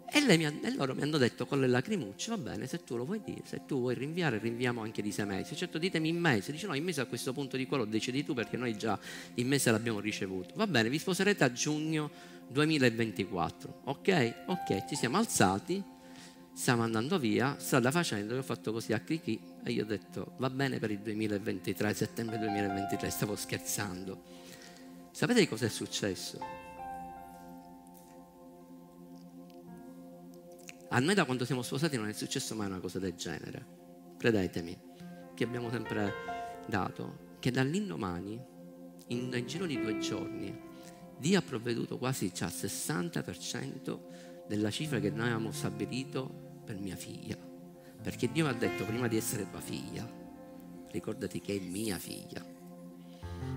E, 0.06 0.20
ha, 0.20 0.32
e, 0.32 0.74
loro 0.76 0.94
mi 0.94 1.02
hanno 1.02 1.18
detto 1.18 1.48
con 1.48 1.60
le 1.60 1.66
lacrimucce, 1.66 2.30
va 2.30 2.38
bene, 2.38 2.68
se 2.68 2.84
tu 2.84 2.96
lo 2.96 3.06
vuoi 3.06 3.22
dire, 3.26 3.42
se 3.46 3.62
tu 3.66 3.80
vuoi 3.80 3.96
rinviare, 3.96 4.38
rinviamo 4.38 4.84
anche 4.84 5.02
di 5.02 5.12
sei 5.12 5.26
mesi. 5.26 5.56
Certo, 5.56 5.80
ditemi 5.80 6.10
in 6.10 6.20
mese. 6.20 6.52
Dice 6.52 6.68
no, 6.68 6.76
in 6.76 6.84
mese 6.84 7.02
a 7.02 7.06
questo 7.06 7.34
punto 7.34 7.58
di 7.58 7.66
qua 7.66 7.78
lo 7.78 7.86
decidi 7.86 8.24
tu 8.24 8.36
perché 8.36 8.56
noi 8.56 8.78
già 8.78 9.00
in 9.34 9.48
mese 9.48 9.72
l'abbiamo 9.72 10.00
ricevuto. 10.00 10.54
Va 10.56 10.68
bene, 10.68 10.90
vi 10.90 11.00
sposerete 11.00 11.44
a 11.44 11.52
giugno 11.52 12.12
2024. 12.50 13.82
Ok? 13.86 14.34
Ok, 14.46 14.86
ci 14.86 14.96
siamo 14.96 15.18
alzati 15.18 15.84
Stiamo 16.56 16.84
andando 16.84 17.18
via, 17.18 17.56
strada 17.58 17.90
facendo, 17.90 18.36
io 18.36 18.42
ho 18.42 18.44
fatto 18.44 18.72
così 18.72 18.94
a 18.94 19.00
Crichi 19.00 19.40
e 19.64 19.72
io 19.72 19.84
ho 19.84 19.88
detto 19.88 20.34
va 20.38 20.50
bene 20.50 20.80
per 20.80 20.92
il 20.92 21.00
2023, 21.00 21.94
settembre 21.94 22.38
2023, 22.38 23.10
stavo 23.10 23.36
scherzando. 23.36 24.22
Sapete 25.12 25.48
cosa 25.48 25.66
è 25.66 25.70
successo? 25.70 26.40
A 30.90 31.00
noi 31.00 31.16
da 31.16 31.26
quando 31.26 31.46
siamo 31.46 31.62
sposati 31.62 31.98
non 31.98 32.08
è 32.08 32.14
successo 32.14 32.56
mai 32.56 32.68
una 32.68 32.80
cosa 32.80 33.00
del 33.00 33.16
genere. 33.16 33.66
Credetemi, 34.18 34.78
che 35.34 35.44
abbiamo 35.44 35.72
sempre 35.72 36.14
dato, 36.68 37.36
che 37.40 37.52
dall'indomani, 37.52 38.40
in 39.08 39.30
un 39.34 39.44
giro 39.46 39.66
di 39.66 39.80
due 39.82 39.98
giorni, 39.98 40.56
Dio 41.18 41.40
ha 41.40 41.42
provveduto 41.42 41.98
quasi 41.98 42.32
al 42.40 42.50
60% 42.50 44.00
della 44.48 44.70
cifra 44.70 45.00
che 45.00 45.10
noi 45.10 45.28
avevamo 45.28 45.52
stabilito 45.52 46.62
per 46.64 46.78
mia 46.78 46.96
figlia. 46.96 47.53
Perché 48.04 48.30
Dio 48.30 48.44
mi 48.44 48.50
ha 48.50 48.54
detto 48.54 48.84
prima 48.84 49.08
di 49.08 49.16
essere 49.16 49.50
tua 49.50 49.62
figlia, 49.62 50.06
ricordati 50.92 51.40
che 51.40 51.56
è 51.56 51.60
mia 51.60 51.98
figlia. 51.98 52.46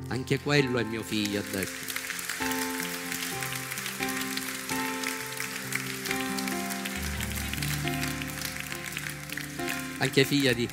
Anche 0.09 0.39
quello 0.39 0.79
è 0.79 0.85
mio 0.85 1.03
figlio, 1.03 1.41
ha 1.41 1.43
detto. 1.51 1.95
Anche 9.99 10.25
figlia 10.25 10.53
di, 10.53 10.69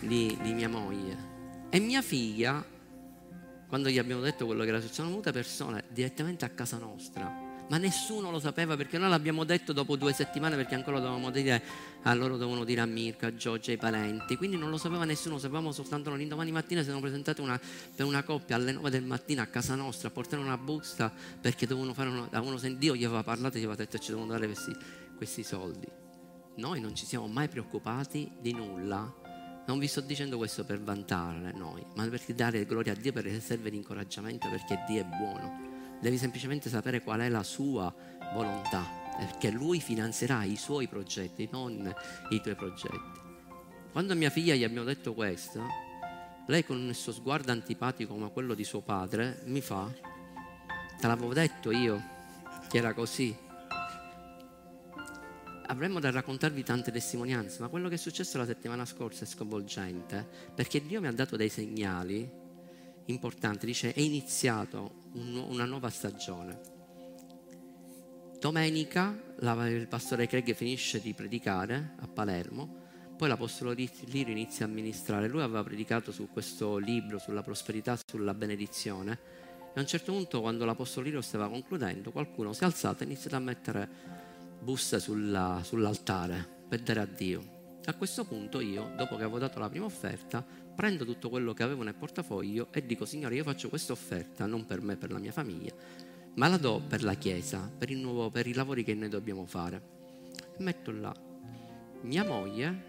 di, 0.00 0.38
di 0.40 0.54
mia 0.54 0.70
moglie. 0.70 1.28
E 1.68 1.78
mia 1.78 2.00
figlia, 2.00 2.64
quando 3.68 3.90
gli 3.90 3.98
abbiamo 3.98 4.22
detto 4.22 4.46
quello 4.46 4.62
che 4.62 4.68
era 4.70 4.80
successo, 4.80 5.02
sono 5.02 5.08
venute 5.10 5.30
persone 5.30 5.84
direttamente 5.90 6.46
a 6.46 6.48
casa 6.48 6.78
nostra 6.78 7.39
ma 7.70 7.78
nessuno 7.78 8.32
lo 8.32 8.40
sapeva 8.40 8.76
perché 8.76 8.98
noi 8.98 9.08
l'abbiamo 9.08 9.44
detto 9.44 9.72
dopo 9.72 9.94
due 9.94 10.12
settimane 10.12 10.56
perché 10.56 10.74
ancora 10.74 10.98
dovevamo 10.98 11.30
dire 11.30 11.62
a 12.02 12.12
loro 12.14 12.36
dovevano 12.36 12.64
dire 12.64 12.80
a 12.80 12.86
Mirka, 12.86 13.28
a 13.28 13.34
Giorgia, 13.34 13.70
ai 13.70 13.76
parenti, 13.76 14.36
quindi 14.36 14.56
non 14.56 14.70
lo 14.70 14.76
sapeva 14.76 15.04
nessuno, 15.04 15.34
lo 15.34 15.40
sapevamo 15.40 15.70
soltanto. 15.70 16.12
L'indomani 16.12 16.50
mattina 16.50 16.80
si 16.80 16.88
erano 16.88 17.00
presentate 17.00 17.40
una, 17.40 17.58
per 17.94 18.06
una 18.06 18.24
coppia 18.24 18.56
alle 18.56 18.72
9 18.72 18.90
del 18.90 19.04
mattino 19.04 19.40
a 19.40 19.46
casa 19.46 19.76
nostra 19.76 20.08
a 20.08 20.10
portare 20.10 20.42
una 20.42 20.58
busta 20.58 21.12
perché 21.40 21.66
dovevano 21.66 21.94
fare 21.94 22.08
una, 22.08 22.26
da 22.28 22.40
uno 22.40 22.58
Dio 22.76 22.96
gli 22.96 23.04
aveva 23.04 23.22
parlato 23.22 23.56
e 23.56 23.60
gli 23.60 23.64
aveva 23.64 23.76
detto 23.76 23.98
ci 23.98 24.10
devono 24.10 24.26
dare 24.26 24.46
questi, 24.46 24.74
questi 25.16 25.44
soldi. 25.44 25.86
Noi 26.56 26.80
non 26.80 26.96
ci 26.96 27.06
siamo 27.06 27.28
mai 27.28 27.48
preoccupati 27.48 28.32
di 28.40 28.52
nulla 28.52 29.14
non 29.66 29.78
vi 29.78 29.86
sto 29.86 30.00
dicendo 30.00 30.36
questo 30.36 30.64
per 30.64 30.80
vantare 30.80 31.52
noi, 31.52 31.84
ma 31.94 32.04
per 32.08 32.20
dare 32.34 32.64
gloria 32.64 32.92
a 32.92 32.96
Dio, 32.96 33.12
perché 33.12 33.38
serve 33.38 33.70
di 33.70 33.76
incoraggiamento, 33.76 34.48
perché 34.48 34.82
Dio 34.88 35.02
è 35.02 35.04
buono. 35.04 35.69
Devi 36.00 36.16
semplicemente 36.16 36.68
sapere 36.68 37.02
qual 37.02 37.20
è 37.20 37.28
la 37.28 37.42
sua 37.42 37.94
volontà, 38.34 38.84
perché 39.18 39.50
Lui 39.50 39.80
finanzierà 39.80 40.44
i 40.44 40.56
suoi 40.56 40.88
progetti, 40.88 41.48
non 41.52 41.94
i 42.30 42.40
tuoi 42.40 42.54
progetti. 42.54 43.20
Quando 43.92 44.14
a 44.14 44.16
mia 44.16 44.30
figlia 44.30 44.54
gli 44.54 44.64
abbiamo 44.64 44.86
detto 44.86 45.12
questo, 45.12 45.62
lei 46.46 46.64
con 46.64 46.78
il 46.78 46.94
suo 46.94 47.12
sguardo 47.12 47.52
antipatico 47.52 48.14
come 48.14 48.32
quello 48.32 48.54
di 48.54 48.64
suo 48.64 48.80
padre 48.80 49.42
mi 49.44 49.60
fa, 49.60 49.92
te 50.98 51.06
l'avevo 51.06 51.34
detto 51.34 51.70
io 51.70 52.02
che 52.68 52.78
era 52.78 52.94
così, 52.94 53.36
avremmo 55.66 56.00
da 56.00 56.10
raccontarvi 56.10 56.62
tante 56.62 56.90
testimonianze, 56.90 57.60
ma 57.60 57.68
quello 57.68 57.88
che 57.88 57.94
è 57.94 57.98
successo 57.98 58.38
la 58.38 58.46
settimana 58.46 58.84
scorsa 58.84 59.24
è 59.24 59.26
sconvolgente, 59.26 60.26
perché 60.54 60.84
Dio 60.84 61.00
mi 61.00 61.08
ha 61.08 61.12
dato 61.12 61.36
dei 61.36 61.48
segnali 61.48 62.28
importanti, 63.10 63.66
dice 63.66 63.92
è 63.92 64.00
iniziato 64.00 65.08
un, 65.14 65.36
una 65.36 65.64
nuova 65.64 65.90
stagione. 65.90 66.60
Domenica 68.38 69.34
la, 69.40 69.68
il 69.68 69.86
pastore 69.86 70.26
Craig 70.26 70.54
finisce 70.54 71.00
di 71.00 71.12
predicare 71.12 71.94
a 71.98 72.08
Palermo, 72.08 72.78
poi 73.20 73.28
l'Apostolo 73.28 73.72
Lirio 73.72 74.32
inizia 74.32 74.64
a 74.64 74.68
ministrare. 74.68 75.28
Lui 75.28 75.42
aveva 75.42 75.62
predicato 75.62 76.10
su 76.10 76.30
questo 76.32 76.78
libro, 76.78 77.18
sulla 77.18 77.42
prosperità, 77.42 77.98
sulla 78.10 78.32
benedizione. 78.32 79.12
E 79.74 79.78
a 79.78 79.80
un 79.80 79.86
certo 79.86 80.12
punto, 80.12 80.40
quando 80.40 80.64
l'Apostolo 80.64 81.04
Lirio 81.04 81.20
stava 81.20 81.46
concludendo, 81.50 82.12
qualcuno 82.12 82.54
si 82.54 82.62
è 82.62 82.64
alzato 82.64 83.02
e 83.02 83.04
ha 83.04 83.08
iniziato 83.10 83.36
a 83.36 83.40
mettere 83.40 83.88
busta 84.58 84.98
sulla, 84.98 85.60
sull'altare 85.62 86.48
per 86.66 86.80
dare 86.80 87.00
a 87.00 87.04
Dio. 87.04 87.58
A 87.84 87.94
questo 87.94 88.24
punto 88.24 88.60
io, 88.60 88.92
dopo 88.96 89.16
che 89.16 89.22
avevo 89.22 89.38
dato 89.38 89.58
la 89.58 89.68
prima 89.68 89.84
offerta, 89.84 90.42
prendo 90.74 91.04
tutto 91.04 91.28
quello 91.28 91.52
che 91.52 91.62
avevo 91.62 91.82
nel 91.82 91.94
portafoglio 91.94 92.68
e 92.72 92.84
dico, 92.84 93.04
Signore, 93.04 93.34
io 93.34 93.44
faccio 93.44 93.68
questa 93.68 93.92
offerta 93.92 94.46
non 94.46 94.66
per 94.66 94.80
me, 94.80 94.96
per 94.96 95.10
la 95.10 95.18
mia 95.18 95.32
famiglia, 95.32 95.74
ma 96.34 96.48
la 96.48 96.56
do 96.56 96.82
per 96.86 97.02
la 97.02 97.14
Chiesa, 97.14 97.70
per, 97.76 97.90
nuovo, 97.90 98.30
per 98.30 98.46
i 98.46 98.54
lavori 98.54 98.84
che 98.84 98.94
noi 98.94 99.08
dobbiamo 99.08 99.44
fare. 99.44 99.98
Metto 100.58 100.90
là. 100.90 101.14
Mia 102.02 102.24
moglie, 102.24 102.88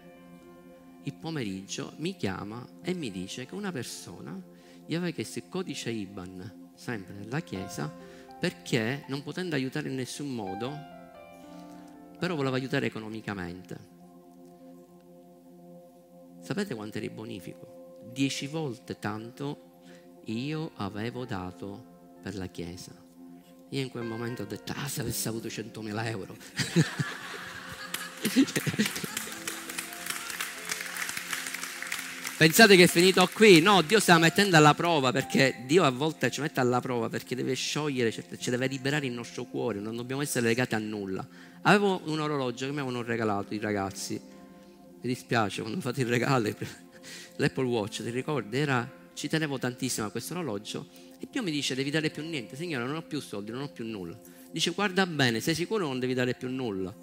il 1.02 1.14
pomeriggio, 1.14 1.94
mi 1.96 2.16
chiama 2.16 2.66
e 2.82 2.94
mi 2.94 3.10
dice 3.10 3.46
che 3.46 3.54
una 3.54 3.72
persona 3.72 4.40
gli 4.86 4.94
aveva 4.94 5.10
chiesto 5.10 5.38
il 5.38 5.48
codice 5.48 5.90
IBAN, 5.90 6.70
sempre 6.74 7.14
nella 7.14 7.40
Chiesa, 7.40 7.92
perché 8.40 9.04
non 9.08 9.22
potendo 9.22 9.54
aiutare 9.54 9.88
in 9.88 9.94
nessun 9.94 10.34
modo, 10.34 10.72
però 12.18 12.34
voleva 12.34 12.56
aiutare 12.56 12.86
economicamente. 12.86 13.91
Sapete 16.42 16.74
quanto 16.74 16.96
era 16.96 17.06
il 17.06 17.12
bonifico? 17.12 18.00
Dieci 18.12 18.48
volte 18.48 18.98
tanto 18.98 19.70
io 20.24 20.72
avevo 20.76 21.24
dato 21.24 22.18
per 22.20 22.34
la 22.34 22.46
Chiesa. 22.46 22.90
Io 23.68 23.80
in 23.80 23.90
quel 23.90 24.04
momento 24.04 24.42
ho 24.42 24.46
detto, 24.46 24.72
ah, 24.76 24.88
se 24.88 25.02
avessi 25.02 25.28
avuto 25.28 25.46
100.000 25.46 26.06
euro. 26.06 26.36
Pensate 32.36 32.74
che 32.74 32.82
è 32.84 32.88
finito 32.88 33.24
qui? 33.32 33.60
No, 33.60 33.82
Dio 33.82 34.00
sta 34.00 34.18
mettendo 34.18 34.56
alla 34.56 34.74
prova 34.74 35.12
perché 35.12 35.62
Dio 35.64 35.84
a 35.84 35.90
volte 35.90 36.28
ci 36.28 36.40
mette 36.40 36.58
alla 36.58 36.80
prova 36.80 37.08
perché 37.08 37.36
deve 37.36 37.54
sciogliere, 37.54 38.10
ci 38.10 38.50
deve 38.50 38.66
liberare 38.66 39.06
il 39.06 39.12
nostro 39.12 39.44
cuore, 39.44 39.78
non 39.78 39.94
dobbiamo 39.94 40.22
essere 40.22 40.46
legati 40.48 40.74
a 40.74 40.78
nulla. 40.78 41.24
Avevo 41.62 42.00
un 42.06 42.18
orologio 42.18 42.66
che 42.66 42.72
mi 42.72 42.80
avevano 42.80 43.04
regalato 43.04 43.54
i 43.54 43.60
ragazzi. 43.60 44.31
Mi 45.02 45.08
dispiace, 45.08 45.62
quando 45.62 45.80
fate 45.80 46.02
il 46.02 46.06
regalo, 46.06 46.48
l'Apple 47.36 47.64
Watch, 47.64 48.04
ti 48.04 48.10
ricordi? 48.10 48.56
Era, 48.56 48.88
ci 49.14 49.26
tenevo 49.26 49.58
tantissimo 49.58 50.06
a 50.06 50.10
questo 50.10 50.34
orologio 50.34 50.86
e 51.18 51.26
Dio 51.28 51.42
mi 51.42 51.50
dice 51.50 51.74
devi 51.74 51.90
dare 51.90 52.08
più 52.10 52.22
niente. 52.22 52.54
Signore, 52.54 52.84
non 52.84 52.94
ho 52.94 53.02
più 53.02 53.20
soldi, 53.20 53.50
non 53.50 53.62
ho 53.62 53.68
più 53.68 53.84
nulla. 53.84 54.16
Dice 54.52 54.70
guarda 54.70 55.04
bene, 55.04 55.40
sei 55.40 55.56
sicuro 55.56 55.88
non 55.88 55.98
devi 55.98 56.14
dare 56.14 56.34
più 56.34 56.48
nulla? 56.48 56.94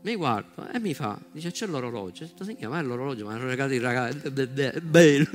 Mi 0.00 0.16
guardo 0.16 0.68
e 0.68 0.80
mi 0.80 0.94
fa, 0.94 1.16
dice 1.30 1.52
c'è 1.52 1.66
l'orologio. 1.66 2.24
Ho 2.24 2.44
detto, 2.44 2.68
ma 2.68 2.80
è 2.80 2.82
l'orologio, 2.82 3.24
mi 3.24 3.34
hanno 3.34 3.46
regalato 3.46 3.74
i 3.74 3.78
ragazzi, 3.78 4.18
è 4.26 4.80
bello. 4.80 5.30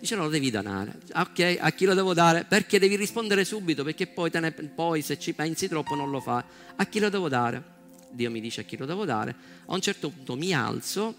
Dice 0.00 0.16
no, 0.16 0.24
lo 0.24 0.30
devi 0.30 0.50
donare. 0.50 0.98
Ok, 1.14 1.58
a 1.60 1.70
chi 1.70 1.84
lo 1.84 1.94
devo 1.94 2.12
dare? 2.12 2.44
Perché 2.44 2.80
devi 2.80 2.96
rispondere 2.96 3.44
subito, 3.44 3.84
perché 3.84 4.08
poi, 4.08 4.30
ne, 4.34 4.52
poi, 4.52 5.00
se 5.00 5.18
ci 5.18 5.32
pensi 5.32 5.68
troppo 5.68 5.94
non 5.94 6.10
lo 6.10 6.20
fai. 6.20 6.42
A 6.74 6.84
chi 6.86 6.98
lo 6.98 7.08
devo 7.08 7.28
dare? 7.28 7.73
Dio 8.14 8.30
mi 8.30 8.40
dice 8.40 8.62
a 8.62 8.64
chi 8.64 8.76
lo 8.76 8.86
devo 8.86 9.04
dare. 9.04 9.34
A 9.66 9.74
un 9.74 9.80
certo 9.80 10.10
punto 10.10 10.36
mi 10.36 10.52
alzo 10.52 11.14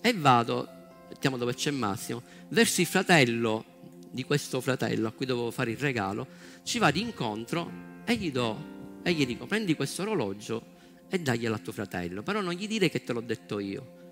e 0.00 0.12
vado, 0.12 0.68
mettiamo 1.08 1.36
dove 1.36 1.54
c'è 1.54 1.70
Massimo, 1.70 2.22
verso 2.48 2.80
il 2.80 2.86
fratello 2.86 3.64
di 4.10 4.22
questo 4.24 4.60
fratello 4.60 5.08
a 5.08 5.12
cui 5.12 5.26
dovevo 5.26 5.50
fare 5.50 5.72
il 5.72 5.78
regalo, 5.78 6.26
ci 6.62 6.78
vado 6.78 6.98
incontro 6.98 7.70
e 8.04 8.16
gli 8.16 8.30
do, 8.30 9.00
e 9.02 9.12
gli 9.12 9.26
dico 9.26 9.46
prendi 9.46 9.74
questo 9.74 10.02
orologio 10.02 10.72
e 11.08 11.18
daglielo 11.18 11.54
a 11.54 11.58
tuo 11.58 11.72
fratello, 11.72 12.22
però 12.22 12.40
non 12.40 12.52
gli 12.52 12.68
dire 12.68 12.88
che 12.88 13.02
te 13.02 13.12
l'ho 13.12 13.20
detto 13.20 13.58
io. 13.58 14.02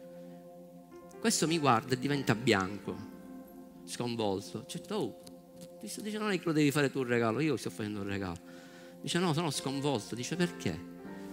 Questo 1.20 1.46
mi 1.46 1.58
guarda 1.58 1.94
e 1.94 1.98
diventa 1.98 2.34
bianco 2.34 3.10
sconvolto. 3.84 4.64
Cioè, 4.66 4.80
oh, 4.90 5.22
dice, 5.80 6.18
non 6.18 6.30
è 6.30 6.38
che 6.38 6.44
lo 6.46 6.52
devi 6.52 6.70
fare 6.70 6.90
tu 6.90 6.98
un 7.00 7.06
regalo, 7.06 7.40
io 7.40 7.56
sto 7.56 7.70
facendo 7.70 8.00
un 8.00 8.08
regalo. 8.08 8.38
Dice, 9.00 9.18
no, 9.18 9.32
sono 9.32 9.50
sconvolto. 9.50 10.14
Dice, 10.14 10.36
perché? 10.36 10.91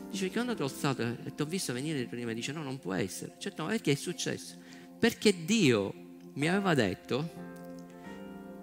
Dice, 0.09 0.31
quando 0.31 0.55
ti 0.55 0.61
ho 0.61 0.67
stato 0.67 1.01
e 1.01 1.33
ti 1.35 1.41
ho 1.41 1.45
visto 1.45 1.73
venire 1.73 2.05
prima, 2.05 2.33
dice, 2.33 2.51
no, 2.51 2.63
non 2.63 2.79
può 2.79 2.93
essere. 2.93 3.35
Cioè, 3.37 3.53
no, 3.57 3.67
perché 3.67 3.91
è 3.91 3.95
successo? 3.95 4.55
Perché 4.97 5.45
Dio 5.45 5.93
mi 6.33 6.47
aveva 6.47 6.73
detto, 6.73 7.29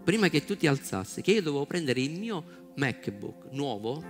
prima 0.05 0.29
che 0.29 0.45
tu 0.45 0.57
ti 0.57 0.67
alzassi, 0.67 1.23
che 1.23 1.33
io 1.33 1.43
dovevo 1.43 1.67
prendere 1.67 2.01
il 2.01 2.19
mio 2.19 2.73
MacBook 2.77 3.53
nuovo, 3.53 4.03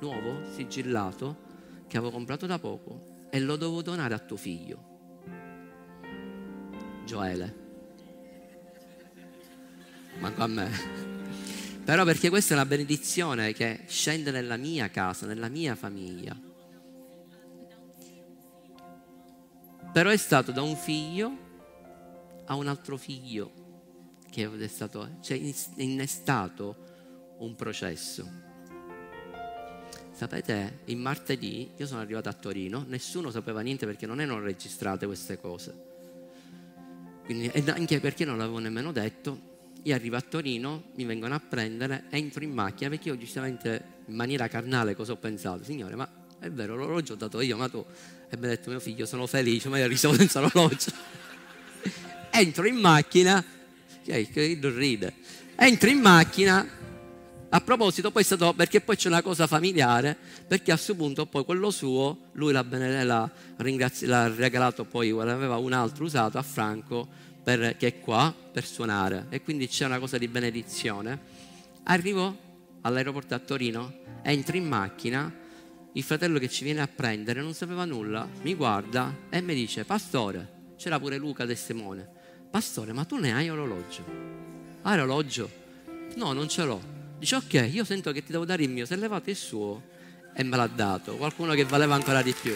nuovo, 0.00 0.42
sigillato, 0.54 1.44
che 1.86 1.96
avevo 1.96 2.12
comprato 2.12 2.46
da 2.46 2.58
poco, 2.58 3.26
e 3.30 3.40
lo 3.40 3.56
dovevo 3.56 3.82
donare 3.82 4.14
a 4.14 4.18
tuo 4.18 4.36
figlio, 4.36 4.94
Gioele 7.04 7.64
manco 10.18 10.42
a 10.42 10.46
me. 10.46 10.70
Però 11.84 12.04
perché 12.04 12.28
questa 12.28 12.54
è 12.54 12.56
una 12.56 12.66
benedizione 12.66 13.52
che 13.52 13.80
scende 13.86 14.30
nella 14.30 14.56
mia 14.56 14.90
casa, 14.90 15.26
nella 15.26 15.48
mia 15.48 15.74
famiglia. 15.74 16.36
Però 19.92 20.10
è 20.10 20.16
stato 20.16 20.52
da 20.52 20.62
un 20.62 20.76
figlio 20.76 21.44
a 22.46 22.54
un 22.54 22.68
altro 22.68 22.96
figlio 22.96 23.64
che 24.30 24.50
è 24.58 24.66
stato, 24.68 25.16
cioè 25.22 25.40
innestato 25.76 26.76
un 27.38 27.54
processo. 27.54 28.28
sapete, 30.12 30.80
il 30.86 30.96
martedì 30.96 31.70
io 31.76 31.86
sono 31.86 32.00
arrivato 32.00 32.28
a 32.28 32.32
Torino, 32.32 32.84
nessuno 32.86 33.30
sapeva 33.30 33.60
niente 33.60 33.86
perché 33.86 34.06
non 34.06 34.20
erano 34.20 34.40
registrate 34.40 35.06
queste 35.06 35.38
cose. 35.38 35.84
Quindi, 37.24 37.48
e 37.48 37.64
anche 37.70 37.98
perché 38.00 38.24
non 38.24 38.38
l'avevo 38.38 38.58
nemmeno 38.58 38.92
detto, 38.92 39.54
io 39.82 39.94
arrivo 39.94 40.16
a 40.16 40.20
Torino, 40.20 40.84
mi 40.94 41.04
vengono 41.04 41.34
a 41.34 41.40
prendere, 41.40 42.04
entro 42.10 42.44
in 42.44 42.52
macchina 42.52 42.90
perché 42.90 43.08
io 43.08 43.16
giustamente 43.16 44.02
in 44.06 44.14
maniera 44.14 44.48
carnale 44.48 44.94
cosa 44.94 45.12
ho 45.12 45.16
pensato? 45.16 45.64
Signore, 45.64 45.94
ma 45.96 46.08
è 46.38 46.50
vero, 46.50 46.76
l'orologio 46.76 47.14
ho 47.14 47.16
dato 47.16 47.40
io, 47.40 47.56
ma 47.56 47.68
tu... 47.68 47.84
E 48.28 48.36
mi 48.36 48.46
ha 48.46 48.48
detto 48.48 48.70
mio 48.70 48.80
figlio, 48.80 49.06
sono 49.06 49.26
felice, 49.26 49.68
ma 49.68 49.78
io 49.78 49.86
risolvo 49.86 50.16
senza 50.18 50.40
orologio. 50.40 50.90
entro 52.30 52.66
in 52.66 52.76
macchina, 52.76 53.44
che 54.02 54.58
ride, 54.60 55.14
entro 55.56 55.88
in 55.88 55.98
macchina, 55.98 56.66
a 57.48 57.60
proposito, 57.60 58.10
poi 58.10 58.22
è 58.22 58.24
stato, 58.24 58.52
perché 58.54 58.80
poi 58.80 58.96
c'è 58.96 59.08
una 59.08 59.22
cosa 59.22 59.46
familiare, 59.46 60.16
perché 60.46 60.72
a 60.72 60.74
questo 60.74 60.94
punto 60.94 61.26
poi 61.26 61.44
quello 61.44 61.70
suo, 61.70 62.30
lui 62.32 62.52
l'ha, 62.52 62.64
l'ha, 62.68 63.30
l'ha 64.00 64.34
regalato 64.34 64.84
poi, 64.84 65.10
aveva 65.10 65.56
un 65.56 65.72
altro 65.72 66.04
usato 66.04 66.38
a 66.38 66.42
Franco, 66.42 67.06
per, 67.42 67.76
che 67.76 67.86
è 67.86 68.00
qua, 68.00 68.34
per 68.52 68.66
suonare. 68.66 69.26
E 69.30 69.40
quindi 69.40 69.68
c'è 69.68 69.84
una 69.84 70.00
cosa 70.00 70.18
di 70.18 70.26
benedizione. 70.26 71.18
Arrivo 71.84 72.36
all'aeroporto 72.80 73.34
a 73.34 73.38
Torino, 73.38 74.00
entro 74.22 74.56
in 74.56 74.66
macchina, 74.66 75.32
il 75.96 76.02
fratello 76.02 76.38
che 76.38 76.50
ci 76.50 76.62
viene 76.62 76.82
a 76.82 76.88
prendere 76.88 77.40
non 77.40 77.54
sapeva 77.54 77.86
nulla, 77.86 78.28
mi 78.42 78.54
guarda 78.54 79.16
e 79.30 79.40
mi 79.40 79.54
dice, 79.54 79.86
pastore, 79.86 80.74
c'era 80.76 81.00
pure 81.00 81.16
Luca 81.16 81.46
De 81.46 81.54
Simone, 81.54 82.06
pastore, 82.50 82.92
ma 82.92 83.04
tu 83.04 83.16
ne 83.16 83.32
hai 83.32 83.48
orologio? 83.48 84.04
Hai 84.82 84.98
orologio? 84.98 85.50
No, 86.16 86.34
non 86.34 86.50
ce 86.50 86.64
l'ho. 86.64 86.82
Dice, 87.18 87.36
ok, 87.36 87.70
io 87.72 87.84
sento 87.84 88.12
che 88.12 88.22
ti 88.22 88.30
devo 88.30 88.44
dare 88.44 88.62
il 88.62 88.68
mio, 88.68 88.84
è 88.86 88.94
levato 88.96 89.30
il 89.30 89.36
suo 89.36 89.84
e 90.34 90.42
me 90.42 90.56
l'ha 90.56 90.66
dato, 90.66 91.16
qualcuno 91.16 91.54
che 91.54 91.64
valeva 91.64 91.94
ancora 91.94 92.20
di 92.20 92.34
più. 92.38 92.54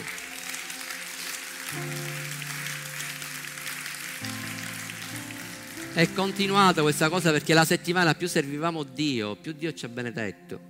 È 5.94 6.12
continuata 6.12 6.82
questa 6.82 7.08
cosa 7.08 7.32
perché 7.32 7.54
la 7.54 7.64
settimana 7.64 8.14
più 8.14 8.28
servivamo 8.28 8.82
Dio, 8.82 9.34
più 9.36 9.52
Dio 9.52 9.72
ci 9.72 9.86
ha 9.86 9.88
benedetto. 9.88 10.60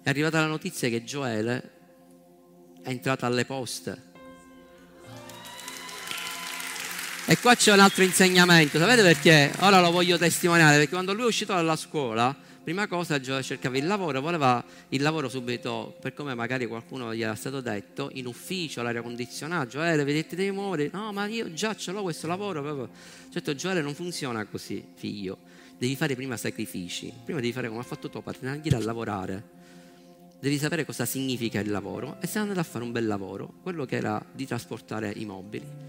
È 0.00 0.08
arrivata 0.08 0.38
la 0.38 0.46
notizia 0.46 0.88
che 0.88 1.02
Gioele 1.02 1.77
è 2.88 2.92
entrato 2.92 3.26
alle 3.26 3.44
poste. 3.44 4.06
E 7.26 7.38
qua 7.38 7.54
c'è 7.54 7.74
un 7.74 7.80
altro 7.80 8.02
insegnamento, 8.02 8.78
sapete 8.78 9.02
perché? 9.02 9.52
Ora 9.58 9.82
lo 9.82 9.90
voglio 9.90 10.16
testimoniare, 10.16 10.76
perché 10.76 10.92
quando 10.92 11.12
lui 11.12 11.24
è 11.24 11.26
uscito 11.26 11.52
dalla 11.52 11.76
scuola, 11.76 12.34
prima 12.64 12.86
cosa 12.86 13.20
cercava 13.20 13.76
il 13.76 13.86
lavoro, 13.86 14.22
voleva 14.22 14.64
il 14.88 15.02
lavoro 15.02 15.28
subito, 15.28 15.98
per 16.00 16.14
come 16.14 16.34
magari 16.34 16.66
qualcuno 16.66 17.14
gli 17.14 17.20
era 17.20 17.34
stato 17.34 17.60
detto, 17.60 18.08
in 18.14 18.24
ufficio, 18.24 18.80
l'aria 18.80 19.02
condizionato, 19.02 19.68
Gioele, 19.68 20.04
vedete, 20.04 20.34
devi 20.36 20.50
muovere, 20.50 20.88
no 20.90 21.12
ma 21.12 21.26
io 21.26 21.52
già 21.52 21.76
ce 21.76 21.92
l'ho 21.92 22.00
questo 22.00 22.26
lavoro, 22.26 22.62
proprio. 22.62 22.88
certo 23.30 23.54
Gioele 23.54 23.82
non 23.82 23.92
funziona 23.92 24.42
così, 24.46 24.82
figlio, 24.94 25.36
devi 25.76 25.94
fare 25.94 26.14
prima 26.14 26.38
sacrifici, 26.38 27.12
prima 27.22 27.40
devi 27.40 27.52
fare 27.52 27.68
come 27.68 27.80
ha 27.80 27.84
fatto 27.84 28.08
tuo 28.08 28.22
padre, 28.22 28.48
andare 28.48 28.74
a 28.74 28.78
lavorare, 28.78 29.57
devi 30.40 30.58
sapere 30.58 30.84
cosa 30.84 31.04
significa 31.04 31.60
il 31.60 31.70
lavoro 31.70 32.20
e 32.20 32.26
sei 32.26 32.42
andato 32.42 32.60
a 32.60 32.64
fare 32.64 32.84
un 32.84 32.92
bel 32.92 33.06
lavoro, 33.06 33.54
quello 33.62 33.84
che 33.84 33.96
era 33.96 34.24
di 34.32 34.46
trasportare 34.46 35.12
i 35.14 35.24
mobili 35.24 35.88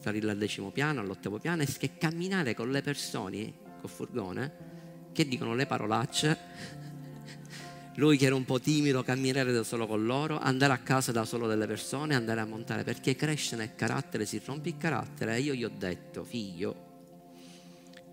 salire 0.00 0.30
al 0.30 0.38
decimo 0.38 0.70
piano, 0.70 1.00
all'ottavo 1.00 1.38
piano 1.38 1.62
e 1.62 1.90
camminare 1.98 2.54
con 2.54 2.70
le 2.70 2.82
persone 2.82 3.52
col 3.80 3.90
furgone 3.90 4.66
che 5.12 5.26
dicono 5.26 5.54
le 5.54 5.66
parolacce. 5.66 6.38
Lui 7.96 8.16
che 8.16 8.26
era 8.26 8.36
un 8.36 8.44
po' 8.44 8.60
timido, 8.60 9.02
camminare 9.02 9.52
da 9.52 9.64
solo 9.64 9.86
con 9.88 10.06
loro, 10.06 10.38
andare 10.38 10.72
a 10.72 10.78
casa 10.78 11.10
da 11.10 11.24
solo 11.24 11.48
delle 11.48 11.66
persone, 11.66 12.14
andare 12.14 12.40
a 12.40 12.44
montare, 12.44 12.84
perché 12.84 13.16
cresce 13.16 13.56
nel 13.56 13.74
carattere, 13.74 14.24
si 14.24 14.40
rompe 14.44 14.68
il 14.68 14.76
carattere. 14.76 15.34
E 15.34 15.40
io 15.40 15.52
gli 15.52 15.64
ho 15.64 15.70
detto, 15.76 16.22
figlio, 16.22 16.86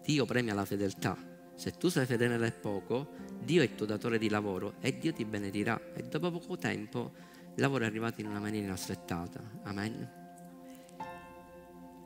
Dio 0.04 0.26
premia 0.26 0.56
la 0.56 0.66
fedeltà. 0.66 1.16
Se 1.56 1.72
tu 1.72 1.90
sei 1.90 2.06
fedele 2.06 2.38
nel 2.38 2.54
poco, 2.54 3.10
Dio 3.44 3.62
è 3.62 3.66
il 3.66 3.76
tuo 3.76 3.86
datore 3.86 4.18
di 4.18 4.30
lavoro 4.30 4.74
e 4.82 4.98
Dio 4.98 5.14
ti 5.14 5.26
benedirà. 5.26 5.80
E 5.94 6.04
dopo 6.04 6.32
poco 6.32 6.58
tempo 6.58 7.12
il 7.56 7.62
lavoro 7.62 7.84
è 7.84 7.88
arrivato 7.88 8.22
in 8.22 8.28
una 8.28 8.40
maniera 8.40 8.66
inaspettata. 8.66 9.42
Amen 9.64 10.24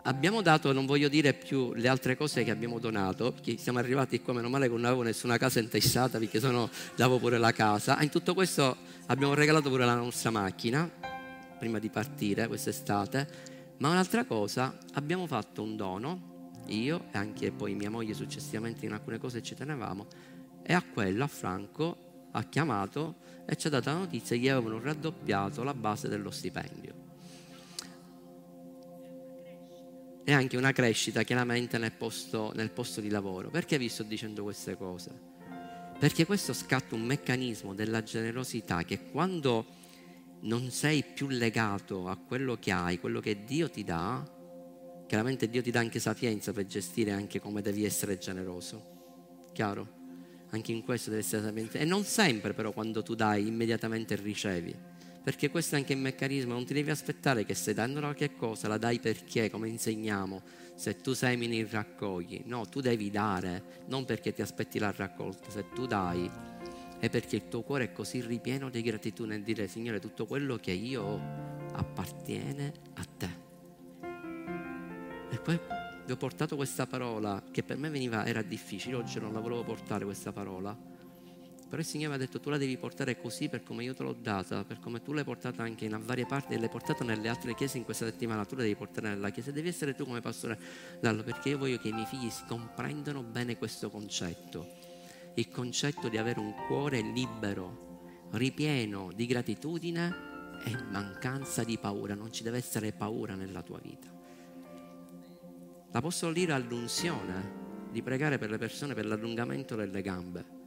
abbiamo 0.04 0.42
dato, 0.42 0.72
non 0.72 0.86
voglio 0.86 1.08
dire 1.08 1.34
più 1.34 1.74
le 1.74 1.88
altre 1.88 2.16
cose 2.16 2.44
che 2.44 2.52
abbiamo 2.52 2.80
donato, 2.80 3.32
perché 3.32 3.58
siamo 3.58 3.80
arrivati 3.80 4.22
qua, 4.22 4.34
meno 4.34 4.50
male 4.50 4.68
che 4.68 4.74
non 4.74 4.86
avevo 4.86 5.04
nessuna 5.04 5.38
casa 5.38 5.60
intestata, 5.60 6.18
perché 6.18 6.40
sono, 6.40 6.70
davo 6.96 7.20
pure 7.20 7.38
la 7.38 7.52
casa. 7.52 8.02
In 8.02 8.10
tutto 8.10 8.34
questo 8.34 8.76
abbiamo 9.08 9.34
regalato 9.34 9.70
pure 9.70 9.86
la 9.86 9.96
nostra 9.96 10.30
macchina, 10.30 10.90
prima 11.58 11.80
di 11.80 11.90
partire 11.90 12.48
quest'estate. 12.48 13.48
Ma 13.78 13.90
un'altra 13.90 14.26
cosa, 14.26 14.78
abbiamo 14.94 15.26
fatto 15.28 15.62
un 15.62 15.76
dono, 15.76 16.29
io 16.68 17.06
e 17.12 17.18
anche 17.18 17.52
poi 17.52 17.74
mia 17.74 17.90
moglie 17.90 18.14
successivamente 18.14 18.86
in 18.86 18.94
alcune 18.94 19.18
cose 19.18 19.42
ci 19.42 19.56
tenevamo, 19.56 20.08
e 20.64 20.74
a 20.74 20.84
quello, 20.84 21.28
Franco, 21.28 22.28
ha 22.32 22.44
chiamato 22.44 23.16
e 23.46 23.56
ci 23.56 23.68
ha 23.68 23.70
dato 23.70 23.90
la 23.90 23.98
notizia 23.98 24.38
che 24.38 24.52
avevano 24.52 24.80
raddoppiato 24.80 25.64
la 25.64 25.74
base 25.74 26.08
dello 26.08 26.32
stipendio. 26.32 27.08
e 30.30 30.34
anche 30.34 30.58
una 30.58 30.72
crescita 30.74 31.24
chiaramente 31.24 31.80
nel 31.80 31.92
posto, 31.92 32.52
nel 32.54 32.70
posto 32.70 33.02
di 33.02 33.10
lavoro. 33.10 33.50
Perché 33.50 33.80
vi 33.80 33.90
sto 33.90 34.04
dicendo 34.04 34.44
queste 34.44 34.78
cose? 34.78 35.10
Perché 35.98 36.28
questo 36.28 36.54
scatta 36.54 36.94
un 36.94 37.02
meccanismo 37.02 37.74
della 37.74 38.04
generosità 38.04 38.84
che 38.84 39.10
quando 39.10 39.66
non 40.42 40.70
sei 40.70 41.04
più 41.04 41.30
legato 41.30 42.08
a 42.08 42.16
quello 42.16 42.58
che 42.58 42.72
hai, 42.72 43.00
quello 43.00 43.20
che 43.22 43.44
Dio 43.44 43.72
ti 43.72 43.84
dà, 43.84 44.24
chiaramente 45.10 45.50
Dio 45.50 45.64
ti 45.64 45.72
dà 45.72 45.80
anche 45.80 45.98
sapienza 45.98 46.54
per 46.54 46.68
gestire 46.68 47.12
anche 47.12 47.40
come 47.42 47.64
devi 47.64 47.84
essere 47.84 48.20
generoso. 48.20 49.48
Chiaro? 49.54 49.98
Anche 50.52 50.72
in 50.72 50.84
questo 50.84 51.10
devi 51.10 51.24
essere 51.24 51.42
sapiente. 51.42 51.80
E 51.80 51.84
non 51.86 52.04
sempre 52.04 52.54
però 52.54 52.72
quando 52.72 53.02
tu 53.02 53.16
dai 53.16 53.48
immediatamente 53.48 54.16
ricevi 54.16 54.76
perché 55.22 55.50
questo 55.50 55.76
è 55.76 55.80
anche 55.80 55.94
il 55.94 56.00
meccanismo, 56.00 56.54
non 56.54 56.66
ti 56.66 56.74
devi 56.74 56.92
aspettare 56.92 57.44
che 57.44 57.54
stai 57.54 57.74
dando 57.74 58.00
qualche 58.00 58.36
cosa, 58.36 58.68
la 58.68 58.78
dai 58.78 59.00
perché, 59.00 59.50
come 59.50 59.68
insegniamo, 59.68 60.42
se 60.76 61.02
tu 61.02 61.14
semini 61.14 61.66
raccogli, 61.66 62.44
no, 62.46 62.68
tu 62.68 62.80
devi 62.80 63.12
dare, 63.12 63.82
non 63.88 64.06
perché 64.06 64.32
ti 64.32 64.42
aspetti 64.42 64.80
la 64.80 64.94
raccolta, 64.96 65.50
se 65.50 65.66
tu 65.74 65.86
dai 65.86 66.30
è 67.00 67.10
perché 67.10 67.38
il 67.38 67.48
tuo 67.48 67.62
cuore 67.62 67.86
è 67.86 67.92
così 67.92 68.22
ripieno 68.22 68.70
di 68.70 68.82
gratitudine 68.82 69.36
e 69.36 69.42
dire 69.42 69.68
Signore 69.68 70.00
tutto 70.00 70.26
quello 70.26 70.58
che 70.58 70.72
io 70.72 71.02
ho 71.02 71.22
appartiene 71.74 72.74
a 72.96 73.06
poi 75.44 75.60
vi 76.06 76.12
ho 76.12 76.18
portato 76.18 76.56
questa 76.56 76.88
parola 76.88 77.44
che 77.52 77.64
per 77.64 77.78
me 77.78 77.90
veniva, 77.90 78.26
era 78.26 78.42
difficile, 78.42 78.96
oggi 78.96 79.20
non 79.20 79.34
la 79.34 79.40
volevo 79.40 79.64
portare 79.64 80.06
questa 80.06 80.32
parola 80.32 80.90
però 81.70 81.82
il 81.84 81.88
Signore 81.88 82.10
mi 82.10 82.16
ha 82.16 82.26
detto 82.26 82.40
tu 82.40 82.50
la 82.50 82.58
devi 82.58 82.78
portare 82.78 83.22
così 83.22 83.48
per 83.48 83.62
come 83.62 83.84
io 83.84 83.94
te 83.94 84.02
l'ho 84.02 84.14
data, 84.14 84.64
per 84.64 84.80
come 84.80 85.04
tu 85.04 85.14
l'hai 85.14 85.24
portata 85.24 85.62
anche 85.62 85.86
in 85.86 86.02
varie 86.04 86.26
parti 86.26 86.56
e 86.56 86.58
l'hai 86.58 86.68
portata 86.68 87.04
nelle 87.04 87.30
altre 87.30 87.54
chiese 87.54 87.78
in 87.78 87.84
questa 87.84 88.06
settimana, 88.06 88.44
tu 88.44 88.56
la 88.56 88.64
devi 88.64 88.76
portare 88.76 89.10
nella 89.10 89.30
chiesa, 89.30 89.52
devi 89.52 89.68
essere 89.68 89.94
tu 89.94 90.04
come 90.04 90.20
pastore 90.20 90.58
Dallo, 91.00 91.22
perché 91.22 91.50
io 91.50 91.60
voglio 91.60 91.78
che 91.78 91.90
i 91.90 91.94
miei 91.94 92.08
figli 92.08 92.28
comprendano 92.48 93.22
bene 93.22 93.56
questo 93.56 93.92
concetto, 93.92 94.68
il 95.36 95.48
concetto 95.50 96.10
di 96.10 96.18
avere 96.18 96.40
un 96.40 96.56
cuore 96.66 97.02
libero, 97.02 98.30
ripieno 98.32 99.12
di 99.14 99.28
gratitudine 99.28 100.28
e 100.66 100.76
mancanza 100.90 101.64
di 101.64 101.78
paura, 101.78 102.16
non 102.16 102.34
ci 102.34 102.42
deve 102.42 102.58
essere 102.58 102.94
paura 102.94 103.36
nella 103.36 103.62
tua 103.62 103.80
vita. 103.80 104.19
L'Apostolo 105.92 106.32
Lira 106.32 106.56
ha 106.56 106.60
l'unzione 106.60 107.88
di 107.92 108.02
pregare 108.02 108.38
per 108.38 108.50
le 108.50 108.58
persone 108.58 108.94
per 108.94 109.06
l'allungamento 109.06 109.76
delle 109.76 110.02
gambe 110.02 110.58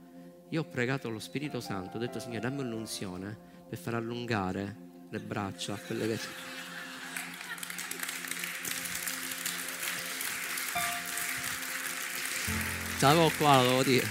io 0.53 0.61
ho 0.61 0.65
pregato 0.65 1.09
allo 1.09 1.19
Spirito 1.19 1.63
Santo, 1.63 1.97
ho 1.97 1.99
detto 1.99 2.21
Signore 2.21 2.41
dammi 2.41 2.61
un'unzione 2.61 3.35
per 3.71 3.79
far 3.79 3.95
allungare 3.95 4.77
le 5.09 5.19
braccia 5.19 5.73
a 5.73 5.79
quelle 5.79 6.07
che... 6.07 6.19
Stavo 12.97 13.33
qua, 13.39 13.63
lo 13.63 13.69
devo 13.69 13.83
dire. 13.83 14.07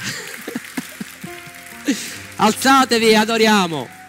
Alzatevi, 2.38 3.16
adoriamo. 3.16 4.01